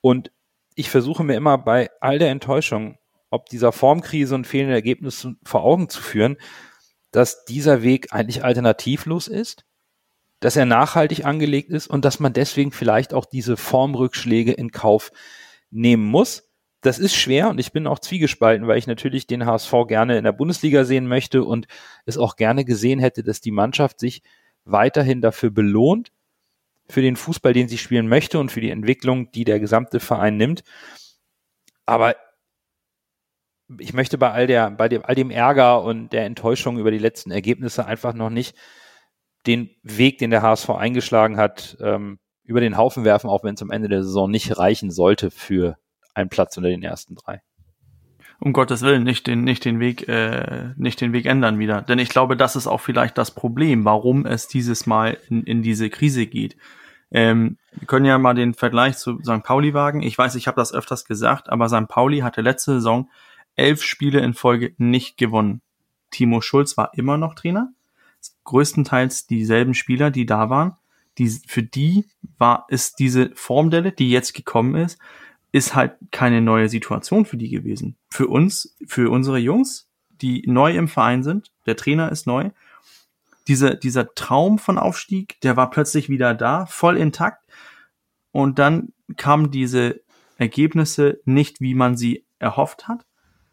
Und 0.00 0.30
ich 0.74 0.90
versuche 0.90 1.24
mir 1.24 1.34
immer 1.34 1.58
bei 1.58 1.90
all 2.00 2.18
der 2.18 2.30
Enttäuschung, 2.30 2.98
ob 3.30 3.46
dieser 3.46 3.72
Formkrise 3.72 4.34
und 4.34 4.46
fehlenden 4.46 4.74
Ergebnissen 4.74 5.40
vor 5.44 5.64
Augen 5.64 5.88
zu 5.88 6.00
führen, 6.00 6.36
dass 7.10 7.44
dieser 7.44 7.82
Weg 7.82 8.12
eigentlich 8.12 8.44
alternativlos 8.44 9.26
ist, 9.26 9.64
dass 10.40 10.54
er 10.54 10.66
nachhaltig 10.66 11.24
angelegt 11.24 11.70
ist 11.70 11.88
und 11.88 12.04
dass 12.04 12.20
man 12.20 12.32
deswegen 12.32 12.72
vielleicht 12.72 13.14
auch 13.14 13.24
diese 13.24 13.56
Formrückschläge 13.56 14.52
in 14.52 14.70
Kauf 14.70 15.10
nehmen 15.70 16.04
muss 16.04 16.45
das 16.86 16.98
ist 16.98 17.16
schwer 17.16 17.50
und 17.50 17.58
ich 17.58 17.72
bin 17.72 17.86
auch 17.86 17.98
zwiegespalten, 17.98 18.66
weil 18.68 18.78
ich 18.78 18.86
natürlich 18.86 19.26
den 19.26 19.44
HSV 19.44 19.72
gerne 19.88 20.18
in 20.18 20.24
der 20.24 20.32
Bundesliga 20.32 20.84
sehen 20.84 21.08
möchte 21.08 21.42
und 21.42 21.66
es 22.04 22.16
auch 22.16 22.36
gerne 22.36 22.64
gesehen 22.64 23.00
hätte, 23.00 23.22
dass 23.24 23.40
die 23.40 23.50
Mannschaft 23.50 23.98
sich 23.98 24.22
weiterhin 24.64 25.20
dafür 25.20 25.50
belohnt, 25.50 26.12
für 26.88 27.02
den 27.02 27.16
Fußball, 27.16 27.52
den 27.52 27.66
sie 27.66 27.78
spielen 27.78 28.06
möchte 28.06 28.38
und 28.38 28.52
für 28.52 28.60
die 28.60 28.70
Entwicklung, 28.70 29.32
die 29.32 29.44
der 29.44 29.58
gesamte 29.58 29.98
Verein 29.98 30.36
nimmt. 30.36 30.62
Aber 31.84 32.14
ich 33.80 33.92
möchte 33.92 34.16
bei 34.16 34.30
all 34.30 34.46
der, 34.46 34.70
bei 34.70 34.88
dem, 34.88 35.04
all 35.04 35.16
dem 35.16 35.32
Ärger 35.32 35.82
und 35.82 36.12
der 36.12 36.24
Enttäuschung 36.24 36.78
über 36.78 36.92
die 36.92 36.98
letzten 36.98 37.32
Ergebnisse 37.32 37.86
einfach 37.86 38.14
noch 38.14 38.30
nicht 38.30 38.56
den 39.48 39.70
Weg, 39.82 40.18
den 40.18 40.30
der 40.30 40.42
HSV 40.42 40.70
eingeschlagen 40.70 41.36
hat, 41.36 41.76
ähm, 41.80 42.20
über 42.44 42.60
den 42.60 42.76
Haufen 42.76 43.04
werfen, 43.04 43.28
auch 43.28 43.42
wenn 43.42 43.54
es 43.54 43.62
am 43.62 43.72
Ende 43.72 43.88
der 43.88 44.04
Saison 44.04 44.30
nicht 44.30 44.56
reichen 44.56 44.92
sollte 44.92 45.32
für 45.32 45.76
einen 46.16 46.28
Platz 46.28 46.56
unter 46.56 46.68
den 46.68 46.82
ersten 46.82 47.14
drei. 47.14 47.42
Um 48.38 48.52
Gottes 48.52 48.82
Willen, 48.82 49.02
nicht 49.02 49.26
den, 49.26 49.44
nicht 49.44 49.64
den 49.64 49.80
Weg, 49.80 50.08
äh, 50.08 50.70
nicht 50.76 51.00
den 51.00 51.12
Weg 51.12 51.24
ändern 51.26 51.58
wieder. 51.58 51.80
Denn 51.80 51.98
ich 51.98 52.10
glaube, 52.10 52.36
das 52.36 52.54
ist 52.54 52.66
auch 52.66 52.80
vielleicht 52.80 53.16
das 53.16 53.30
Problem, 53.30 53.84
warum 53.84 54.26
es 54.26 54.46
dieses 54.46 54.86
Mal 54.86 55.16
in, 55.30 55.42
in 55.44 55.62
diese 55.62 55.88
Krise 55.88 56.26
geht. 56.26 56.56
Ähm, 57.10 57.56
wir 57.72 57.86
können 57.86 58.04
ja 58.04 58.18
mal 58.18 58.34
den 58.34 58.52
Vergleich 58.52 58.98
zu 58.98 59.18
St. 59.22 59.42
Pauli 59.42 59.72
wagen. 59.72 60.02
Ich 60.02 60.18
weiß, 60.18 60.34
ich 60.34 60.48
habe 60.48 60.56
das 60.56 60.74
öfters 60.74 61.06
gesagt, 61.06 61.48
aber 61.48 61.68
St. 61.68 61.88
Pauli 61.88 62.18
hatte 62.20 62.42
letzte 62.42 62.74
Saison 62.74 63.08
elf 63.54 63.82
Spiele 63.82 64.20
in 64.20 64.34
Folge 64.34 64.74
nicht 64.76 65.16
gewonnen. 65.16 65.62
Timo 66.10 66.40
Schulz 66.40 66.76
war 66.76 66.90
immer 66.94 67.16
noch 67.16 67.34
Trainer. 67.34 67.72
größtenteils 68.44 69.26
dieselben 69.26 69.72
Spieler, 69.72 70.10
die 70.10 70.26
da 70.26 70.50
waren. 70.50 70.76
Die, 71.18 71.28
für 71.28 71.62
die 71.62 72.06
war, 72.38 72.66
ist 72.68 72.98
diese 72.98 73.30
Formdelle, 73.34 73.92
die 73.92 74.10
jetzt 74.10 74.34
gekommen 74.34 74.74
ist, 74.74 74.98
ist 75.52 75.74
halt 75.74 75.96
keine 76.10 76.40
neue 76.40 76.68
Situation 76.68 77.24
für 77.24 77.36
die 77.36 77.48
gewesen. 77.48 77.96
Für 78.10 78.26
uns, 78.26 78.76
für 78.86 79.10
unsere 79.10 79.38
Jungs, 79.38 79.88
die 80.10 80.42
neu 80.46 80.76
im 80.76 80.88
Verein 80.88 81.22
sind, 81.22 81.52
der 81.66 81.76
Trainer 81.76 82.10
ist 82.10 82.26
neu, 82.26 82.50
diese, 83.48 83.76
dieser 83.76 84.14
Traum 84.14 84.58
von 84.58 84.78
Aufstieg, 84.78 85.40
der 85.40 85.56
war 85.56 85.70
plötzlich 85.70 86.08
wieder 86.08 86.34
da, 86.34 86.66
voll 86.66 86.96
intakt. 86.96 87.44
Und 88.32 88.58
dann 88.58 88.92
kamen 89.16 89.50
diese 89.50 90.00
Ergebnisse 90.36 91.20
nicht, 91.24 91.60
wie 91.60 91.74
man 91.74 91.96
sie 91.96 92.26
erhofft 92.38 92.88
hat. 92.88 93.06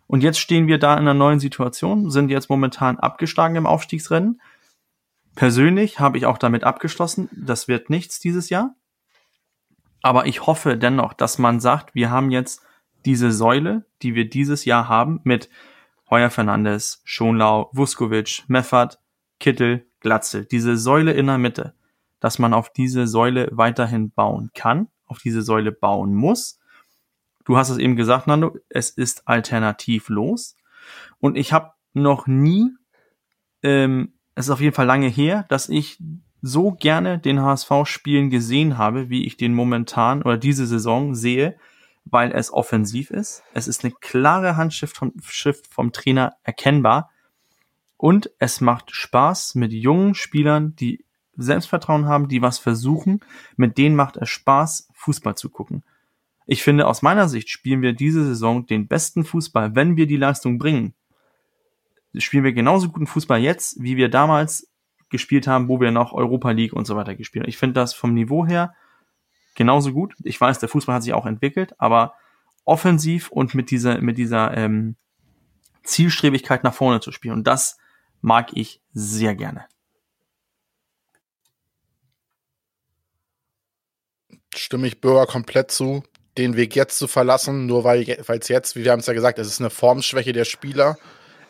Und 0.07 0.21
jetzt 0.21 0.39
stehen 0.39 0.67
wir 0.67 0.79
da 0.79 0.93
in 0.93 0.99
einer 0.99 1.13
neuen 1.13 1.39
Situation, 1.39 2.11
sind 2.11 2.29
jetzt 2.29 2.49
momentan 2.49 2.99
abgeschlagen 2.99 3.55
im 3.55 3.65
Aufstiegsrennen. 3.65 4.41
Persönlich 5.35 5.99
habe 5.99 6.17
ich 6.17 6.25
auch 6.25 6.37
damit 6.37 6.63
abgeschlossen, 6.63 7.29
das 7.31 7.67
wird 7.67 7.89
nichts 7.89 8.19
dieses 8.19 8.49
Jahr. 8.49 8.75
Aber 10.03 10.27
ich 10.27 10.45
hoffe 10.45 10.77
dennoch, 10.77 11.13
dass 11.13 11.39
man 11.39 11.59
sagt, 11.59 11.95
wir 11.95 12.11
haben 12.11 12.29
jetzt 12.29 12.61
diese 13.05 13.31
Säule, 13.31 13.85
die 14.01 14.13
wir 14.13 14.29
dieses 14.29 14.65
Jahr 14.65 14.89
haben, 14.89 15.21
mit 15.23 15.49
Heuer 16.09 16.29
Fernandes, 16.29 17.01
Schonlau, 17.05 17.69
Vuskovic, 17.71 18.43
Meffert, 18.47 18.99
Kittel, 19.39 19.87
Glatzel, 20.01 20.45
diese 20.45 20.77
Säule 20.77 21.13
in 21.13 21.27
der 21.27 21.37
Mitte, 21.37 21.73
dass 22.19 22.37
man 22.37 22.53
auf 22.53 22.71
diese 22.71 23.07
Säule 23.07 23.49
weiterhin 23.51 24.11
bauen 24.11 24.51
kann, 24.53 24.89
auf 25.07 25.19
diese 25.19 25.41
Säule 25.41 25.71
bauen 25.71 26.13
muss. 26.13 26.59
Du 27.45 27.57
hast 27.57 27.69
es 27.69 27.77
eben 27.77 27.95
gesagt, 27.95 28.27
Nando, 28.27 28.57
es 28.69 28.89
ist 28.89 29.27
alternativlos. 29.27 30.57
Und 31.19 31.37
ich 31.37 31.53
habe 31.53 31.71
noch 31.93 32.27
nie, 32.27 32.69
ähm, 33.61 34.13
es 34.35 34.45
ist 34.45 34.51
auf 34.51 34.61
jeden 34.61 34.75
Fall 34.75 34.85
lange 34.85 35.07
her, 35.07 35.45
dass 35.47 35.69
ich 35.69 35.97
so 36.45 36.71
gerne 36.73 37.19
den 37.19 37.41
HSV 37.41 37.71
spielen 37.85 38.29
gesehen 38.29 38.77
habe, 38.77 39.09
wie 39.09 39.25
ich 39.25 39.37
den 39.37 39.53
momentan 39.53 40.21
oder 40.21 40.37
diese 40.37 40.67
Saison 40.67 41.15
sehe, 41.15 41.57
weil 42.03 42.33
es 42.33 42.51
offensiv 42.51 43.11
ist. 43.11 43.43
Es 43.53 43.69
ist 43.69 43.85
eine 43.85 43.93
klare 44.01 44.57
Handschrift 44.57 44.97
vom, 44.97 45.13
vom 45.69 45.93
Trainer 45.93 46.35
erkennbar. 46.43 47.09
Und 47.95 48.29
es 48.39 48.59
macht 48.59 48.93
Spaß 48.93 49.55
mit 49.55 49.71
jungen 49.71 50.15
Spielern, 50.15 50.75
die 50.75 51.05
Selbstvertrauen 51.37 52.07
haben, 52.07 52.27
die 52.27 52.41
was 52.41 52.59
versuchen. 52.59 53.21
Mit 53.55 53.77
denen 53.77 53.95
macht 53.95 54.17
es 54.17 54.27
Spaß, 54.27 54.89
Fußball 54.95 55.35
zu 55.35 55.49
gucken. 55.49 55.85
Ich 56.45 56.61
finde, 56.61 56.87
aus 56.87 57.01
meiner 57.01 57.29
Sicht 57.29 57.49
spielen 57.49 57.81
wir 57.81 57.93
diese 57.93 58.25
Saison 58.25 58.65
den 58.65 58.89
besten 58.89 59.23
Fußball, 59.23 59.75
wenn 59.75 59.95
wir 59.95 60.07
die 60.07 60.17
Leistung 60.17 60.57
bringen. 60.57 60.93
Spielen 62.17 62.43
wir 62.43 62.51
genauso 62.51 62.89
guten 62.89 63.07
Fußball 63.07 63.39
jetzt, 63.39 63.81
wie 63.81 63.95
wir 63.95 64.09
damals 64.09 64.72
gespielt 65.13 65.47
haben, 65.47 65.69
wo 65.69 65.79
wir 65.79 65.91
noch 65.91 66.11
Europa 66.11 66.51
League 66.51 66.73
und 66.73 66.85
so 66.85 66.97
weiter 66.97 67.15
gespielt 67.15 67.43
haben. 67.43 67.49
Ich 67.49 67.57
finde 67.57 67.75
das 67.75 67.93
vom 67.93 68.13
Niveau 68.13 68.45
her 68.45 68.75
genauso 69.55 69.93
gut. 69.93 70.15
Ich 70.23 70.41
weiß, 70.41 70.59
der 70.59 70.67
Fußball 70.67 70.95
hat 70.95 71.03
sich 71.03 71.13
auch 71.13 71.25
entwickelt, 71.25 71.73
aber 71.77 72.15
offensiv 72.65 73.29
und 73.29 73.55
mit 73.55 73.71
dieser, 73.71 74.01
mit 74.01 74.17
dieser 74.17 74.57
ähm, 74.57 74.95
Zielstrebigkeit 75.83 76.63
nach 76.63 76.73
vorne 76.73 76.99
zu 76.99 77.11
spielen. 77.11 77.35
Und 77.35 77.47
das 77.47 77.77
mag 78.21 78.51
ich 78.53 78.81
sehr 78.93 79.35
gerne. 79.35 79.65
Stimme 84.55 84.87
ich 84.87 85.01
Bürger 85.01 85.25
komplett 85.25 85.71
zu, 85.71 86.03
den 86.37 86.55
Weg 86.55 86.75
jetzt 86.75 86.97
zu 86.97 87.07
verlassen, 87.07 87.65
nur 87.65 87.83
weil 87.83 88.07
es 88.09 88.47
jetzt, 88.47 88.75
wie 88.75 88.83
wir 88.83 88.91
haben 88.91 88.99
es 88.99 89.07
ja 89.07 89.13
gesagt, 89.13 89.39
es 89.39 89.47
ist 89.47 89.59
eine 89.59 89.69
Formschwäche 89.69 90.33
der 90.33 90.45
Spieler. 90.45 90.97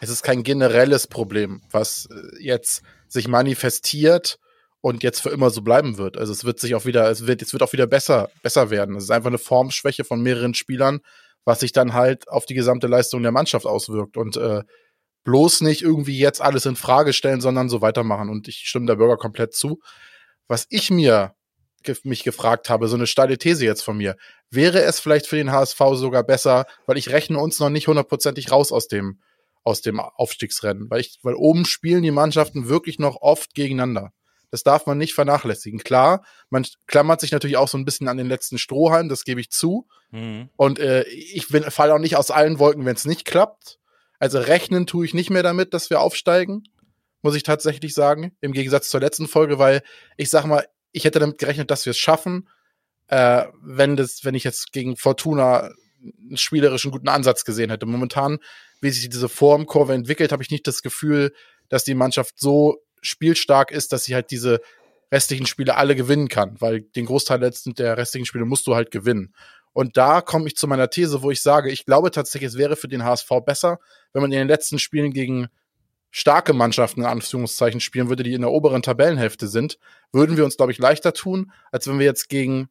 Es 0.04 0.10
ist 0.10 0.22
kein 0.22 0.44
generelles 0.44 1.08
Problem, 1.08 1.62
was 1.72 2.10
äh, 2.12 2.44
jetzt 2.44 2.84
sich 3.08 3.30
manifestiert 3.30 4.38
und 4.82 5.02
jetzt 5.02 5.22
für 5.22 5.30
immer 5.30 5.50
so 5.50 5.62
bleiben 5.62 5.98
wird. 5.98 6.18
Also 6.18 6.34
es 6.34 6.44
wird 6.44 6.60
sich 6.60 6.76
auch 6.76 6.84
wieder, 6.84 7.10
es 7.10 7.26
wird, 7.26 7.42
es 7.42 7.54
wird 7.54 7.64
auch 7.64 7.72
wieder 7.72 7.88
besser, 7.88 8.30
besser 8.42 8.70
werden. 8.70 8.98
Es 8.98 9.06
ist 9.06 9.12
einfach 9.12 9.30
eine 9.30 9.38
Formschwäche 9.38 10.04
von 10.04 10.22
mehreren 10.22 10.56
Spielern, 10.56 11.00
was 11.46 11.62
sich 11.62 11.72
dann 11.72 11.94
halt 11.94 12.28
auf 12.28 12.46
die 12.46 12.54
gesamte 12.54 12.88
Leistung 12.88 13.24
der 13.24 13.32
Mannschaft 13.32 13.66
auswirkt. 13.66 14.18
Und 14.18 14.36
äh, 14.36 14.64
bloß 15.24 15.62
nicht 15.62 15.84
irgendwie 15.84 16.20
jetzt 16.20 16.42
alles 16.42 16.66
in 16.66 16.76
Frage 16.76 17.14
stellen, 17.14 17.40
sondern 17.40 17.70
so 17.70 17.80
weitermachen. 17.80 18.28
Und 18.28 18.50
ich 18.50 18.58
stimme 18.66 18.88
der 18.88 18.98
Bürger 18.98 19.16
komplett 19.16 19.54
zu. 19.54 19.80
Was 20.50 20.68
ich 20.70 20.92
mir 20.92 21.34
mich 22.04 22.26
gefragt 22.26 22.70
habe, 22.70 22.90
so 22.90 22.98
eine 22.98 23.08
steile 23.08 23.38
These 23.38 23.64
jetzt 23.64 23.84
von 23.84 23.96
mir, 23.96 24.18
wäre 24.50 24.84
es 24.84 25.00
vielleicht 25.00 25.28
für 25.28 25.38
den 25.38 25.54
HSV 25.54 25.80
sogar 25.94 26.24
besser, 26.24 26.66
weil 26.88 26.98
ich 26.98 27.10
rechne 27.10 27.40
uns 27.40 27.60
noch 27.60 27.70
nicht 27.70 27.88
hundertprozentig 27.88 28.52
raus 28.52 28.74
aus 28.74 28.90
dem, 28.90 29.20
aus 29.64 29.82
dem 29.82 30.00
Aufstiegsrennen, 30.00 30.90
weil 30.90 31.02
ich, 31.02 31.20
weil 31.24 31.36
oben 31.36 31.66
spielen 31.66 32.04
die 32.04 32.12
Mannschaften 32.12 32.68
wirklich 32.68 33.00
noch 33.00 33.18
oft 33.22 33.54
gegeneinander. 33.54 34.12
Das 34.52 34.62
darf 34.62 34.86
man 34.86 35.00
nicht 35.00 35.16
vernachlässigen. 35.16 35.80
Klar, 35.80 36.24
man 36.50 36.66
klammert 36.86 37.22
sich 37.22 37.32
natürlich 37.32 37.58
auch 37.58 37.68
so 37.68 37.78
ein 37.78 37.86
bisschen 37.86 38.08
an 38.08 38.18
den 38.18 38.28
letzten 38.28 38.60
Strohhalm, 38.60 39.10
das 39.10 39.24
gebe 39.24 39.42
ich 39.42 39.50
zu. 39.50 39.88
Mhm. 40.12 40.50
Und 40.56 40.78
äh, 40.78 41.04
ich 41.06 41.48
falle 41.48 41.96
auch 41.96 42.00
nicht 42.00 42.18
aus 42.18 42.30
allen 42.30 42.60
Wolken, 42.60 42.86
wenn 42.86 42.96
es 42.96 43.06
nicht 43.06 43.26
klappt. 43.26 43.80
Also 44.20 44.40
rechnen 44.40 44.86
tue 44.86 45.06
ich 45.06 45.16
nicht 45.16 45.32
mehr 45.32 45.44
damit, 45.44 45.74
dass 45.74 45.90
wir 45.90 46.02
aufsteigen, 46.02 46.64
muss 47.24 47.36
ich 47.36 47.44
tatsächlich 47.44 47.96
sagen, 47.96 48.38
im 48.42 48.52
Gegensatz 48.52 48.90
zur 48.90 49.00
letzten 49.00 49.28
Folge, 49.28 49.58
weil 49.58 49.82
ich 50.18 50.30
sag 50.30 50.46
mal, 50.46 50.68
ich 50.92 51.06
hätte 51.06 51.20
damit 51.20 51.40
gerechnet, 51.40 51.72
dass 51.72 51.86
wir 51.86 51.92
es 51.92 51.98
schaffen, 51.98 52.48
äh, 53.08 53.46
wenn 53.62 53.96
das, 53.96 54.24
wenn 54.24 54.36
ich 54.36 54.44
jetzt 54.44 54.72
gegen 54.72 54.98
Fortuna 54.98 55.72
einen 56.02 56.38
spielerischen 56.38 56.92
guten 56.92 57.08
Ansatz 57.08 57.44
gesehen 57.44 57.70
hätte. 57.70 57.86
Momentan, 57.86 58.38
wie 58.84 58.92
sich 58.92 59.10
diese 59.10 59.30
Formkurve 59.30 59.94
entwickelt, 59.94 60.32
habe 60.32 60.44
ich 60.44 60.52
nicht 60.52 60.68
das 60.68 60.82
Gefühl, 60.82 61.34
dass 61.70 61.84
die 61.84 61.96
Mannschaft 61.96 62.36
so 62.38 62.78
spielstark 63.02 63.72
ist, 63.72 63.92
dass 63.92 64.04
sie 64.04 64.14
halt 64.14 64.32
diese 64.32 64.62
restlichen 65.12 65.46
Spiele 65.46 65.76
alle 65.76 65.96
gewinnen 65.96 66.28
kann, 66.28 66.60
weil 66.60 66.82
den 66.82 67.06
Großteil 67.06 67.40
der 67.40 67.98
restlichen 67.98 68.26
Spiele 68.26 68.46
musst 68.46 68.68
du 68.68 68.76
halt 68.76 68.92
gewinnen. 68.92 69.34
Und 69.72 69.98
da 69.98 70.22
komme 70.22 70.48
ich 70.48 70.56
zu 70.56 70.68
meiner 70.68 70.90
These, 70.90 71.24
wo 71.24 71.32
ich 71.32 71.42
sage, 71.42 71.72
ich 71.72 71.86
glaube 71.86 72.12
tatsächlich, 72.12 72.50
es 72.50 72.58
wäre 72.58 72.76
für 72.76 72.88
den 72.88 73.04
HSV 73.04 73.30
besser, 73.46 73.80
wenn 74.12 74.22
man 74.22 74.32
in 74.32 74.38
den 74.38 74.48
letzten 74.48 74.78
Spielen 74.78 75.12
gegen 75.12 75.48
starke 76.12 76.54
Mannschaften 76.54 77.02
in 77.02 77.08
Anführungszeichen 77.08 77.80
spielen 77.80 78.08
würde, 78.08 78.22
die 78.22 78.34
in 78.34 78.42
der 78.42 78.52
oberen 78.52 78.84
Tabellenhälfte 78.84 79.48
sind, 79.48 79.80
würden 80.12 80.38
wir 80.38 80.46
uns, 80.46 80.58
glaube 80.58 80.72
ich, 80.72 80.78
leichter 80.78 81.14
tun, 81.14 81.52
als 81.72 81.88
wenn 81.88 81.98
wir 81.98 82.06
jetzt 82.06 82.30
gegen 82.30 82.70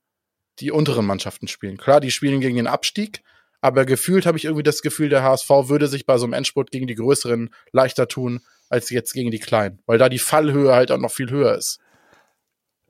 die 0.61 0.71
unteren 0.71 1.07
Mannschaften 1.07 1.49
spielen. 1.49 1.77
Klar, 1.77 2.01
die 2.01 2.13
spielen 2.13 2.41
gegen 2.41 2.57
den 2.57 2.69
Abstieg, 2.69 3.23
aber 3.63 3.87
gefühlt 3.87 4.27
habe 4.27 4.37
ich 4.37 4.45
irgendwie 4.45 4.65
das 4.65 4.83
Gefühl, 4.83 5.09
der 5.09 5.23
HSV 5.23 5.49
würde 5.49 5.87
sich 5.87 6.05
bei 6.05 6.19
so 6.19 6.25
einem 6.25 6.35
Endspurt 6.35 6.73
gegen 6.73 6.89
die 6.89 6.97
größeren 6.97 7.51
leichter 7.71 8.09
tun, 8.09 8.41
als 8.69 8.91
jetzt 8.91 9.13
gegen 9.15 9.31
die 9.31 9.39
kleinen, 9.39 9.79
weil 9.87 9.99
da 9.99 10.09
die 10.09 10.19
Fallhöhe 10.19 10.75
halt 10.75 10.91
auch 10.91 10.99
noch 10.99 11.13
viel 11.13 11.31
höher 11.31 11.57
ist. 11.57 11.79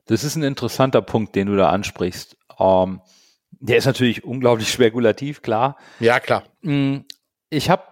Das 0.06 0.24
ist 0.24 0.34
ein 0.34 0.42
interessanter 0.42 1.02
Punkt, 1.02 1.36
den 1.36 1.46
du 1.48 1.56
da 1.56 1.68
ansprichst. 1.68 2.36
Ähm, 2.58 3.02
der 3.50 3.76
ist 3.76 3.84
natürlich 3.84 4.24
unglaublich 4.24 4.68
spekulativ, 4.72 5.42
klar. 5.42 5.76
Ja, 6.00 6.18
klar. 6.20 6.44
Mm, 6.62 7.00
ich 7.50 7.68
habe 7.68 7.84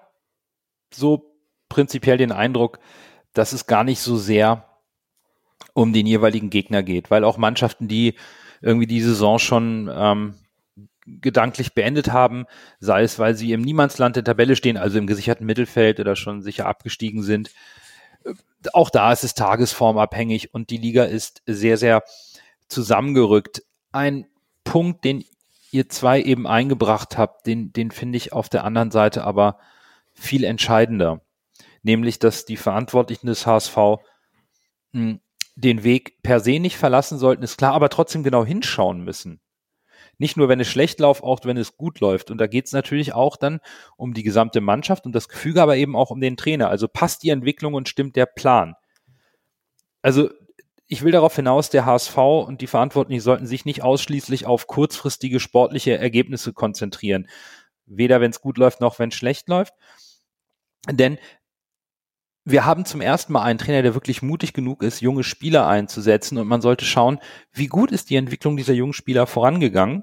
so 0.93 1.37
prinzipiell 1.69 2.17
den 2.17 2.33
Eindruck, 2.33 2.81
dass 3.35 3.53
es 3.53 3.67
gar 3.67 3.85
nicht 3.85 4.01
so 4.01 4.17
sehr 4.17 4.67
um 5.75 5.93
den 5.93 6.07
jeweiligen 6.07 6.49
Gegner 6.49 6.83
geht, 6.83 7.11
weil 7.11 7.25
auch 7.25 7.37
Mannschaften, 7.37 7.89
die 7.89 8.15
irgendwie 8.63 8.87
die 8.87 9.03
Saison 9.03 9.39
schon 9.39 9.91
ähm, 9.93 10.35
gedanklich 11.07 11.75
beendet 11.75 12.13
haben, 12.13 12.47
sei 12.79 13.03
es, 13.03 13.19
weil 13.19 13.35
sie 13.35 13.53
im 13.53 13.63
Niemandsland 13.63 14.17
der 14.17 14.25
Tabelle 14.25 14.57
stehen, 14.57 14.77
also 14.77 14.99
im 14.99 15.07
gesicherten 15.07 15.47
Mittelfeld 15.47 16.01
oder 16.01 16.17
schon 16.17 16.43
sicher 16.43 16.67
abgestiegen 16.67 17.23
sind. 17.23 17.51
Auch 18.73 18.91
da 18.91 19.13
ist 19.13 19.25
es 19.25 19.35
tagesformabhängig 19.35 20.53
und 20.53 20.71
die 20.71 20.77
Liga 20.77 21.05
ist 21.05 21.43
sehr, 21.47 21.77
sehr 21.77 22.03
zusammengerückt. 22.69 23.63
Ein 23.93 24.27
Punkt, 24.65 25.05
den 25.05 25.25
ihr 25.73 25.89
zwei 25.89 26.21
eben 26.21 26.47
eingebracht 26.47 27.17
habt, 27.17 27.47
den, 27.47 27.73
den 27.73 27.91
finde 27.91 28.17
ich 28.17 28.33
auf 28.33 28.49
der 28.49 28.65
anderen 28.65 28.91
Seite 28.91 29.25
aber 29.25 29.59
viel 30.13 30.45
entscheidender. 30.45 31.23
Nämlich, 31.83 32.19
dass 32.19 32.45
die 32.45 32.57
Verantwortlichen 32.57 33.27
des 33.27 33.47
HSV 33.47 33.77
mh, 33.77 33.99
hm, 34.93 35.21
den 35.57 35.83
Weg 35.83 36.23
per 36.23 36.41
se 36.41 36.59
nicht 36.59 36.77
verlassen 36.77 37.19
sollten, 37.19 37.43
ist 37.43 37.59
klar, 37.59 37.75
aber 37.75 37.89
trotzdem 37.89 38.23
genau 38.23 38.45
hinschauen 38.45 39.03
müssen. 39.03 39.41
Nicht 40.21 40.37
nur, 40.37 40.51
wenn 40.51 40.61
es 40.61 40.69
schlecht 40.69 41.01
läuft, 41.01 41.23
auch 41.23 41.41
wenn 41.45 41.57
es 41.57 41.79
gut 41.79 42.01
läuft. 42.01 42.31
Und 42.31 42.37
da 42.37 42.47
geht 42.47 42.67
es 42.67 42.73
natürlich 42.73 43.15
auch 43.15 43.39
dann 43.39 43.61
um 43.97 44.13
die 44.13 44.23
gesamte 44.23 44.61
Mannschaft 44.61 45.07
und 45.07 45.15
das 45.15 45.31
Gefüge, 45.31 45.63
aber 45.63 45.77
eben 45.77 45.97
auch 45.97 46.11
um 46.11 46.21
den 46.21 46.37
Trainer. 46.37 46.69
Also 46.69 46.89
passt 46.89 47.23
die 47.23 47.31
Entwicklung 47.31 47.73
und 47.73 47.89
stimmt 47.89 48.17
der 48.17 48.27
Plan. 48.27 48.75
Also 50.03 50.29
ich 50.89 51.03
will 51.03 51.11
darauf 51.11 51.35
hinaus, 51.35 51.71
der 51.71 51.87
HSV 51.87 52.19
und 52.19 52.61
die 52.61 52.67
Verantwortlichen 52.67 53.23
sollten 53.23 53.47
sich 53.47 53.65
nicht 53.65 53.83
ausschließlich 53.83 54.45
auf 54.45 54.67
kurzfristige 54.67 55.41
sportliche 55.41 55.97
Ergebnisse 55.97 56.53
konzentrieren. 56.53 57.27
Weder 57.87 58.21
wenn 58.21 58.31
es 58.31 58.43
gut 58.43 58.59
läuft, 58.59 58.83
noch 58.83 58.99
wenn 58.99 59.09
es 59.09 59.15
schlecht 59.15 59.49
läuft. 59.49 59.73
Denn 60.87 61.17
wir 62.45 62.67
haben 62.67 62.85
zum 62.85 63.01
ersten 63.01 63.33
Mal 63.33 63.43
einen 63.43 63.59
Trainer, 63.59 63.81
der 63.81 63.95
wirklich 63.95 64.21
mutig 64.21 64.53
genug 64.53 64.83
ist, 64.83 65.01
junge 65.01 65.25
Spieler 65.25 65.67
einzusetzen 65.67 66.37
und 66.37 66.47
man 66.47 66.61
sollte 66.61 66.85
schauen, 66.85 67.21
wie 67.55 67.69
gut 67.69 67.91
ist 67.91 68.11
die 68.11 68.17
Entwicklung 68.17 68.59
dieser 68.59 68.75
jungen 68.75 68.93
Spieler 68.93 69.27
vorangegangen. 69.27 70.03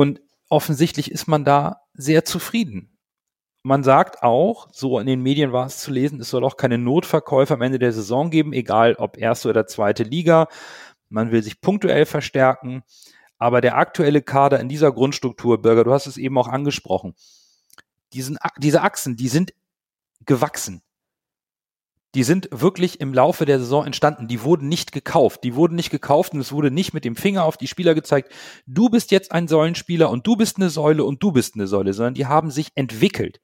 Und 0.00 0.22
offensichtlich 0.48 1.10
ist 1.10 1.28
man 1.28 1.44
da 1.44 1.82
sehr 1.92 2.24
zufrieden. 2.24 2.96
man 3.62 3.84
sagt 3.84 4.22
auch, 4.22 4.68
so 4.72 4.98
in 4.98 5.06
den 5.06 5.20
Medien 5.20 5.52
war 5.52 5.66
es 5.66 5.76
zu 5.80 5.90
lesen, 5.90 6.20
es 6.20 6.30
soll 6.30 6.42
auch 6.42 6.56
keine 6.56 6.78
Notverkäufe 6.78 7.52
am 7.52 7.60
Ende 7.60 7.78
der 7.78 7.92
Saison 7.92 8.30
geben, 8.30 8.54
egal 8.54 8.94
ob 8.94 9.18
erste 9.18 9.50
oder 9.50 9.66
zweite 9.66 10.02
Liga. 10.02 10.48
Man 11.10 11.32
will 11.32 11.42
sich 11.42 11.60
punktuell 11.60 12.06
verstärken. 12.06 12.82
Aber 13.36 13.60
der 13.60 13.76
aktuelle 13.76 14.22
Kader 14.22 14.58
in 14.58 14.70
dieser 14.70 14.90
Grundstruktur, 14.90 15.60
Bürger, 15.60 15.84
du 15.84 15.92
hast 15.92 16.06
es 16.06 16.16
eben 16.16 16.38
auch 16.38 16.48
angesprochen, 16.48 17.14
diesen, 18.14 18.38
diese 18.56 18.80
Achsen, 18.80 19.16
die 19.16 19.28
sind 19.28 19.52
gewachsen 20.24 20.80
die 22.14 22.24
sind 22.24 22.48
wirklich 22.50 23.00
im 23.00 23.14
Laufe 23.14 23.44
der 23.44 23.60
Saison 23.60 23.86
entstanden. 23.86 24.26
Die 24.26 24.42
wurden 24.42 24.68
nicht 24.68 24.90
gekauft. 24.90 25.44
Die 25.44 25.54
wurden 25.54 25.76
nicht 25.76 25.90
gekauft 25.90 26.32
und 26.32 26.40
es 26.40 26.50
wurde 26.50 26.70
nicht 26.70 26.92
mit 26.92 27.04
dem 27.04 27.14
Finger 27.14 27.44
auf 27.44 27.56
die 27.56 27.68
Spieler 27.68 27.94
gezeigt, 27.94 28.32
du 28.66 28.88
bist 28.88 29.12
jetzt 29.12 29.30
ein 29.30 29.46
Säulenspieler 29.46 30.10
und 30.10 30.26
du 30.26 30.34
bist 30.34 30.56
eine 30.56 30.70
Säule 30.70 31.04
und 31.04 31.22
du 31.22 31.30
bist 31.30 31.54
eine 31.54 31.68
Säule, 31.68 31.92
sondern 31.92 32.14
die 32.14 32.26
haben 32.26 32.50
sich 32.50 32.72
entwickelt. 32.74 33.40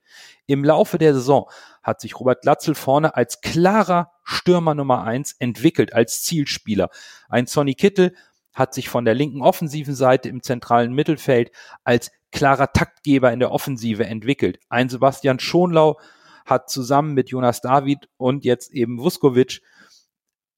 Im 0.46 0.64
Laufe 0.64 0.98
der 0.98 1.14
Saison 1.14 1.48
hat 1.82 2.00
sich 2.00 2.18
Robert 2.18 2.42
Glatzel 2.42 2.74
vorne 2.74 3.14
als 3.14 3.40
klarer 3.40 4.10
Stürmer 4.24 4.74
Nummer 4.74 5.04
eins 5.04 5.34
entwickelt, 5.38 5.92
als 5.92 6.22
Zielspieler. 6.22 6.90
Ein 7.28 7.46
Sonny 7.46 7.74
Kittel 7.74 8.14
hat 8.52 8.74
sich 8.74 8.88
von 8.88 9.04
der 9.04 9.14
linken 9.14 9.42
offensiven 9.42 9.94
Seite 9.94 10.28
im 10.28 10.42
zentralen 10.42 10.92
Mittelfeld 10.92 11.52
als 11.84 12.10
klarer 12.32 12.72
Taktgeber 12.72 13.32
in 13.32 13.38
der 13.38 13.52
Offensive 13.52 14.06
entwickelt. 14.06 14.58
Ein 14.68 14.88
Sebastian 14.88 15.38
Schonlau 15.38 15.98
hat 16.46 16.70
zusammen 16.70 17.12
mit 17.12 17.28
Jonas 17.28 17.60
David 17.60 18.08
und 18.16 18.44
jetzt 18.44 18.72
eben 18.72 18.98
Vuskovic 18.98 19.60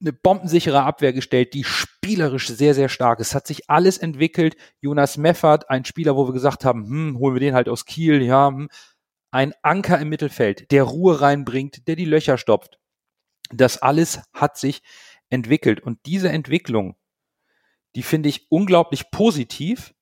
eine 0.01 0.12
bombensichere 0.12 0.82
Abwehr 0.82 1.12
gestellt, 1.12 1.55
die 1.55 1.64
spielerisch 1.64 2.49
sehr, 2.49 2.74
sehr 2.74 2.89
stark 2.89 3.18
ist. 3.18 3.34
Hat 3.34 3.47
sich 3.47 3.68
alles 3.68 3.99
entwickelt. 3.99 4.57
Jonas 4.80 5.16
Meffert, 5.16 5.70
ein 5.70 5.84
Spieler, 5.84 6.14
wo 6.14 6.28
wir 6.28 6.32
gesagt 6.32 6.64
haben, 6.64 6.86
hm, 6.86 7.18
holen 7.18 7.34
wir 7.34 7.41
den 7.41 7.55
halt 7.55 7.68
aus 7.68 7.84
Kiel, 7.84 8.22
ja, 8.22 8.49
hm. 8.49 8.68
ein 9.32 9.55
Anker 9.62 9.99
im 9.99 10.09
Mittelfeld, 10.09 10.70
der 10.70 10.84
Ruhe 10.84 11.20
reinbringt, 11.20 11.89
der 11.89 11.97
die 11.97 12.05
Löcher 12.05 12.39
stopft. 12.39 12.78
Das 13.51 13.78
alles 13.78 14.20
hat 14.32 14.57
sich 14.57 14.82
entwickelt. 15.30 15.80
Und 15.80 15.99
diese 16.07 16.28
Entwicklung, 16.28 16.97
die 17.97 18.03
finde 18.03 18.28
ich 18.28 18.51
unglaublich 18.51 19.11
positiv. 19.11 19.95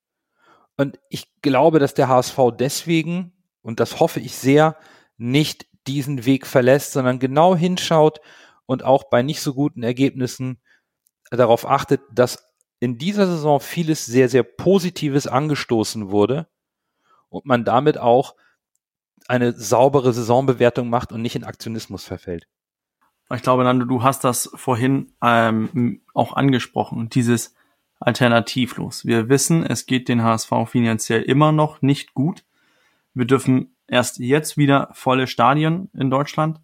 Und 0.77 0.99
ich 1.09 1.41
glaube, 1.41 1.79
dass 1.79 1.95
der 1.95 2.09
HSV 2.09 2.39
deswegen, 2.59 3.33
und 3.63 3.81
das 3.81 3.99
hoffe 3.99 4.21
ich 4.21 4.35
sehr, 4.35 4.77
nicht 5.17 5.67
diesen 5.87 6.25
Weg 6.25 6.47
verlässt, 6.47 6.93
sondern 6.93 7.19
genau 7.19 7.57
hinschaut 7.57 8.21
und 8.67 8.85
auch 8.85 9.05
bei 9.05 9.23
nicht 9.23 9.41
so 9.41 9.55
guten 9.55 9.83
Ergebnissen 9.83 10.61
darauf 11.31 11.69
achtet, 11.69 12.01
dass 12.13 12.47
in 12.79 12.99
dieser 12.99 13.27
Saison 13.27 13.61
vieles 13.61 14.07
sehr, 14.07 14.29
sehr 14.29 14.43
Positives 14.43 15.27
angestoßen 15.27 16.11
wurde 16.11 16.49
und 17.29 17.47
man 17.47 17.65
damit 17.65 17.99
auch 17.99 18.35
eine 19.29 19.53
saubere 19.53 20.13
Saisonbewertung 20.13 20.89
macht 20.89 21.13
und 21.13 21.23
nicht 21.23 21.37
in 21.37 21.45
Aktionismus 21.45 22.05
verfällt. 22.05 22.47
Ich 23.35 23.43
glaube, 23.43 23.65
Nando, 23.65 23.87
du 23.87 24.03
hast 24.03 24.23
das 24.23 24.51
vorhin 24.55 25.13
ähm, 25.21 26.03
auch 26.15 26.35
angesprochen, 26.35 27.09
dieses 27.09 27.55
Alternativlos. 27.99 29.05
Wir 29.05 29.29
wissen, 29.29 29.65
es 29.65 29.87
geht 29.87 30.09
den 30.09 30.23
HSV 30.23 30.53
finanziell 30.67 31.23
immer 31.23 31.51
noch 31.51 31.83
nicht 31.83 32.15
gut. 32.15 32.45
Wir 33.15 33.25
dürfen 33.25 33.76
erst 33.89 34.19
jetzt 34.19 34.57
wieder 34.57 34.89
volle 34.93 35.27
Stadien 35.27 35.91
in 35.95 36.11
Deutschland. 36.11 36.61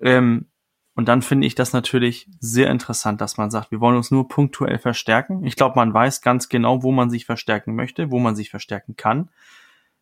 Ähm, 0.00 0.46
und 0.94 1.06
dann 1.06 1.22
finde 1.22 1.46
ich 1.46 1.54
das 1.54 1.72
natürlich 1.72 2.28
sehr 2.40 2.70
interessant, 2.70 3.20
dass 3.20 3.36
man 3.36 3.52
sagt, 3.52 3.70
wir 3.70 3.80
wollen 3.80 3.96
uns 3.96 4.10
nur 4.10 4.26
punktuell 4.26 4.78
verstärken. 4.78 5.44
Ich 5.44 5.54
glaube, 5.54 5.76
man 5.76 5.94
weiß 5.94 6.22
ganz 6.22 6.48
genau, 6.48 6.82
wo 6.82 6.90
man 6.90 7.08
sich 7.08 7.24
verstärken 7.24 7.76
möchte, 7.76 8.10
wo 8.10 8.18
man 8.18 8.34
sich 8.34 8.50
verstärken 8.50 8.96
kann. 8.96 9.30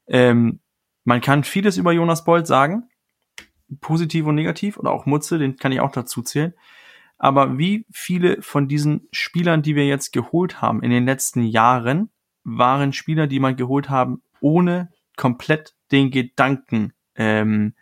Ähm, 0.06 0.60
man 1.04 1.20
kann 1.20 1.44
vieles 1.44 1.76
über 1.76 1.92
Jonas 1.92 2.24
Bold 2.24 2.46
sagen, 2.46 2.88
positiv 3.82 4.26
und 4.26 4.36
negativ, 4.36 4.78
oder 4.78 4.90
auch 4.90 5.06
Mutze, 5.06 5.38
den 5.38 5.56
kann 5.56 5.70
ich 5.70 5.80
auch 5.80 5.92
dazu 5.92 6.22
zählen. 6.22 6.54
Aber 7.18 7.58
wie 7.58 7.86
viele 7.90 8.40
von 8.40 8.66
diesen 8.66 9.06
Spielern, 9.10 9.62
die 9.62 9.76
wir 9.76 9.86
jetzt 9.86 10.12
geholt 10.12 10.62
haben 10.62 10.82
in 10.82 10.90
den 10.90 11.04
letzten 11.04 11.42
Jahren, 11.42 12.10
waren 12.42 12.92
Spieler, 12.92 13.26
die 13.26 13.40
man 13.40 13.56
geholt 13.56 13.90
haben, 13.90 14.22
ohne 14.40 14.90
komplett 15.16 15.75
den 15.92 16.10
Gedanken 16.10 16.92
ähm, 17.14 17.74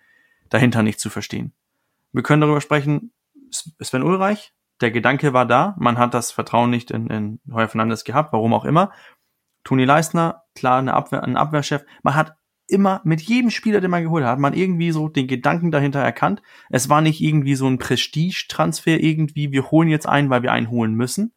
dahinter 0.48 0.82
nicht 0.82 1.00
zu 1.00 1.10
verstehen. 1.10 1.52
Wir 2.12 2.22
können 2.22 2.40
darüber 2.40 2.60
sprechen, 2.60 3.12
Sven 3.50 4.02
Ulreich, 4.02 4.52
der 4.80 4.90
Gedanke 4.90 5.32
war 5.32 5.46
da, 5.46 5.76
man 5.78 5.98
hat 5.98 6.14
das 6.14 6.32
Vertrauen 6.32 6.70
nicht 6.70 6.90
in, 6.90 7.06
in 7.08 7.40
Heuer 7.52 7.68
Fernandes 7.68 8.04
gehabt, 8.04 8.32
warum 8.32 8.52
auch 8.54 8.64
immer. 8.64 8.92
Toni 9.62 9.84
Leisner, 9.84 10.42
klar, 10.54 10.78
eine 10.78 10.94
Abwehr, 10.94 11.22
ein 11.22 11.36
Abwehrchef. 11.36 11.84
Man 12.02 12.14
hat 12.14 12.36
immer 12.66 13.00
mit 13.04 13.20
jedem 13.20 13.50
Spieler, 13.50 13.80
den 13.80 13.90
man 13.90 14.02
geholt 14.02 14.24
hat, 14.24 14.32
hat 14.32 14.38
man 14.38 14.54
irgendwie 14.54 14.90
so 14.90 15.08
den 15.08 15.26
Gedanken 15.26 15.70
dahinter 15.70 16.00
erkannt. 16.00 16.42
Es 16.70 16.88
war 16.88 17.00
nicht 17.00 17.20
irgendwie 17.20 17.54
so 17.54 17.66
ein 17.66 17.78
Prestige-Transfer 17.78 19.00
irgendwie, 19.00 19.52
wir 19.52 19.70
holen 19.70 19.88
jetzt 19.88 20.06
einen, 20.08 20.30
weil 20.30 20.42
wir 20.42 20.52
einen 20.52 20.70
holen 20.70 20.94
müssen. 20.94 21.32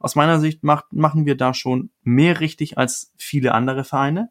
Aus 0.00 0.16
meiner 0.16 0.40
Sicht 0.40 0.64
macht, 0.64 0.92
machen 0.92 1.26
wir 1.26 1.36
da 1.36 1.54
schon 1.54 1.90
mehr 2.02 2.40
richtig 2.40 2.78
als 2.78 3.12
viele 3.16 3.52
andere 3.52 3.84
Vereine. 3.84 4.30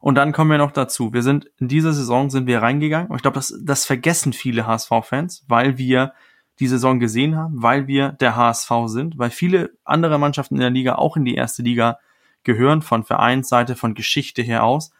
Und 0.00 0.14
dann 0.14 0.32
kommen 0.32 0.50
wir 0.50 0.58
noch 0.58 0.72
dazu. 0.72 1.12
Wir 1.12 1.22
sind 1.22 1.50
in 1.58 1.68
dieser 1.68 1.92
Saison 1.92 2.30
sind 2.30 2.46
wir 2.46 2.62
reingegangen. 2.62 3.08
Und 3.08 3.16
ich 3.16 3.22
glaube, 3.22 3.34
das, 3.34 3.54
das 3.62 3.84
vergessen 3.84 4.32
viele 4.32 4.66
HSV-Fans, 4.66 5.44
weil 5.46 5.76
wir 5.76 6.14
die 6.58 6.68
Saison 6.68 6.98
gesehen 6.98 7.36
haben, 7.36 7.62
weil 7.62 7.86
wir 7.86 8.10
der 8.12 8.36
HSV 8.36 8.70
sind, 8.86 9.18
weil 9.18 9.30
viele 9.30 9.72
andere 9.84 10.18
Mannschaften 10.18 10.56
in 10.56 10.60
der 10.60 10.70
Liga 10.70 10.94
auch 10.96 11.16
in 11.16 11.24
die 11.24 11.34
erste 11.34 11.62
Liga 11.62 11.98
gehören, 12.44 12.82
von 12.82 13.04
Vereinsseite, 13.04 13.76
von 13.76 13.94
Geschichte 13.94 14.42
her 14.42 14.64
aus. 14.64 14.90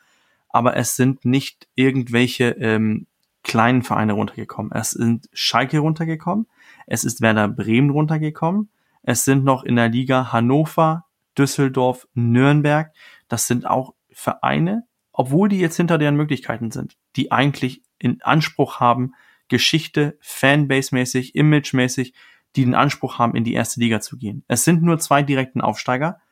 Aber 0.49 0.77
es 0.77 0.97
sind 0.97 1.25
nicht 1.25 1.69
irgendwelche 1.75 2.51
ähm, 2.51 3.07
kleinen 3.43 3.83
Vereine 3.83 4.15
runtergekommen. 4.15 4.73
Es 4.73 4.91
sind 4.91 5.29
Schalke 5.33 5.79
runtergekommen. 5.79 6.47
Es 6.87 7.05
ist 7.05 7.21
Werder 7.21 7.49
Bremen 7.49 7.91
runtergekommen. 7.91 8.69
Es 9.03 9.25
sind 9.25 9.45
noch 9.45 9.65
in 9.65 9.77
der 9.77 9.89
Liga 9.89 10.33
Hannover, 10.33 11.07
Düsseldorf, 11.39 12.07
Nürnberg. 12.15 12.93
Das 13.29 13.47
sind 13.47 13.67
auch 13.67 13.95
Vereine, 14.13 14.85
obwohl 15.21 15.51
die 15.51 15.59
jetzt 15.59 15.77
hinter 15.77 15.99
deren 15.99 16.17
Möglichkeiten 16.17 16.71
sind, 16.71 16.97
die 17.15 17.31
eigentlich 17.31 17.83
in 17.99 18.23
Anspruch 18.23 18.81
haben, 18.81 19.13
Geschichte, 19.49 20.17
Fanbase-mäßig, 20.23 21.35
Image-mäßig, 21.35 22.15
die 22.57 22.65
den 22.65 22.75
Anspruch 22.75 23.19
haben, 23.19 23.37
in 23.37 23.45
die 23.45 23.53
erste 23.53 23.81
Liga 23.81 24.01
zu 24.01 24.17
gehen. 24.17 24.45
Es 24.49 24.65
sind 24.65 24.83
nur 24.83 24.99
zwei 24.99 25.23
direkten 25.23 25.61
Aufsteiger 25.61 26.23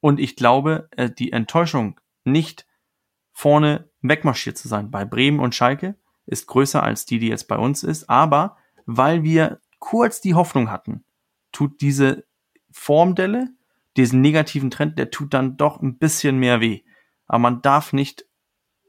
und 0.00 0.18
ich 0.18 0.34
glaube, 0.34 0.88
äh, 0.96 1.08
die 1.08 1.30
Enttäuschung, 1.30 2.00
nicht 2.24 2.66
vorne 3.30 3.88
wegmarschiert 4.02 4.58
zu 4.58 4.66
sein 4.66 4.90
bei 4.90 5.04
Bremen 5.04 5.38
und 5.38 5.54
Schalke, 5.54 5.94
ist 6.26 6.48
größer 6.48 6.82
als 6.82 7.06
die, 7.06 7.20
die 7.20 7.28
jetzt 7.28 7.46
bei 7.46 7.58
uns 7.58 7.84
ist. 7.84 8.10
Aber 8.10 8.56
weil 8.86 9.22
wir 9.22 9.60
kurz 9.78 10.20
die 10.20 10.34
Hoffnung 10.34 10.68
hatten, 10.68 11.04
tut 11.52 11.80
diese 11.80 12.24
Formdelle, 12.72 13.50
diesen 13.96 14.20
negativen 14.20 14.72
Trend, 14.72 14.98
der 14.98 15.12
tut 15.12 15.32
dann 15.32 15.56
doch 15.56 15.80
ein 15.80 15.98
bisschen 15.98 16.38
mehr 16.38 16.60
weh. 16.60 16.82
Aber 17.30 17.38
man 17.38 17.62
darf 17.62 17.92
nicht, 17.92 18.26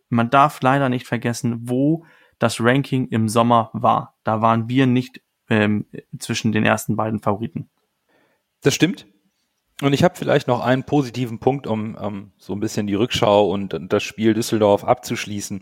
man 0.09 0.31
darf 0.31 0.61
leider 0.63 0.89
nicht 0.89 1.05
vergessen, 1.05 1.59
wo 1.69 2.05
das 2.39 2.59
Ranking 2.59 3.07
im 3.09 3.29
Sommer 3.29 3.69
war. 3.71 4.17
Da 4.23 4.41
waren 4.41 4.67
wir 4.67 4.87
nicht 4.87 5.21
ähm, 5.47 5.85
zwischen 6.17 6.51
den 6.51 6.65
ersten 6.65 6.95
beiden 6.95 7.19
Favoriten. 7.19 7.69
Das 8.61 8.73
stimmt. 8.73 9.05
Und 9.83 9.93
ich 9.93 10.03
habe 10.03 10.15
vielleicht 10.15 10.47
noch 10.47 10.59
einen 10.59 10.83
positiven 10.83 11.37
Punkt, 11.37 11.67
um 11.67 11.93
um 11.93 12.31
so 12.37 12.53
ein 12.53 12.59
bisschen 12.59 12.87
die 12.87 12.95
Rückschau 12.95 13.47
und 13.47 13.77
das 13.89 14.01
Spiel 14.01 14.33
Düsseldorf 14.33 14.83
abzuschließen. 14.85 15.61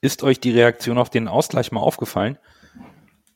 Ist 0.00 0.22
euch 0.22 0.40
die 0.40 0.52
Reaktion 0.52 0.96
auf 0.96 1.10
den 1.10 1.28
Ausgleich 1.28 1.72
mal 1.72 1.80
aufgefallen? 1.80 2.38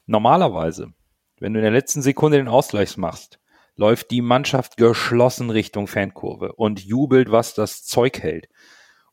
Normalerweise, 0.07 0.95
wenn 1.41 1.53
du 1.53 1.59
in 1.59 1.64
der 1.64 1.73
letzten 1.73 2.01
Sekunde 2.01 2.39
den 2.39 2.49
Ausgleich 2.49 2.97
machst, 2.97 3.39
läuft 3.77 4.11
die 4.11 4.23
Mannschaft 4.23 4.77
geschlossen 4.77 5.51
Richtung 5.51 5.87
Fankurve 5.87 6.53
und 6.53 6.85
jubelt, 6.85 7.31
was 7.31 7.55
das 7.55 7.85
Zeug 7.85 8.23
hält. 8.23 8.49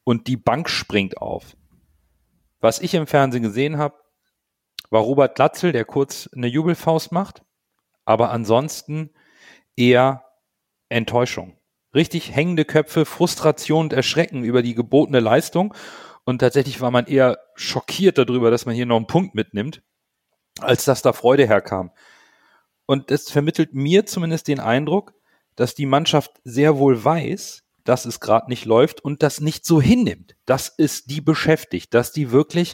Und 0.03 0.28
die 0.28 0.38
Bank 0.38 0.70
springt 0.70 1.18
auf. 1.18 1.55
Was 2.60 2.80
ich 2.80 2.93
im 2.93 3.07
Fernsehen 3.07 3.43
gesehen 3.43 3.78
habe, 3.78 3.95
war 4.89 5.01
Robert 5.01 5.36
Glatzel, 5.36 5.72
der 5.72 5.86
kurz 5.86 6.30
eine 6.34 6.47
Jubelfaust 6.47 7.12
macht, 7.12 7.43
aber 8.05 8.32
ansonsten 8.32 9.12
eher 9.76 10.26
Enttäuschung. 10.89 11.57
Richtig 11.93 12.36
hängende 12.36 12.66
Köpfe, 12.66 13.05
Frustration 13.05 13.86
und 13.86 13.93
Erschrecken 13.93 14.43
über 14.43 14.62
die 14.62 14.76
gebotene 14.76 15.20
Leistung. 15.20 15.74
Und 16.24 16.39
tatsächlich 16.39 16.82
war 16.82 16.91
man 16.91 17.05
eher 17.05 17.39
schockiert 17.55 18.18
darüber, 18.18 18.51
dass 18.51 18.66
man 18.66 18.76
hier 18.76 18.86
noch 18.86 18.97
einen 18.97 19.07
Punkt 19.07 19.36
mitnimmt, 19.36 19.82
als 20.60 20.86
dass 20.86 21.01
da 21.01 21.14
Freude 21.14 21.47
herkam. 21.47 21.91
Und 22.89 23.11
das 23.11 23.29
vermittelt 23.29 23.75
mir 23.75 24.07
zumindest 24.07 24.47
den 24.47 24.59
Eindruck, 24.59 25.13
dass 25.55 25.75
die 25.75 25.85
Mannschaft 25.85 26.41
sehr 26.43 26.79
wohl 26.79 27.05
weiß, 27.05 27.61
dass 27.83 28.05
es 28.05 28.19
gerade 28.19 28.49
nicht 28.49 28.65
läuft 28.65 28.99
und 29.01 29.21
das 29.21 29.41
nicht 29.41 29.63
so 29.63 29.79
hinnimmt. 29.79 30.35
Das 30.47 30.69
ist 30.69 31.11
die 31.11 31.21
beschäftigt, 31.21 31.93
dass 31.93 32.13
die 32.13 32.31
wirklich 32.31 32.73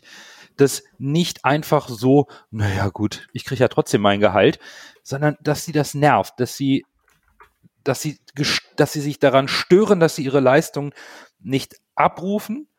das 0.56 0.84
nicht 1.00 1.44
einfach 1.44 1.90
so, 1.90 2.28
naja 2.50 2.88
gut, 2.88 3.28
ich 3.34 3.44
kriege 3.44 3.60
ja 3.60 3.68
trotzdem 3.68 4.00
mein 4.00 4.22
Gehalt, 4.22 4.58
sondern 5.04 5.36
dass 5.42 5.66
sie 5.66 5.74
das 5.74 5.94
nervt, 5.94 6.40
dass 6.40 6.56
sie, 6.56 6.86
dass 7.84 8.02
sie, 8.02 8.18
dass 8.78 8.94
sie 8.94 9.02
sich 9.02 9.20
daran 9.20 9.50
stören, 9.50 10.00
dass 10.00 10.16
sie 10.16 10.24
ihre 10.24 10.40
Leistung 10.40 10.94
nicht 11.42 11.76
abrufen 11.94 12.70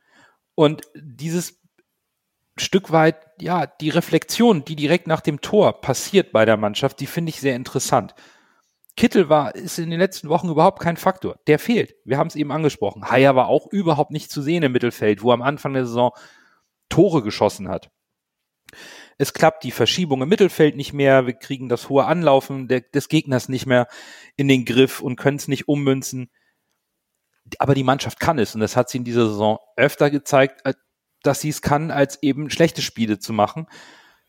Und 0.55 0.85
dieses 0.95 1.61
Stück 2.59 2.91
weit, 2.91 3.17
ja, 3.41 3.67
die 3.67 3.91
Reflexion, 3.91 4.65
die 4.65 4.77
direkt 4.77 5.07
nach 5.07 5.21
dem 5.21 5.41
Tor 5.41 5.81
passiert 5.81 6.33
bei 6.33 6.45
der 6.45 6.57
Mannschaft, 6.57 7.01
die 7.01 7.07
finde 7.07 7.31
ich 7.31 7.41
sehr 7.41 7.55
interessant. 7.57 8.15
Kittel 8.97 9.29
war, 9.29 9.55
ist 9.55 9.79
in 9.79 9.91
den 9.91 10.01
letzten 10.01 10.31
Wochen 10.31 10.49
überhaupt 10.49 10.81
kein 10.81 10.97
Faktor. 10.97 11.39
Der 11.47 11.59
fehlt. 11.59 11.95
Wir 12.05 12.17
haben 12.17 12.29
es 12.29 12.37
eben 12.37 12.51
angesprochen. 12.51 13.11
Haier 13.11 13.37
war 13.37 13.49
auch 13.49 13.67
überhaupt 13.71 14.11
nicht 14.11 14.31
zu 14.31 14.41
sehen 14.41 14.63
im 14.63 14.73
Mittelfeld, 14.73 15.23
wo 15.23 15.33
am 15.33 15.43
Anfang 15.43 15.75
der 15.75 15.85
Saison 15.85 16.13
Tore 16.89 17.23
geschossen 17.23 17.69
hat. 17.69 17.91
Es 19.19 19.35
klappt 19.35 19.65
die 19.65 19.71
Verschiebung 19.71 20.23
im 20.23 20.29
Mittelfeld 20.29 20.77
nicht 20.77 20.95
mehr. 20.95 21.27
Wir 21.27 21.35
kriegen 21.35 21.69
das 21.69 21.91
hohe 21.91 22.07
Anlaufen 22.07 22.69
des 22.69 23.09
Gegners 23.09 23.51
nicht 23.51 23.67
mehr 23.67 23.87
in 24.37 24.49
den 24.49 24.65
Griff 24.65 25.01
und 25.01 25.17
können 25.17 25.37
es 25.37 25.49
nicht 25.49 25.69
ummünzen. 25.69 26.31
Aber 27.59 27.75
die 27.75 27.85
Mannschaft 27.85 28.19
kann 28.19 28.39
es 28.39 28.55
und 28.55 28.61
das 28.63 28.77
hat 28.77 28.89
sie 28.89 28.99
in 28.99 29.05
dieser 29.05 29.29
Saison 29.29 29.59
öfter 29.77 30.11
gezeigt, 30.11 30.63
dass 31.27 31.41
sie 31.41 31.49
es 31.49 31.63
kann, 31.63 31.91
als 31.91 32.23
eben 32.23 32.51
schlechte 32.51 32.83
Spiele 32.83 33.19
zu 33.19 33.33
machen. 33.33 33.67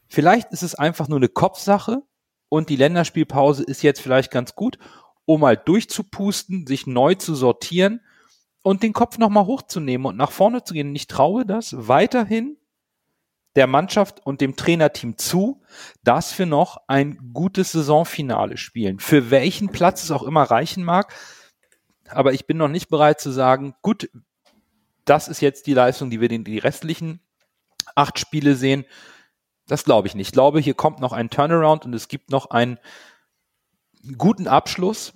Vielleicht 0.07 0.51
ist 0.51 0.63
es 0.63 0.75
einfach 0.75 1.07
nur 1.07 1.19
eine 1.19 1.29
Kopfsache 1.29 2.01
und 2.49 2.69
die 2.69 2.75
Länderspielpause 2.75 3.63
ist 3.63 3.83
jetzt 3.83 4.01
vielleicht 4.01 4.31
ganz 4.31 4.55
gut, 4.55 4.77
um 5.25 5.41
mal 5.41 5.57
durchzupusten, 5.57 6.65
sich 6.65 6.87
neu 6.87 7.15
zu 7.15 7.35
sortieren 7.35 8.01
und 8.63 8.83
den 8.83 8.93
Kopf 8.93 9.17
nochmal 9.17 9.45
hochzunehmen 9.45 10.07
und 10.07 10.17
nach 10.17 10.31
vorne 10.31 10.63
zu 10.63 10.73
gehen. 10.73 10.89
Und 10.89 10.95
ich 10.95 11.07
traue 11.07 11.45
das 11.45 11.75
weiterhin 11.87 12.57
der 13.55 13.67
Mannschaft 13.67 14.25
und 14.25 14.39
dem 14.39 14.55
Trainerteam 14.55 15.17
zu, 15.17 15.61
dass 16.03 16.37
wir 16.37 16.45
noch 16.45 16.77
ein 16.87 17.31
gutes 17.33 17.71
Saisonfinale 17.71 18.55
spielen. 18.55 18.99
Für 18.99 19.31
welchen 19.31 19.69
Platz 19.69 20.03
es 20.03 20.11
auch 20.11 20.23
immer 20.23 20.43
reichen 20.43 20.83
mag. 20.83 21.13
Aber 22.09 22.33
ich 22.33 22.45
bin 22.45 22.57
noch 22.57 22.67
nicht 22.67 22.87
bereit 22.87 23.19
zu 23.19 23.31
sagen, 23.31 23.73
gut, 23.81 24.09
das 25.09 25.27
ist 25.27 25.41
jetzt 25.41 25.67
die 25.67 25.73
Leistung, 25.73 26.09
die 26.09 26.21
wir 26.21 26.29
in 26.31 26.43
die 26.43 26.59
restlichen 26.59 27.19
acht 27.95 28.19
Spiele 28.19 28.55
sehen. 28.55 28.85
Das 29.67 29.83
glaube 29.83 30.07
ich 30.07 30.15
nicht. 30.15 30.27
Ich 30.27 30.33
glaube, 30.33 30.59
hier 30.59 30.73
kommt 30.73 30.99
noch 30.99 31.13
ein 31.13 31.29
Turnaround 31.29 31.85
und 31.85 31.93
es 31.93 32.07
gibt 32.07 32.29
noch 32.29 32.49
einen 32.51 32.79
guten 34.17 34.47
Abschluss 34.47 35.13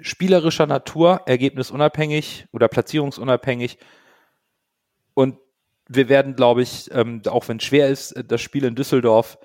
spielerischer 0.00 0.66
Natur, 0.66 1.22
ergebnisunabhängig 1.26 2.46
oder 2.52 2.68
platzierungsunabhängig. 2.68 3.78
Und 5.14 5.38
wir 5.88 6.08
werden, 6.08 6.34
glaube 6.34 6.62
ich, 6.62 6.90
ähm, 6.92 7.22
auch 7.26 7.48
wenn 7.48 7.58
es 7.58 7.64
schwer 7.64 7.88
ist, 7.88 8.14
das 8.26 8.40
Spiel 8.40 8.64
in 8.64 8.74
Düsseldorf 8.74 9.38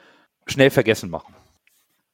schnell 0.47 0.71
vergessen 0.71 1.09
machen. 1.09 1.35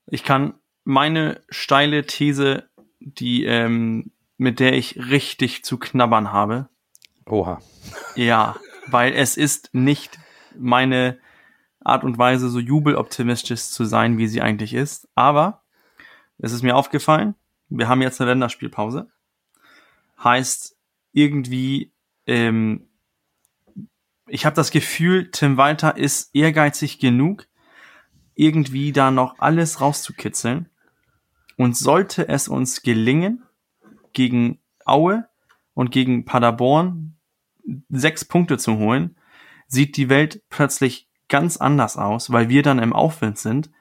Ich 0.08 0.24
kann 0.24 0.56
meine 0.84 1.42
steile 1.50 2.06
These, 2.06 2.70
die 3.00 3.46
ähm, 3.46 4.12
mit 4.38 4.60
der 4.60 4.74
ich 4.74 4.98
richtig 4.98 5.64
zu 5.64 5.78
knabbern 5.78 6.34
habe, 6.34 6.68
Oha. 7.28 7.60
Ja, 8.16 8.56
weil 8.88 9.14
es 9.14 9.38
ist 9.38 9.74
nicht 9.74 10.20
meine 10.58 11.18
Art 11.80 12.04
und 12.04 12.18
Weise, 12.18 12.50
so 12.50 12.60
jubeloptimistisch 12.60 13.62
zu 13.62 13.86
sein, 13.86 14.18
wie 14.18 14.28
sie 14.28 14.42
eigentlich 14.42 14.74
ist. 14.74 15.08
Aber 15.16 15.64
es 16.38 16.52
ist 16.52 16.64
mir 16.64 16.76
aufgefallen, 16.76 17.36
wir 17.70 17.88
haben 17.88 18.02
jetzt 18.02 18.22
eine 18.22 18.32
Länderspielpause. 18.32 19.08
Heißt, 20.24 20.76
irgendwie, 21.14 21.92
ähm, 22.26 22.88
ich 24.28 24.46
habe 24.46 24.56
das 24.56 24.72
Gefühl, 24.72 25.32
Tim 25.32 25.58
Walter 25.58 25.98
ist 25.98 26.34
ehrgeizig 26.36 27.00
genug, 27.00 27.48
irgendwie 28.34 28.92
da 28.92 29.12
noch 29.12 29.40
alles 29.40 29.82
rauszukitzeln. 29.82 30.70
Und 31.58 31.78
sollte 31.78 32.28
es 32.28 32.48
uns 32.50 32.82
gelingen, 32.82 33.44
gegen 34.12 34.60
Aue 34.86 35.28
und 35.74 35.92
gegen 35.92 36.26
Paderborn 36.26 37.15
sechs 37.90 38.26
Punkte 38.26 38.58
zu 38.58 38.78
holen, 38.78 39.18
sieht 39.68 39.98
die 39.98 40.10
Welt 40.10 40.44
plötzlich 40.50 41.10
ganz 41.28 41.58
anders 41.58 41.98
aus, 41.98 42.32
weil 42.32 42.50
wir 42.50 42.64
dann 42.64 42.80
im 42.80 42.94
Aufwind 42.94 43.38
sind. 43.38 43.72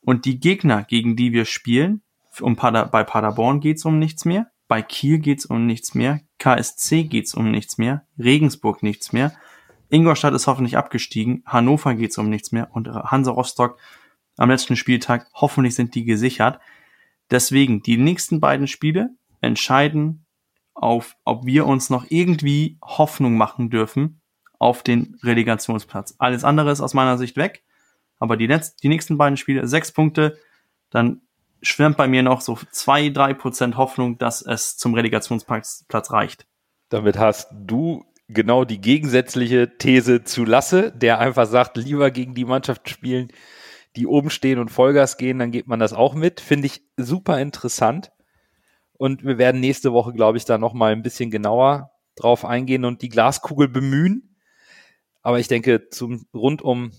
Und 0.00 0.24
die 0.24 0.38
Gegner, 0.38 0.84
gegen 0.84 1.16
die 1.16 1.32
wir 1.32 1.44
spielen, 1.44 2.02
um 2.40 2.56
Pader, 2.56 2.86
bei 2.86 3.02
Paderborn 3.02 3.60
geht's 3.60 3.84
um 3.84 3.98
nichts 3.98 4.24
mehr, 4.24 4.50
bei 4.68 4.82
Kiel 4.82 5.18
geht's 5.18 5.46
um 5.46 5.66
nichts 5.66 5.94
mehr, 5.94 6.20
KSC 6.38 7.04
geht's 7.04 7.34
um 7.34 7.50
nichts 7.50 7.78
mehr, 7.78 8.06
Regensburg 8.18 8.82
nichts 8.82 9.12
mehr, 9.12 9.32
Ingolstadt 9.88 10.34
ist 10.34 10.46
hoffentlich 10.46 10.76
abgestiegen, 10.76 11.42
Hannover 11.46 11.94
geht's 11.94 12.18
um 12.18 12.28
nichts 12.28 12.52
mehr 12.52 12.68
und 12.72 12.88
Hansa 12.88 13.30
Rostock 13.30 13.78
am 14.36 14.50
letzten 14.50 14.76
Spieltag, 14.76 15.28
hoffentlich 15.34 15.74
sind 15.74 15.94
die 15.94 16.04
gesichert. 16.04 16.60
Deswegen, 17.30 17.82
die 17.82 17.96
nächsten 17.96 18.40
beiden 18.40 18.66
Spiele 18.66 19.10
entscheiden 19.40 20.25
auf, 20.76 21.16
ob 21.24 21.46
wir 21.46 21.66
uns 21.66 21.90
noch 21.90 22.06
irgendwie 22.08 22.78
Hoffnung 22.82 23.36
machen 23.36 23.70
dürfen 23.70 24.20
auf 24.58 24.82
den 24.82 25.16
Relegationsplatz. 25.22 26.14
Alles 26.18 26.44
andere 26.44 26.70
ist 26.70 26.80
aus 26.80 26.94
meiner 26.94 27.18
Sicht 27.18 27.36
weg. 27.36 27.64
Aber 28.18 28.36
die, 28.36 28.46
letzt, 28.46 28.82
die 28.82 28.88
nächsten 28.88 29.18
beiden 29.18 29.36
Spiele, 29.36 29.66
sechs 29.66 29.92
Punkte, 29.92 30.38
dann 30.90 31.20
schwimmt 31.62 31.96
bei 31.96 32.08
mir 32.08 32.22
noch 32.22 32.40
so 32.40 32.58
zwei, 32.70 33.08
drei 33.08 33.34
Prozent 33.34 33.76
Hoffnung, 33.76 34.18
dass 34.18 34.42
es 34.42 34.76
zum 34.76 34.94
Relegationsplatz 34.94 35.86
reicht. 36.10 36.46
Damit 36.88 37.18
hast 37.18 37.48
du 37.52 38.04
genau 38.28 38.64
die 38.64 38.80
gegensätzliche 38.80 39.76
These 39.78 40.24
zu 40.24 40.44
Lasse, 40.44 40.92
der 40.92 41.18
einfach 41.18 41.46
sagt, 41.46 41.76
lieber 41.76 42.10
gegen 42.10 42.34
die 42.34 42.44
Mannschaft 42.44 42.88
spielen, 42.88 43.28
die 43.96 44.06
oben 44.06 44.30
stehen 44.30 44.58
und 44.58 44.70
Vollgas 44.70 45.16
gehen, 45.16 45.38
dann 45.38 45.50
geht 45.50 45.66
man 45.66 45.80
das 45.80 45.92
auch 45.92 46.14
mit. 46.14 46.40
Finde 46.40 46.66
ich 46.66 46.82
super 46.96 47.40
interessant. 47.40 48.12
Und 48.98 49.24
wir 49.24 49.38
werden 49.38 49.60
nächste 49.60 49.92
Woche, 49.92 50.12
glaube 50.12 50.38
ich, 50.38 50.44
da 50.44 50.58
nochmal 50.58 50.92
ein 50.92 51.02
bisschen 51.02 51.30
genauer 51.30 51.90
drauf 52.14 52.44
eingehen 52.44 52.84
und 52.84 53.02
die 53.02 53.08
Glaskugel 53.08 53.68
bemühen. 53.68 54.36
Aber 55.22 55.38
ich 55.38 55.48
denke, 55.48 55.88
zum, 55.88 56.26
rund 56.32 56.62
um 56.62 56.92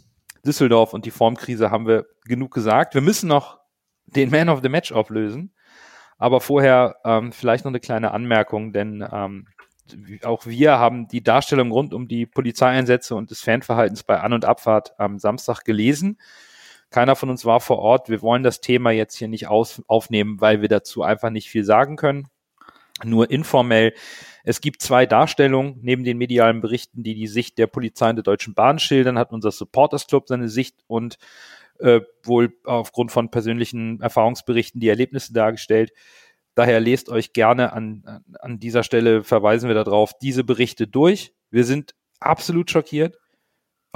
Düsseldorf 0.46 0.94
und 0.94 1.06
die 1.06 1.12
Formkrise 1.12 1.72
haben 1.72 1.88
wir 1.88 2.06
genug 2.26 2.54
gesagt. 2.54 2.94
Wir 2.94 3.02
müssen 3.02 3.28
noch 3.28 3.60
den 4.06 4.30
Man 4.30 4.50
of 4.50 4.62
the 4.62 4.70
Match 4.70 4.92
auflösen. 4.92 5.54
Aber 6.18 6.42
vorher 6.42 6.98
ähm, 7.06 7.32
vielleicht 7.32 7.66
noch 7.66 7.72
eine 7.72 7.80
kleine 7.80 8.12
Anmerkung, 8.12 8.74
denn 8.74 9.08
ähm, 9.12 9.48
auch 10.24 10.46
wir 10.46 10.80
haben 10.80 11.08
die 11.08 11.24
Darstellung 11.24 11.72
rund 11.72 11.94
um 11.94 12.08
die 12.08 12.26
Polizeieinsätze 12.26 13.16
und 13.16 13.32
des 13.32 13.42
Fanverhaltens 13.42 14.04
bei 14.04 14.20
An- 14.20 14.34
und 14.34 14.46
Abfahrt 14.46 15.00
am 15.00 15.20
Samstag 15.20 15.64
gelesen. 15.64 16.18
Keiner 16.90 17.16
von 17.16 17.30
uns 17.30 17.46
war 17.46 17.60
vor 17.60 17.80
Ort. 17.80 18.10
Wir 18.10 18.22
wollen 18.22 18.44
das 18.44 18.62
Thema 18.62 18.92
jetzt 18.92 19.16
hier 19.16 19.28
nicht 19.28 19.48
aus, 19.48 19.82
aufnehmen, 19.88 20.40
weil 20.40 20.62
wir 20.62 20.70
dazu 20.70 21.04
einfach 21.04 21.30
nicht 21.30 21.50
viel 21.50 21.64
sagen 21.64 21.98
können. 21.98 22.28
Nur 23.04 23.30
informell. 23.30 23.94
Es 24.44 24.62
gibt 24.62 24.82
zwei 24.82 25.06
Darstellungen 25.06 25.78
neben 25.82 26.04
den 26.04 26.18
medialen 26.18 26.62
Berichten, 26.62 27.04
die 27.04 27.14
die 27.14 27.28
Sicht 27.28 27.58
der 27.58 27.68
Polizei 27.68 28.10
und 28.10 28.16
der 28.16 28.24
Deutschen 28.24 28.54
Bahn 28.54 28.80
schildern, 28.80 29.20
hat 29.20 29.34
unser 29.34 29.52
Supporters 29.52 30.08
Club 30.08 30.28
seine 30.28 30.50
Sicht 30.50 30.78
und 30.88 31.18
äh, 31.80 32.02
wohl 32.24 32.54
aufgrund 32.64 33.12
von 33.12 33.30
persönlichen 33.30 34.02
Erfahrungsberichten 34.02 34.80
die 34.82 34.90
Erlebnisse 34.90 35.34
dargestellt. 35.34 35.92
Daher 36.56 36.80
lest 36.80 37.10
euch 37.10 37.34
gerne 37.34 37.74
an, 37.74 38.24
an 38.40 38.60
dieser 38.60 38.82
Stelle, 38.82 39.24
verweisen 39.24 39.68
wir 39.68 39.76
darauf, 39.76 40.18
diese 40.18 40.44
Berichte 40.44 40.88
durch. 40.88 41.34
Wir 41.52 41.66
sind 41.66 41.94
absolut 42.20 42.72
schockiert 42.72 43.18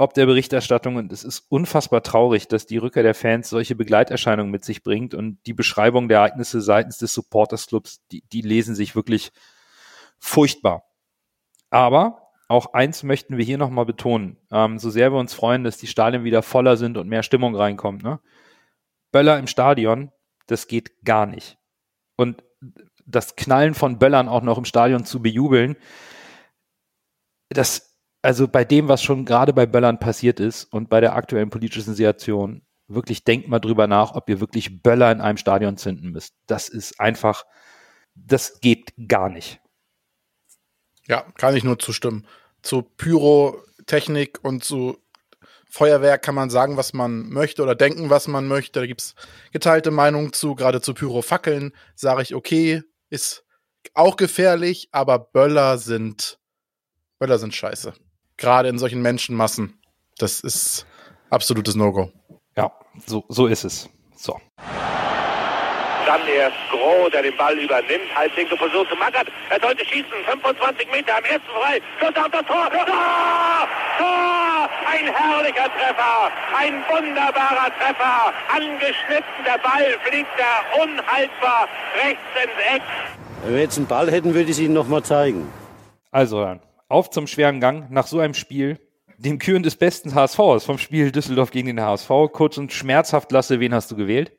ob 0.02 0.14
der 0.14 0.26
Berichterstattung 0.26 0.96
und 0.96 1.12
es 1.12 1.22
ist 1.22 1.46
unfassbar 1.48 2.02
traurig, 2.02 2.48
dass 2.48 2.66
die 2.66 2.76
Rückkehr 2.76 3.04
der 3.04 3.14
Fans 3.14 3.48
solche 3.48 3.76
Begleiterscheinungen 3.76 4.50
mit 4.50 4.64
sich 4.64 4.82
bringt 4.82 5.14
und 5.14 5.38
die 5.46 5.54
Beschreibung 5.54 6.08
der 6.08 6.18
Ereignisse 6.18 6.60
seitens 6.60 6.98
des 6.98 7.14
Supporters 7.14 7.68
Clubs, 7.68 8.04
die, 8.10 8.22
die 8.32 8.42
lesen 8.42 8.74
sich 8.74 8.96
wirklich 8.96 9.32
furchtbar. 10.18 10.84
Aber 11.70 12.32
auch 12.48 12.74
eins 12.74 13.04
möchten 13.04 13.38
wir 13.38 13.44
hier 13.44 13.58
nochmal 13.58 13.86
betonen, 13.86 14.38
ähm, 14.50 14.78
so 14.78 14.90
sehr 14.90 15.12
wir 15.12 15.18
uns 15.18 15.34
freuen, 15.34 15.64
dass 15.64 15.78
die 15.78 15.86
Stadien 15.86 16.24
wieder 16.24 16.42
voller 16.42 16.76
sind 16.76 16.98
und 16.98 17.08
mehr 17.08 17.22
Stimmung 17.22 17.54
reinkommt. 17.54 18.02
Ne? 18.02 18.20
Böller 19.12 19.38
im 19.38 19.46
Stadion, 19.46 20.10
das 20.48 20.66
geht 20.66 21.04
gar 21.04 21.26
nicht. 21.26 21.58
Und 22.16 22.42
das 23.06 23.36
Knallen 23.36 23.74
von 23.74 23.98
Böllern 23.98 24.28
auch 24.28 24.42
noch 24.42 24.58
im 24.58 24.64
Stadion 24.64 25.04
zu 25.04 25.22
bejubeln, 25.22 25.76
das 27.48 27.91
also 28.22 28.46
bei 28.46 28.64
dem, 28.64 28.88
was 28.88 29.02
schon 29.02 29.24
gerade 29.24 29.52
bei 29.52 29.66
Böllern 29.66 29.98
passiert 29.98 30.38
ist 30.38 30.64
und 30.64 30.88
bei 30.88 31.00
der 31.00 31.14
aktuellen 31.16 31.50
politischen 31.50 31.94
Situation, 31.94 32.62
wirklich 32.86 33.24
denkt 33.24 33.48
mal 33.48 33.58
drüber 33.58 33.88
nach, 33.88 34.14
ob 34.14 34.28
ihr 34.28 34.40
wirklich 34.40 34.82
Böller 34.82 35.10
in 35.10 35.20
einem 35.20 35.38
Stadion 35.38 35.76
zünden 35.76 36.10
müsst. 36.12 36.34
Das 36.46 36.68
ist 36.68 37.00
einfach, 37.00 37.44
das 38.14 38.60
geht 38.60 38.92
gar 39.08 39.28
nicht. 39.28 39.60
Ja, 41.08 41.22
kann 41.36 41.56
ich 41.56 41.64
nur 41.64 41.80
zustimmen. 41.80 42.26
Zu 42.62 42.82
Pyrotechnik 42.82 44.38
und 44.42 44.62
zu 44.62 44.98
Feuerwerk 45.68 46.22
kann 46.22 46.34
man 46.34 46.50
sagen, 46.50 46.76
was 46.76 46.92
man 46.92 47.28
möchte 47.30 47.62
oder 47.62 47.74
denken, 47.74 48.08
was 48.08 48.28
man 48.28 48.46
möchte. 48.46 48.80
Da 48.80 48.86
gibt 48.86 49.00
es 49.00 49.14
geteilte 49.50 49.90
Meinungen 49.90 50.32
zu. 50.32 50.54
Gerade 50.54 50.80
zu 50.80 50.94
Pyrofackeln 50.94 51.72
sage 51.96 52.22
ich, 52.22 52.34
okay, 52.34 52.82
ist 53.08 53.44
auch 53.94 54.16
gefährlich, 54.16 54.90
aber 54.92 55.18
Böller 55.18 55.78
sind 55.78 56.38
Böller 57.18 57.38
sind 57.38 57.54
scheiße 57.54 57.94
gerade 58.42 58.68
in 58.68 58.78
solchen 58.78 59.00
Menschenmassen. 59.00 59.78
Das 60.18 60.40
ist 60.40 60.84
absolutes 61.30 61.74
No-Go. 61.74 62.12
Ja, 62.56 62.70
so, 63.06 63.24
so 63.28 63.46
ist 63.46 63.64
es. 63.64 63.88
So. 64.16 64.38
dann 66.06 66.20
erst 66.28 66.56
Groh, 66.70 67.08
der 67.08 67.22
den 67.22 67.36
Ball 67.36 67.56
übernimmt. 67.58 68.08
Halbwinkel 68.14 68.58
versucht 68.58 68.90
zu 68.90 68.96
Mackert. 68.96 69.28
Er 69.50 69.60
sollte 69.60 69.84
schießen. 69.86 70.18
25 70.26 70.90
Meter 70.90 71.16
am 71.16 71.24
ersten 71.24 71.48
frei. 71.58 71.80
Schuss 71.98 72.16
auf 72.16 72.30
das 72.30 72.46
Tor. 72.46 72.68
Tor! 72.70 73.68
Tor! 73.98 74.68
Ein 74.92 75.06
herrlicher 75.14 75.68
Treffer. 75.72 76.30
Ein 76.56 76.74
wunderbarer 76.90 77.70
Treffer. 77.78 78.32
Angeschnitten. 78.52 79.40
Der 79.46 79.58
Ball 79.58 79.98
fliegt 80.04 80.34
da 80.36 80.82
unhaltbar 80.82 81.68
rechts 82.04 82.28
ins 82.42 82.76
Eck. 82.76 82.82
Wenn 83.44 83.54
wir 83.54 83.62
jetzt 83.62 83.78
einen 83.78 83.86
Ball 83.86 84.10
hätten, 84.10 84.34
würde 84.34 84.44
ich 84.44 84.50
es 84.50 84.58
Ihnen 84.58 84.74
nochmal 84.74 85.02
zeigen. 85.02 85.48
Also 86.10 86.42
dann, 86.42 86.60
auf 86.92 87.10
zum 87.10 87.26
schweren 87.26 87.60
Gang 87.60 87.90
nach 87.90 88.06
so 88.06 88.20
einem 88.20 88.34
Spiel, 88.34 88.78
dem 89.18 89.38
Küren 89.38 89.62
des 89.62 89.76
besten 89.76 90.14
HSVs 90.14 90.64
vom 90.64 90.78
Spiel 90.78 91.10
Düsseldorf 91.12 91.50
gegen 91.50 91.68
den 91.68 91.80
HSV. 91.80 92.08
Kurz 92.32 92.58
und 92.58 92.72
schmerzhaft, 92.72 93.32
Lasse, 93.32 93.60
wen 93.60 93.74
hast 93.74 93.90
du 93.90 93.96
gewählt? 93.96 94.32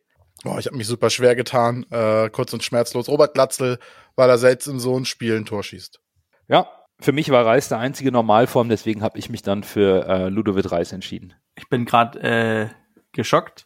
Oh, 0.45 0.57
ich 0.59 0.65
habe 0.65 0.77
mich 0.77 0.87
super 0.87 1.09
schwer 1.09 1.35
getan. 1.35 1.85
Äh, 1.89 2.29
kurz 2.29 2.53
und 2.53 2.63
schmerzlos. 2.63 3.07
Robert 3.07 3.33
Glatzel, 3.33 3.79
weil 4.15 4.29
er 4.29 4.37
selbst 4.37 4.67
in 4.67 4.79
so 4.79 4.95
einem 4.95 5.05
Spiel 5.05 5.37
ein 5.37 5.45
Tor 5.45 5.63
schießt. 5.63 5.99
Ja, 6.47 6.67
für 6.99 7.11
mich 7.11 7.29
war 7.31 7.45
Reis 7.45 7.69
der 7.69 7.79
einzige 7.79 8.11
Normalform, 8.11 8.69
deswegen 8.69 9.01
habe 9.01 9.17
ich 9.17 9.29
mich 9.29 9.41
dann 9.41 9.63
für 9.63 10.07
äh, 10.07 10.29
Ludovic 10.29 10.71
Reis 10.71 10.91
entschieden. 10.91 11.33
Ich 11.55 11.69
bin 11.69 11.85
gerade 11.85 12.19
äh, 12.21 12.69
geschockt, 13.13 13.65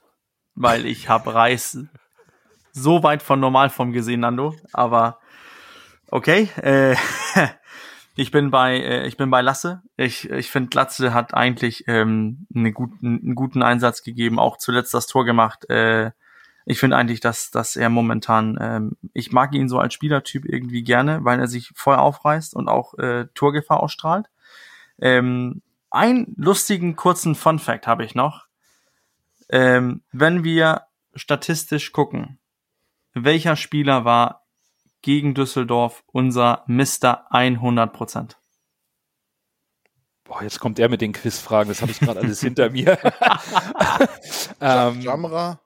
weil 0.55 0.85
ich 0.85 1.09
habe 1.09 1.33
Reis 1.33 1.77
so 2.71 3.03
weit 3.03 3.21
von 3.21 3.39
Normalform 3.39 3.91
gesehen, 3.91 4.21
Nando. 4.21 4.55
Aber 4.71 5.19
okay, 6.09 6.49
äh, 6.61 6.95
ich 8.17 8.31
bin 8.31 8.51
bei 8.51 8.79
äh, 8.79 9.07
ich 9.07 9.15
bin 9.17 9.29
bei 9.29 9.41
Lasse. 9.41 9.83
Ich 9.95 10.29
ich 10.29 10.51
finde 10.51 10.69
Glatze 10.69 11.13
hat 11.13 11.33
eigentlich 11.33 11.85
ähm, 11.87 12.47
einen 12.53 12.73
guten 12.73 13.19
einen 13.23 13.35
guten 13.35 13.63
Einsatz 13.63 14.03
gegeben, 14.03 14.39
auch 14.39 14.57
zuletzt 14.57 14.93
das 14.93 15.07
Tor 15.07 15.23
gemacht. 15.23 15.69
Äh, 15.69 16.11
ich 16.69 16.79
finde 16.79 16.97
eigentlich, 16.97 17.21
dass, 17.21 17.49
dass 17.49 17.77
er 17.77 17.89
momentan, 17.89 18.57
ähm, 18.59 18.97
ich 19.13 19.31
mag 19.31 19.55
ihn 19.55 19.69
so 19.69 19.79
als 19.79 19.93
Spielertyp 19.93 20.43
irgendwie 20.43 20.83
gerne, 20.83 21.23
weil 21.23 21.39
er 21.39 21.47
sich 21.47 21.71
voll 21.75 21.95
aufreißt 21.95 22.53
und 22.53 22.67
auch 22.67 22.93
äh, 22.95 23.27
Torgefahr 23.35 23.79
ausstrahlt. 23.81 24.29
Ähm, 24.99 25.61
einen 25.89 26.33
lustigen 26.35 26.97
kurzen 26.97 27.35
Fun 27.35 27.59
Fact 27.59 27.87
habe 27.87 28.03
ich 28.03 28.15
noch. 28.15 28.47
Ähm, 29.47 30.01
wenn 30.11 30.43
wir 30.43 30.81
statistisch 31.15 31.93
gucken, 31.93 32.37
welcher 33.13 33.55
Spieler 33.55 34.03
war 34.03 34.46
gegen 35.07 35.33
Düsseldorf 35.33 36.03
unser 36.07 36.65
Mr. 36.67 37.27
100 37.31 37.93
Prozent? 37.93 38.37
Boah, 40.25 40.43
jetzt 40.43 40.59
kommt 40.59 40.79
er 40.79 40.89
mit 40.89 40.99
den 40.99 41.13
Quizfragen, 41.13 41.69
das 41.69 41.81
habe 41.81 41.91
ich 41.93 42.01
gerade 42.01 42.19
alles 42.19 42.41
hinter 42.41 42.69
mir. 42.71 42.97
ähm, 44.59 44.99
Jamra? 44.99 45.61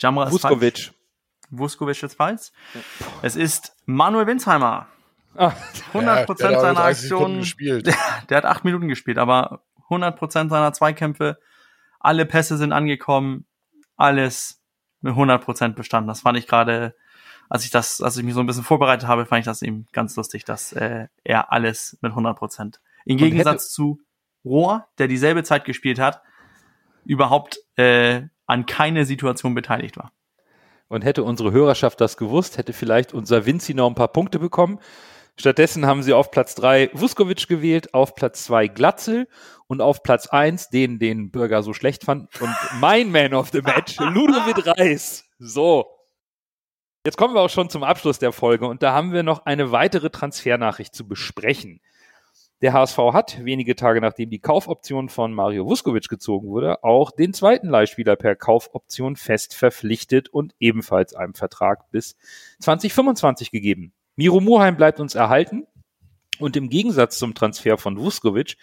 Jamra 0.00 0.24
ist 0.24 0.32
Vuskovic. 0.32 0.74
falsch. 0.78 0.92
Vuskovic 1.50 2.02
ist 2.02 2.16
falsch. 2.16 2.50
Es 3.22 3.36
ist 3.36 3.76
Manuel 3.84 4.26
Winsheimer. 4.26 4.88
Ah, 5.36 5.52
100 5.92 6.26
Prozent 6.26 6.40
Ja, 6.40 6.48
der 6.48 6.56
hat 6.56 6.62
seiner 6.62 6.80
30 6.86 7.08
Sekunden 7.08 7.22
Aktionen. 7.24 7.38
gespielt. 7.38 7.86
Der 8.30 8.36
hat 8.38 8.44
acht 8.46 8.64
Minuten 8.64 8.88
gespielt, 8.88 9.18
aber 9.18 9.62
100 9.84 10.18
Prozent 10.18 10.50
seiner 10.50 10.72
Zweikämpfe, 10.72 11.38
alle 12.00 12.26
Pässe 12.26 12.56
sind 12.56 12.72
angekommen, 12.72 13.46
alles 13.96 14.60
mit 15.06 15.12
100 15.14 15.42
Prozent 15.42 15.76
bestanden. 15.76 16.08
Das 16.08 16.20
fand 16.20 16.36
ich 16.36 16.46
gerade, 16.46 16.94
als 17.48 17.64
ich 17.64 17.70
das, 17.70 18.00
als 18.02 18.16
ich 18.16 18.24
mich 18.24 18.34
so 18.34 18.40
ein 18.40 18.46
bisschen 18.46 18.64
vorbereitet 18.64 19.08
habe, 19.08 19.24
fand 19.24 19.40
ich 19.40 19.44
das 19.46 19.62
eben 19.62 19.86
ganz 19.92 20.16
lustig, 20.16 20.44
dass 20.44 20.72
äh, 20.72 21.06
er 21.24 21.52
alles 21.52 21.96
mit 22.02 22.12
100 22.12 22.36
Prozent. 22.36 22.80
Im 23.04 23.18
hätte- 23.18 23.30
Gegensatz 23.30 23.70
zu 23.70 24.00
Rohr, 24.44 24.86
der 24.98 25.08
dieselbe 25.08 25.42
Zeit 25.42 25.64
gespielt 25.64 25.98
hat, 25.98 26.22
überhaupt 27.04 27.58
äh, 27.76 28.22
an 28.46 28.66
keine 28.66 29.04
Situation 29.04 29.54
beteiligt 29.54 29.96
war. 29.96 30.12
Und 30.88 31.02
hätte 31.02 31.24
unsere 31.24 31.50
Hörerschaft 31.50 32.00
das 32.00 32.16
gewusst, 32.16 32.58
hätte 32.58 32.72
vielleicht 32.72 33.12
unser 33.12 33.44
Vinci 33.44 33.74
noch 33.74 33.88
ein 33.88 33.96
paar 33.96 34.08
Punkte 34.08 34.38
bekommen. 34.38 34.78
Stattdessen 35.38 35.84
haben 35.86 36.02
sie 36.02 36.14
auf 36.14 36.30
Platz 36.30 36.54
drei 36.54 36.88
Vuskovic 36.94 37.46
gewählt, 37.46 37.92
auf 37.92 38.14
Platz 38.14 38.44
zwei 38.44 38.68
Glatzel 38.68 39.28
und 39.66 39.82
auf 39.82 40.02
Platz 40.02 40.28
eins 40.28 40.70
den, 40.70 40.98
den 40.98 41.30
Bürger 41.30 41.62
so 41.62 41.74
schlecht 41.74 42.04
fand. 42.04 42.40
Und 42.40 42.56
mein 42.80 43.10
Man 43.10 43.34
of 43.34 43.50
the 43.50 43.60
Match, 43.60 43.98
Ludovic 43.98 44.66
Reis. 44.66 45.24
So. 45.38 45.86
Jetzt 47.04 47.18
kommen 47.18 47.34
wir 47.34 47.40
auch 47.40 47.50
schon 47.50 47.70
zum 47.70 47.84
Abschluss 47.84 48.18
der 48.18 48.32
Folge 48.32 48.66
und 48.66 48.82
da 48.82 48.92
haben 48.92 49.12
wir 49.12 49.22
noch 49.22 49.44
eine 49.46 49.70
weitere 49.70 50.10
Transfernachricht 50.10 50.94
zu 50.94 51.06
besprechen. 51.06 51.80
Der 52.62 52.72
HSV 52.72 52.96
hat, 53.12 53.44
wenige 53.44 53.76
Tage 53.76 54.00
nachdem 54.00 54.30
die 54.30 54.40
Kaufoption 54.40 55.10
von 55.10 55.34
Mario 55.34 55.66
Vuskovic 55.66 56.08
gezogen 56.08 56.48
wurde, 56.48 56.82
auch 56.82 57.10
den 57.10 57.34
zweiten 57.34 57.68
Leihspieler 57.68 58.16
per 58.16 58.34
Kaufoption 58.34 59.16
fest 59.16 59.54
verpflichtet 59.54 60.30
und 60.30 60.54
ebenfalls 60.58 61.14
einem 61.14 61.34
Vertrag 61.34 61.90
bis 61.90 62.16
2025 62.60 63.50
gegeben. 63.50 63.92
Miro 64.16 64.40
Muheim 64.40 64.76
bleibt 64.76 64.98
uns 64.98 65.14
erhalten 65.14 65.66
und 66.38 66.56
im 66.56 66.68
Gegensatz 66.68 67.18
zum 67.18 67.34
Transfer 67.34 67.78
von 67.78 67.98
Vuskovic 67.98 68.56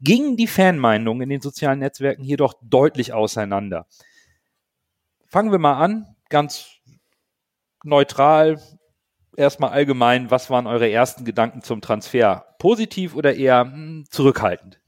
gingen 0.00 0.36
die 0.36 0.48
Fanmeinungen 0.48 1.22
in 1.22 1.28
den 1.30 1.40
sozialen 1.40 1.78
Netzwerken 1.78 2.24
jedoch 2.24 2.54
deutlich 2.62 3.12
auseinander. 3.12 3.86
Fangen 5.26 5.52
wir 5.52 5.58
mal 5.58 5.78
an, 5.78 6.16
ganz 6.28 6.66
neutral, 7.84 8.60
erstmal 9.36 9.70
allgemein, 9.70 10.30
was 10.30 10.50
waren 10.50 10.66
eure 10.66 10.90
ersten 10.90 11.24
Gedanken 11.24 11.62
zum 11.62 11.80
Transfer? 11.80 12.46
Positiv 12.58 13.14
oder 13.14 13.34
eher 13.34 13.60
hm, 13.60 14.04
zurückhaltend? 14.10 14.80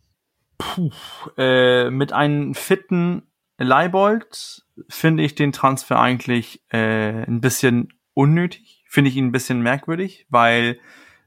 Äh, 1.36 1.90
mit 1.90 2.12
einem 2.12 2.54
fitten 2.54 3.30
Leibold 3.58 4.64
finde 4.88 5.22
ich 5.22 5.34
den 5.34 5.52
Transfer 5.52 5.98
eigentlich 5.98 6.62
äh, 6.70 7.24
ein 7.24 7.40
bisschen 7.40 7.92
unnötig, 8.12 8.73
finde 8.94 9.10
ich 9.10 9.16
ihn 9.16 9.26
ein 9.26 9.32
bisschen 9.32 9.60
merkwürdig, 9.60 10.24
weil 10.30 10.78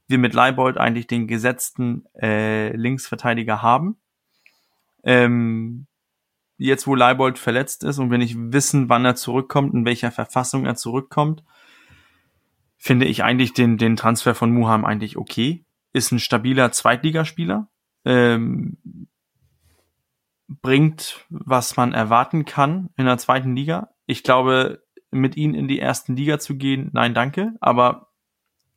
wir 0.08 0.18
mit 0.18 0.34
Leibold 0.34 0.78
eigentlich 0.78 1.06
den 1.06 1.28
gesetzten 1.28 2.06
äh, 2.16 2.74
Linksverteidiger 2.74 3.62
haben. 3.62 3.98
Ähm, 5.04 5.86
jetzt, 6.58 6.88
wo 6.88 6.96
Leibold 6.96 7.38
verletzt 7.38 7.84
ist 7.84 8.00
und 8.00 8.10
wir 8.10 8.18
nicht 8.18 8.36
wissen, 8.38 8.88
wann 8.88 9.04
er 9.04 9.16
zurückkommt, 9.16 9.74
in 9.74 9.86
welcher 9.86 10.12
Verfassung 10.12 10.66
er 10.66 10.76
zurückkommt, 10.76 11.44
finde 12.78 13.06
ich 13.06 13.26
eigentlich 13.26 13.52
den, 13.52 13.78
den 13.78 13.98
Transfer 13.98 14.34
von 14.34 14.54
Muham 14.54 14.86
eigentlich 14.86 15.18
okay. 15.18 15.66
Ist 15.92 16.14
ein 16.14 16.20
stabiler 16.20 16.72
Zweitligaspieler. 16.72 17.68
Ähm, 18.06 18.78
bringt, 20.48 21.26
was 21.30 21.76
man 21.76 21.94
erwarten 21.94 22.46
kann 22.46 22.92
in 22.96 23.08
der 23.08 23.18
zweiten 23.18 23.58
Liga. 23.58 23.90
Ich 24.06 24.24
glaube, 24.24 24.87
mit 25.18 25.38
ihnen 25.38 25.54
in 25.54 25.68
die 25.68 25.80
ersten 25.80 26.16
Liga 26.16 26.40
zu 26.40 26.56
gehen, 26.56 26.90
nein, 26.94 27.14
danke. 27.14 27.54
Aber 27.60 28.08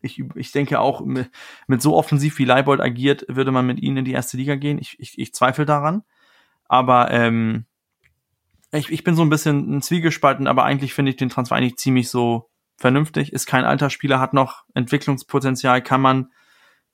ich, 0.02 0.22
ich 0.34 0.52
denke 0.52 0.80
auch, 0.80 1.04
mit, 1.04 1.30
mit 1.66 1.82
so 1.82 1.96
offensiv 1.96 2.38
wie 2.38 2.44
Leibold 2.44 2.80
agiert, 2.80 3.24
würde 3.28 3.52
man 3.52 3.66
mit 3.66 3.80
ihnen 3.80 3.98
in 3.98 4.04
die 4.04 4.12
erste 4.12 4.36
Liga 4.36 4.56
gehen. 4.56 4.78
Ich, 4.78 4.98
ich, 4.98 5.18
ich 5.18 5.34
zweifle 5.34 5.66
daran. 5.66 6.02
Aber 6.68 7.10
ähm, 7.10 7.66
ich, 8.72 8.90
ich 8.90 9.04
bin 9.04 9.16
so 9.16 9.22
ein 9.22 9.30
bisschen 9.30 9.76
ein 9.76 9.82
Zwiegespalten, 9.82 10.46
aber 10.46 10.64
eigentlich 10.64 10.94
finde 10.94 11.10
ich 11.10 11.16
den 11.16 11.28
Transfer 11.28 11.56
eigentlich 11.56 11.76
ziemlich 11.76 12.08
so 12.08 12.50
vernünftig. 12.76 13.32
Ist 13.32 13.46
kein 13.46 13.64
alter 13.64 13.90
Spieler, 13.90 14.20
hat 14.20 14.32
noch 14.32 14.64
Entwicklungspotenzial, 14.74 15.82
kann 15.82 16.00
man 16.00 16.32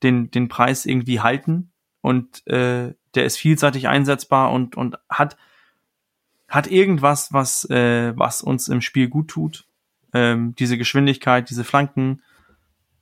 den, 0.03 0.31
den 0.31 0.49
Preis 0.49 0.87
irgendwie 0.87 1.21
halten. 1.21 1.73
Und 2.01 2.47
äh, 2.47 2.95
der 3.15 3.25
ist 3.25 3.37
vielseitig 3.37 3.89
einsetzbar 3.89 4.51
und, 4.53 4.77
und 4.77 4.97
hat, 5.09 5.37
hat 6.49 6.67
irgendwas, 6.67 7.33
was, 7.33 7.69
äh, 7.71 8.17
was 8.17 8.43
uns 8.43 8.69
im 8.69 8.81
Spiel 8.81 9.09
gut 9.09 9.29
tut. 9.29 9.67
Ähm, 10.13 10.55
diese 10.59 10.79
Geschwindigkeit, 10.79 11.51
diese 11.51 11.65
Flanken. 11.65 12.23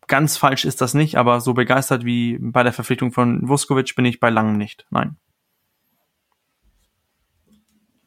Ganz 0.06 0.36
falsch 0.36 0.64
ist 0.64 0.80
das 0.80 0.94
nicht, 0.94 1.16
aber 1.16 1.40
so 1.40 1.54
begeistert 1.54 2.04
wie 2.04 2.38
bei 2.40 2.62
der 2.62 2.72
Verpflichtung 2.72 3.12
von 3.12 3.48
Vuskovic 3.48 3.94
bin 3.96 4.04
ich 4.04 4.20
bei 4.20 4.30
langem 4.30 4.56
nicht. 4.56 4.86
Nein. 4.90 5.16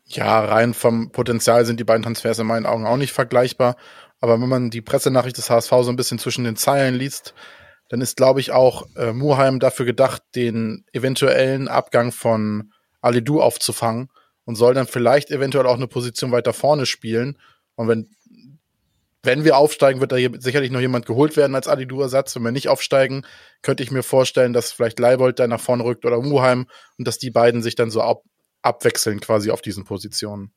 Ja, 0.06 0.40
rein 0.40 0.74
vom 0.74 1.12
Potenzial 1.12 1.66
sind 1.66 1.80
die 1.80 1.84
beiden 1.84 2.04
Transfers 2.04 2.40
in 2.40 2.48
meinen 2.48 2.66
Augen 2.66 2.86
auch 2.86 2.98
nicht 2.98 3.12
vergleichbar. 3.12 3.76
Aber 4.20 4.40
wenn 4.42 4.50
man 4.50 4.70
die 4.70 4.82
Pressenachricht 4.82 5.38
des 5.38 5.50
HSV 5.50 5.70
so 5.70 5.90
ein 5.90 5.96
bisschen 5.96 6.18
zwischen 6.18 6.44
den 6.44 6.56
Zeilen 6.56 6.96
liest, 6.96 7.34
dann 7.90 8.02
ist, 8.02 8.18
glaube 8.18 8.40
ich, 8.40 8.52
auch 8.52 8.88
äh, 8.96 9.14
Muheim 9.14 9.60
dafür 9.60 9.86
gedacht, 9.86 10.24
den 10.36 10.86
eventuellen 10.92 11.68
Abgang 11.68 12.12
von 12.12 12.72
Alidou 13.02 13.42
aufzufangen 13.42 14.10
und 14.48 14.56
soll 14.56 14.74
dann 14.74 14.88
vielleicht 14.88 15.30
eventuell 15.30 15.68
auch 15.68 15.76
eine 15.76 15.88
Position 15.88 16.32
weiter 16.32 16.54
vorne 16.54 16.86
spielen. 16.86 17.38
Und 17.76 17.90
wenn, 17.90 18.10
wenn 19.22 19.44
wir 19.44 19.58
aufsteigen, 19.58 20.00
wird 20.00 20.14
da 20.14 20.16
sicherlich 20.40 20.72
noch 20.72 20.80
jemand 20.80 21.06
geholt 21.06 21.36
werden 21.36 21.54
als 21.54 21.68
Alidou-Ersatz. 21.68 22.34
Wenn 22.34 22.44
wir 22.44 22.54
nicht 22.54 22.70
aufsteigen, 22.70 23.26
könnte 23.62 23.84
ich 23.84 23.92
mir 23.92 24.04
vorstellen, 24.04 24.54
dass 24.54 24.72
vielleicht 24.72 25.00
Leibold 25.00 25.38
da 25.38 25.48
nach 25.48 25.60
vorne 25.60 25.84
rückt 25.84 26.06
oder 26.06 26.22
Muheim 26.22 26.66
und 26.98 27.06
dass 27.06 27.20
die 27.20 27.30
beiden 27.30 27.62
sich 27.62 27.76
dann 27.76 27.92
so 27.92 28.02
ab 28.02 28.24
abwechseln 28.62 29.20
quasi 29.20 29.52
auf 29.52 29.62
diesen 29.62 29.84
Positionen. 29.84 30.52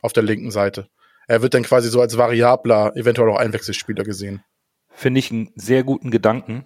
Auf 0.00 0.14
der 0.14 0.22
linken 0.22 0.50
Seite. 0.50 0.88
Er 1.28 1.42
wird 1.42 1.52
dann 1.52 1.62
quasi 1.62 1.90
so 1.90 2.00
als 2.00 2.16
variabler, 2.16 2.96
eventuell 2.96 3.28
auch 3.28 3.38
Einwechselspieler 3.38 4.02
gesehen. 4.02 4.42
Finde 4.88 5.20
ich 5.20 5.30
einen 5.30 5.52
sehr 5.56 5.84
guten 5.84 6.10
Gedanken. 6.10 6.64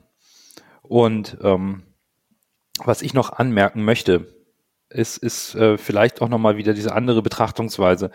Und 0.83 1.37
ähm, 1.43 1.83
was 2.85 3.03
ich 3.03 3.12
noch 3.12 3.33
anmerken 3.33 3.85
möchte, 3.85 4.39
ist, 4.91 5.16
ist 5.18 5.55
äh, 5.55 5.78
vielleicht 5.78 6.20
auch 6.20 6.28
nochmal 6.28 6.57
wieder 6.57 6.74
diese 6.74 6.95
andere 6.95 7.22
Betrachtungsweise. 7.22 8.11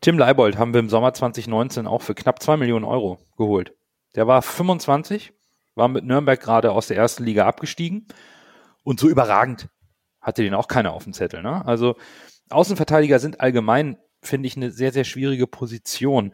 Tim 0.00 0.18
Leibold 0.18 0.58
haben 0.58 0.74
wir 0.74 0.80
im 0.80 0.88
Sommer 0.88 1.14
2019 1.14 1.86
auch 1.86 2.02
für 2.02 2.14
knapp 2.14 2.42
zwei 2.42 2.56
Millionen 2.56 2.84
Euro 2.84 3.18
geholt. 3.36 3.72
Der 4.14 4.26
war 4.26 4.42
25, 4.42 5.32
war 5.74 5.88
mit 5.88 6.04
Nürnberg 6.04 6.40
gerade 6.40 6.72
aus 6.72 6.88
der 6.88 6.96
ersten 6.96 7.24
Liga 7.24 7.46
abgestiegen 7.46 8.06
und 8.82 9.00
so 9.00 9.08
überragend 9.08 9.68
hatte 10.20 10.42
den 10.42 10.54
auch 10.54 10.68
keiner 10.68 10.92
auf 10.92 11.04
dem 11.04 11.12
Zettel. 11.12 11.42
Ne? 11.42 11.64
Also 11.66 11.96
Außenverteidiger 12.50 13.18
sind 13.18 13.40
allgemein, 13.40 13.98
finde 14.22 14.46
ich, 14.46 14.56
eine 14.56 14.70
sehr, 14.70 14.92
sehr 14.92 15.04
schwierige 15.04 15.46
Position. 15.46 16.32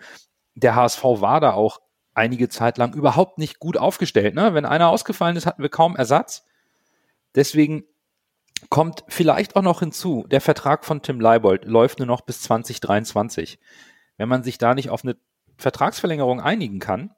Der 0.54 0.74
HSV 0.74 1.02
war 1.02 1.40
da 1.40 1.52
auch 1.52 1.80
einige 2.14 2.48
Zeit 2.48 2.78
lang 2.78 2.94
überhaupt 2.94 3.38
nicht 3.38 3.58
gut 3.58 3.76
aufgestellt. 3.76 4.34
Ne? 4.34 4.54
Wenn 4.54 4.66
einer 4.66 4.88
ausgefallen 4.88 5.36
ist, 5.36 5.46
hatten 5.46 5.62
wir 5.62 5.70
kaum 5.70 5.96
Ersatz. 5.96 6.44
Deswegen 7.34 7.84
kommt 8.70 9.05
vielleicht 9.09 9.57
auch 9.57 9.62
noch 9.62 9.80
hinzu, 9.80 10.26
der 10.30 10.40
Vertrag 10.40 10.84
von 10.84 11.03
Tim 11.03 11.20
Leibold 11.20 11.64
läuft 11.64 11.99
nur 11.99 12.07
noch 12.07 12.22
bis 12.22 12.42
2023. 12.42 13.59
Wenn 14.16 14.28
man 14.28 14.42
sich 14.42 14.59
da 14.59 14.74
nicht 14.74 14.90
auf 14.90 15.05
eine 15.05 15.16
Vertragsverlängerung 15.57 16.40
einigen 16.40 16.78
kann 16.78 17.11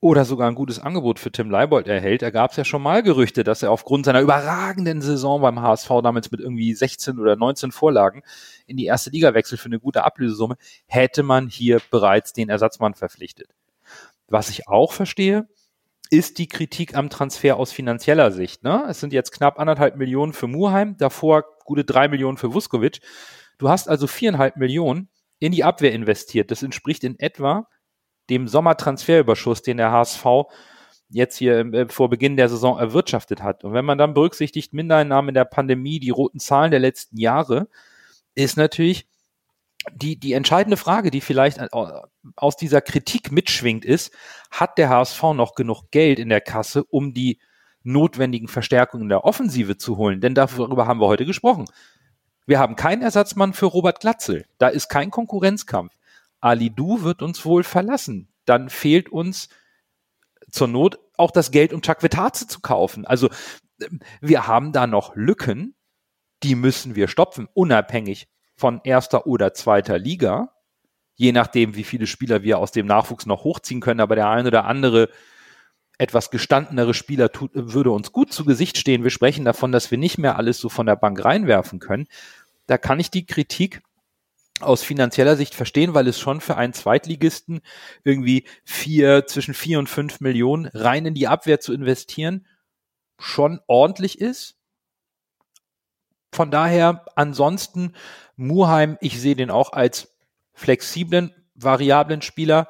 oder 0.00 0.24
sogar 0.24 0.48
ein 0.48 0.54
gutes 0.54 0.78
Angebot 0.78 1.18
für 1.18 1.32
Tim 1.32 1.50
Leibold 1.50 1.88
erhält, 1.88 2.22
da 2.22 2.30
gab 2.30 2.50
es 2.50 2.56
ja 2.56 2.64
schon 2.64 2.82
mal 2.82 3.02
Gerüchte, 3.02 3.42
dass 3.42 3.62
er 3.62 3.70
aufgrund 3.70 4.04
seiner 4.04 4.20
überragenden 4.20 5.00
Saison 5.00 5.40
beim 5.40 5.60
HSV 5.60 5.88
damals 6.02 6.30
mit 6.30 6.40
irgendwie 6.40 6.74
16 6.74 7.18
oder 7.18 7.36
19 7.36 7.72
Vorlagen 7.72 8.22
in 8.66 8.76
die 8.76 8.84
erste 8.84 9.10
Liga 9.10 9.34
wechselt 9.34 9.60
für 9.60 9.68
eine 9.68 9.80
gute 9.80 10.04
Ablösesumme, 10.04 10.56
hätte 10.86 11.22
man 11.22 11.48
hier 11.48 11.80
bereits 11.90 12.32
den 12.32 12.50
Ersatzmann 12.50 12.94
verpflichtet. 12.94 13.48
Was 14.28 14.50
ich 14.50 14.68
auch 14.68 14.92
verstehe, 14.92 15.48
ist 16.10 16.38
die 16.38 16.48
Kritik 16.48 16.96
am 16.96 17.10
Transfer 17.10 17.56
aus 17.56 17.72
finanzieller 17.72 18.30
Sicht. 18.30 18.62
Ne? 18.62 18.84
Es 18.88 19.00
sind 19.00 19.12
jetzt 19.12 19.32
knapp 19.32 19.58
anderthalb 19.58 19.96
Millionen 19.96 20.32
für 20.32 20.46
Muheim, 20.46 20.96
davor 20.96 21.44
gute 21.64 21.84
drei 21.84 22.08
Millionen 22.08 22.36
für 22.36 22.52
Vuskovic. 22.52 23.00
Du 23.58 23.68
hast 23.68 23.88
also 23.88 24.06
viereinhalb 24.06 24.56
Millionen 24.56 25.08
in 25.38 25.52
die 25.52 25.64
Abwehr 25.64 25.92
investiert. 25.92 26.50
Das 26.50 26.62
entspricht 26.62 27.04
in 27.04 27.18
etwa 27.18 27.68
dem 28.30 28.48
Sommertransferüberschuss, 28.48 29.62
den 29.62 29.76
der 29.76 29.90
HSV 29.90 30.24
jetzt 31.10 31.36
hier 31.36 31.58
äh, 31.72 31.88
vor 31.88 32.08
Beginn 32.08 32.36
der 32.36 32.48
Saison 32.48 32.78
erwirtschaftet 32.78 33.42
hat. 33.42 33.64
Und 33.64 33.72
wenn 33.72 33.84
man 33.84 33.98
dann 33.98 34.14
berücksichtigt, 34.14 34.72
Mindereinnahmen 34.72 35.30
in 35.30 35.34
der 35.34 35.44
Pandemie, 35.44 36.00
die 36.00 36.10
roten 36.10 36.40
Zahlen 36.40 36.70
der 36.70 36.80
letzten 36.80 37.18
Jahre, 37.18 37.68
ist 38.34 38.56
natürlich 38.56 39.06
die, 39.92 40.18
die 40.18 40.32
entscheidende 40.32 40.76
Frage, 40.76 41.10
die 41.10 41.20
vielleicht 41.20 41.58
aus 42.36 42.56
dieser 42.56 42.80
Kritik 42.80 43.32
mitschwingt, 43.32 43.84
ist, 43.84 44.12
hat 44.50 44.78
der 44.78 44.88
HSV 44.88 45.22
noch 45.34 45.54
genug 45.54 45.90
Geld 45.90 46.18
in 46.18 46.28
der 46.28 46.40
Kasse, 46.40 46.84
um 46.84 47.12
die 47.12 47.38
notwendigen 47.82 48.48
Verstärkungen 48.48 49.08
der 49.08 49.24
Offensive 49.24 49.76
zu 49.76 49.96
holen? 49.96 50.20
Denn 50.20 50.34
darüber 50.34 50.86
haben 50.86 51.00
wir 51.00 51.06
heute 51.06 51.26
gesprochen. 51.26 51.66
Wir 52.46 52.58
haben 52.58 52.76
keinen 52.76 53.02
Ersatzmann 53.02 53.52
für 53.52 53.66
Robert 53.66 54.00
Glatzel. 54.00 54.46
Da 54.58 54.68
ist 54.68 54.88
kein 54.88 55.10
Konkurrenzkampf. 55.10 55.92
Ali 56.40 56.70
Du 56.70 57.02
wird 57.02 57.22
uns 57.22 57.44
wohl 57.44 57.62
verlassen. 57.62 58.28
Dann 58.44 58.68
fehlt 58.68 59.08
uns 59.08 59.48
zur 60.50 60.68
Not 60.68 60.98
auch 61.16 61.30
das 61.30 61.50
Geld, 61.50 61.72
um 61.72 61.82
Chakvetaze 61.82 62.46
zu 62.46 62.60
kaufen. 62.60 63.06
Also 63.06 63.30
wir 64.20 64.46
haben 64.46 64.72
da 64.72 64.86
noch 64.86 65.16
Lücken, 65.16 65.74
die 66.42 66.54
müssen 66.54 66.94
wir 66.94 67.08
stopfen, 67.08 67.48
unabhängig 67.54 68.28
von 68.64 68.80
erster 68.82 69.26
oder 69.26 69.52
zweiter 69.52 69.98
Liga, 69.98 70.48
je 71.16 71.32
nachdem, 71.32 71.74
wie 71.74 71.84
viele 71.84 72.06
Spieler 72.06 72.42
wir 72.42 72.58
aus 72.58 72.72
dem 72.72 72.86
Nachwuchs 72.86 73.26
noch 73.26 73.44
hochziehen 73.44 73.82
können, 73.82 74.00
aber 74.00 74.14
der 74.14 74.30
ein 74.30 74.46
oder 74.46 74.64
andere 74.64 75.10
etwas 75.98 76.30
gestandenere 76.30 76.94
Spieler 76.94 77.30
tut, 77.30 77.50
würde 77.52 77.90
uns 77.90 78.10
gut 78.10 78.32
zu 78.32 78.46
Gesicht 78.46 78.78
stehen. 78.78 79.04
Wir 79.04 79.10
sprechen 79.10 79.44
davon, 79.44 79.70
dass 79.70 79.90
wir 79.90 79.98
nicht 79.98 80.16
mehr 80.16 80.38
alles 80.38 80.60
so 80.60 80.70
von 80.70 80.86
der 80.86 80.96
Bank 80.96 81.22
reinwerfen 81.22 81.78
können. 81.78 82.06
Da 82.66 82.78
kann 82.78 82.98
ich 82.98 83.10
die 83.10 83.26
Kritik 83.26 83.82
aus 84.60 84.82
finanzieller 84.82 85.36
Sicht 85.36 85.54
verstehen, 85.54 85.92
weil 85.92 86.08
es 86.08 86.18
schon 86.18 86.40
für 86.40 86.56
einen 86.56 86.72
Zweitligisten 86.72 87.60
irgendwie 88.02 88.46
vier, 88.64 89.26
zwischen 89.26 89.52
vier 89.52 89.78
und 89.78 89.90
fünf 89.90 90.20
Millionen 90.20 90.70
rein 90.72 91.04
in 91.04 91.12
die 91.12 91.28
Abwehr 91.28 91.60
zu 91.60 91.74
investieren 91.74 92.46
schon 93.18 93.60
ordentlich 93.66 94.22
ist. 94.22 94.56
Von 96.34 96.50
daher 96.50 97.04
ansonsten 97.14 97.94
Muheim, 98.34 98.98
ich 99.00 99.20
sehe 99.20 99.36
den 99.36 99.52
auch 99.52 99.72
als 99.72 100.18
flexiblen, 100.52 101.32
variablen 101.54 102.22
Spieler, 102.22 102.68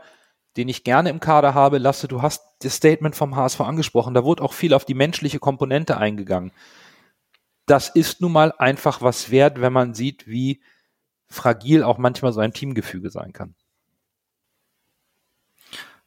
den 0.58 0.68
ich 0.68 0.84
gerne 0.84 1.08
im 1.08 1.18
Kader 1.18 1.54
habe. 1.54 1.78
Lasse, 1.78 2.06
du 2.06 2.20
hast 2.20 2.42
das 2.60 2.76
Statement 2.76 3.16
vom 3.16 3.36
HSV 3.36 3.62
angesprochen. 3.62 4.12
Da 4.12 4.22
wurde 4.22 4.42
auch 4.42 4.52
viel 4.52 4.74
auf 4.74 4.84
die 4.84 4.92
menschliche 4.92 5.38
Komponente 5.38 5.96
eingegangen. 5.96 6.52
Das 7.64 7.88
ist 7.88 8.20
nun 8.20 8.32
mal 8.32 8.52
einfach 8.58 9.00
was 9.00 9.30
wert, 9.30 9.58
wenn 9.58 9.72
man 9.72 9.94
sieht, 9.94 10.26
wie 10.26 10.60
fragil 11.26 11.84
auch 11.84 11.96
manchmal 11.96 12.34
so 12.34 12.40
ein 12.40 12.52
Teamgefüge 12.52 13.08
sein 13.08 13.32
kann. 13.32 13.54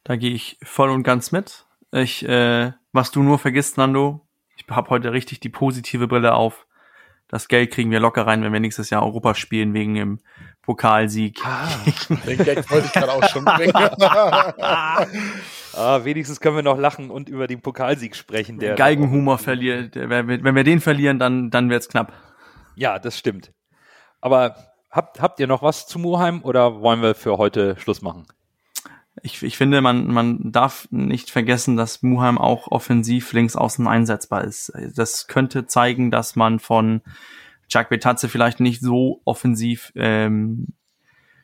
Da 0.04 0.14
gehe 0.14 0.30
ich 0.30 0.58
voll 0.62 0.90
und 0.90 1.02
ganz 1.02 1.32
mit. 1.32 1.66
Ich, 1.90 2.24
äh, 2.24 2.72
was 2.92 3.10
du 3.10 3.24
nur 3.24 3.40
vergisst, 3.40 3.78
Nando, 3.78 4.24
ich 4.56 4.64
habe 4.68 4.90
heute 4.90 5.12
richtig 5.12 5.40
die 5.40 5.48
positive 5.48 6.06
Brille 6.06 6.34
auf 6.34 6.67
das 7.28 7.48
Geld 7.48 7.72
kriegen 7.72 7.90
wir 7.90 8.00
locker 8.00 8.26
rein, 8.26 8.42
wenn 8.42 8.52
wir 8.52 8.60
nächstes 8.60 8.88
Jahr 8.90 9.04
Europa 9.04 9.34
spielen 9.34 9.74
wegen 9.74 9.94
dem 9.94 10.18
Pokalsieg. 10.62 11.38
Ah, 11.44 11.68
den 12.26 12.38
Gag 12.38 12.70
wollte 12.70 12.86
ich 12.86 12.92
gerade 12.92 13.12
auch 13.12 13.28
schon 13.28 13.44
bringen. 13.44 13.74
ah, 13.74 15.06
wenigstens 16.04 16.40
können 16.40 16.56
wir 16.56 16.62
noch 16.62 16.78
lachen 16.78 17.10
und 17.10 17.28
über 17.28 17.46
den 17.46 17.60
Pokalsieg 17.60 18.16
sprechen. 18.16 18.58
Der 18.58 18.74
Galgenhumor 18.74 19.38
verliert. 19.38 19.94
Wenn 19.94 20.54
wir 20.54 20.64
den 20.64 20.80
verlieren, 20.80 21.18
dann, 21.18 21.50
dann 21.50 21.68
wird's 21.68 21.88
knapp. 21.88 22.12
Ja, 22.76 22.98
das 22.98 23.18
stimmt. 23.18 23.52
Aber 24.20 24.56
habt, 24.90 25.20
habt 25.20 25.38
ihr 25.40 25.46
noch 25.46 25.62
was 25.62 25.86
zu 25.86 25.98
Muheim 25.98 26.42
oder 26.42 26.80
wollen 26.80 27.02
wir 27.02 27.14
für 27.14 27.36
heute 27.36 27.76
Schluss 27.78 28.02
machen? 28.02 28.26
Ich, 29.22 29.42
ich 29.42 29.56
finde, 29.56 29.80
man, 29.80 30.06
man 30.08 30.52
darf 30.52 30.88
nicht 30.90 31.30
vergessen, 31.30 31.76
dass 31.76 32.02
Muheim 32.02 32.38
auch 32.38 32.68
offensiv 32.68 33.32
links 33.32 33.56
außen 33.56 33.86
einsetzbar 33.86 34.44
ist. 34.44 34.72
Das 34.94 35.26
könnte 35.26 35.66
zeigen, 35.66 36.10
dass 36.10 36.36
man 36.36 36.58
von 36.58 37.02
Jack 37.68 37.88
Betatze 37.88 38.28
vielleicht 38.28 38.60
nicht 38.60 38.80
so 38.80 39.20
offensiv 39.24 39.92
ähm, 39.94 40.68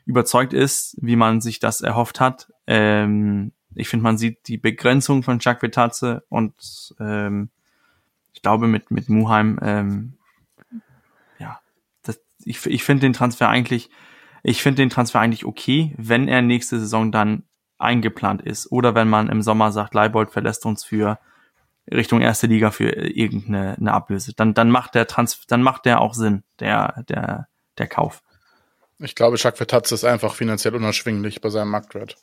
überzeugt 0.05 0.53
ist, 0.53 0.97
wie 1.01 1.15
man 1.15 1.41
sich 1.41 1.59
das 1.59 1.81
erhofft 1.81 2.19
hat. 2.19 2.51
Ähm, 2.67 3.51
ich 3.73 3.89
finde, 3.89 4.03
man 4.03 4.17
sieht 4.17 4.47
die 4.47 4.57
Begrenzung 4.57 5.23
von 5.23 5.39
Jack 5.39 5.59
Betatze 5.59 6.23
und 6.29 6.95
ähm, 6.99 7.49
ich 8.33 8.41
glaube 8.41 8.67
mit, 8.67 8.91
mit 8.91 9.09
Muheim, 9.09 9.59
ähm, 9.61 10.13
ja, 11.39 11.59
das, 12.03 12.19
ich, 12.43 12.65
ich 12.65 12.83
finde 12.83 13.01
den 13.01 13.13
Transfer 13.13 13.49
eigentlich, 13.49 13.89
ich 14.43 14.61
finde 14.61 14.81
den 14.81 14.89
Transfer 14.89 15.19
eigentlich 15.19 15.45
okay, 15.45 15.93
wenn 15.97 16.27
er 16.27 16.41
nächste 16.41 16.79
Saison 16.79 17.11
dann 17.11 17.43
eingeplant 17.77 18.41
ist. 18.41 18.71
Oder 18.71 18.95
wenn 18.95 19.09
man 19.09 19.29
im 19.29 19.41
Sommer 19.41 19.71
sagt, 19.71 19.93
Leibold 19.93 20.31
verlässt 20.31 20.65
uns 20.65 20.83
für 20.83 21.19
Richtung 21.91 22.21
erste 22.21 22.47
Liga 22.47 22.71
für 22.71 22.89
irgendeine 22.89 23.75
eine 23.77 23.93
Ablöse, 23.93 24.33
dann, 24.33 24.53
dann 24.53 24.71
macht 24.71 24.95
der 24.95 25.07
Trans 25.07 25.45
dann 25.47 25.61
macht 25.61 25.85
der 25.85 26.01
auch 26.01 26.13
Sinn, 26.13 26.43
der, 26.59 27.03
der, 27.07 27.47
der 27.77 27.87
Kauf. 27.87 28.21
Ich 28.99 29.13
glaube, 29.13 29.37
Jacques 29.37 29.57
Vertatz 29.57 29.91
ist 29.91 30.03
einfach 30.03 30.33
finanziell 30.33 30.75
unerschwinglich 30.75 31.41
bei 31.41 31.49
seinem 31.49 31.69
Marktwert. 31.69 32.15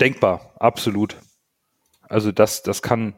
Denkbar, 0.00 0.52
absolut. 0.58 1.16
Also 2.08 2.32
das, 2.32 2.62
das 2.62 2.82
kann 2.82 3.14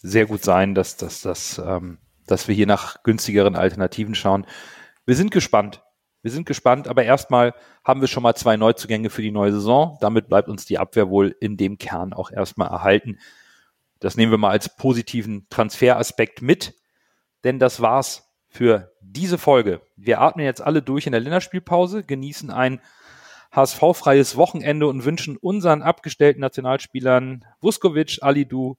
sehr 0.00 0.26
gut 0.26 0.44
sein, 0.44 0.74
dass, 0.74 0.96
dass, 0.96 1.20
dass, 1.22 1.58
ähm, 1.58 1.98
dass 2.26 2.48
wir 2.48 2.54
hier 2.54 2.66
nach 2.66 3.02
günstigeren 3.02 3.56
Alternativen 3.56 4.14
schauen. 4.14 4.46
Wir 5.04 5.16
sind 5.16 5.32
gespannt. 5.32 5.82
Wir 6.22 6.30
sind 6.30 6.46
gespannt, 6.46 6.88
aber 6.88 7.04
erstmal 7.04 7.54
haben 7.84 8.00
wir 8.00 8.08
schon 8.08 8.22
mal 8.22 8.34
zwei 8.34 8.56
Neuzugänge 8.56 9.10
für 9.10 9.22
die 9.22 9.30
neue 9.30 9.52
Saison. 9.52 9.96
Damit 10.00 10.28
bleibt 10.28 10.48
uns 10.48 10.64
die 10.64 10.78
Abwehr 10.78 11.10
wohl 11.10 11.36
in 11.40 11.56
dem 11.56 11.78
Kern 11.78 12.12
auch 12.12 12.30
erstmal 12.30 12.68
erhalten. 12.68 13.18
Das 14.00 14.16
nehmen 14.16 14.32
wir 14.32 14.38
mal 14.38 14.50
als 14.50 14.76
positiven 14.76 15.46
Transferaspekt 15.50 16.42
mit, 16.42 16.74
denn 17.44 17.58
das 17.58 17.80
war's 17.80 18.28
für 18.48 18.92
diese 19.00 19.38
Folge. 19.38 19.80
Wir 19.96 20.20
atmen 20.20 20.44
jetzt 20.44 20.60
alle 20.60 20.82
durch 20.82 21.06
in 21.06 21.12
der 21.12 21.20
Länderspielpause, 21.20 22.02
genießen 22.02 22.50
ein 22.50 22.80
HSV-freies 23.52 24.36
Wochenende 24.36 24.86
und 24.86 25.04
wünschen 25.04 25.36
unseren 25.36 25.82
abgestellten 25.82 26.40
Nationalspielern 26.40 27.44
Vuskovic, 27.60 28.18
Alidu, 28.20 28.76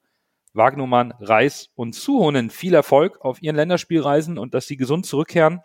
Wagnumann, 0.54 1.14
Reis 1.20 1.70
und 1.76 1.96
Suhonen 1.96 2.50
viel 2.50 2.74
Erfolg 2.74 3.20
auf 3.22 3.42
ihren 3.42 3.56
Länderspielreisen 3.56 4.38
und 4.38 4.54
dass 4.54 4.68
sie 4.68 4.78
gesund 4.78 5.06
zurückkehren. 5.06 5.62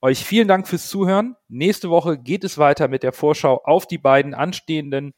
Euch 0.00 0.24
vielen 0.24 0.46
Dank 0.46 0.68
fürs 0.68 0.88
Zuhören. 0.88 1.34
Nächste 1.48 1.90
Woche 1.90 2.18
geht 2.18 2.44
es 2.44 2.56
weiter 2.56 2.86
mit 2.86 3.02
der 3.02 3.12
Vorschau 3.12 3.60
auf 3.64 3.86
die 3.86 3.98
beiden 3.98 4.32
anstehenden 4.32 5.12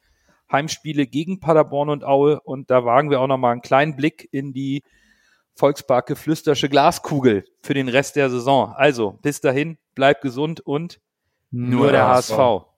Heimspiele 0.51 1.05
gegen 1.05 1.39
Paderborn 1.39 1.89
und 1.89 2.03
Aue. 2.03 2.41
Und 2.41 2.71
da 2.71 2.83
wagen 2.83 3.11
wir 3.11 3.21
auch 3.21 3.27
nochmal 3.27 3.51
einen 3.51 3.61
kleinen 3.61 3.95
Blick 3.95 4.27
in 4.31 4.53
die 4.53 4.83
Volksparke 5.53 6.15
Flüstersche 6.15 6.67
Glaskugel 6.67 7.45
für 7.61 7.75
den 7.75 7.89
Rest 7.89 8.15
der 8.15 8.31
Saison. 8.31 8.73
Also, 8.75 9.19
bis 9.21 9.39
dahin, 9.39 9.77
bleibt 9.93 10.21
gesund 10.21 10.61
und 10.61 10.99
nur, 11.51 11.81
nur 11.81 11.91
der 11.91 12.07
HSV. 12.07 12.31
HSV. 12.31 12.70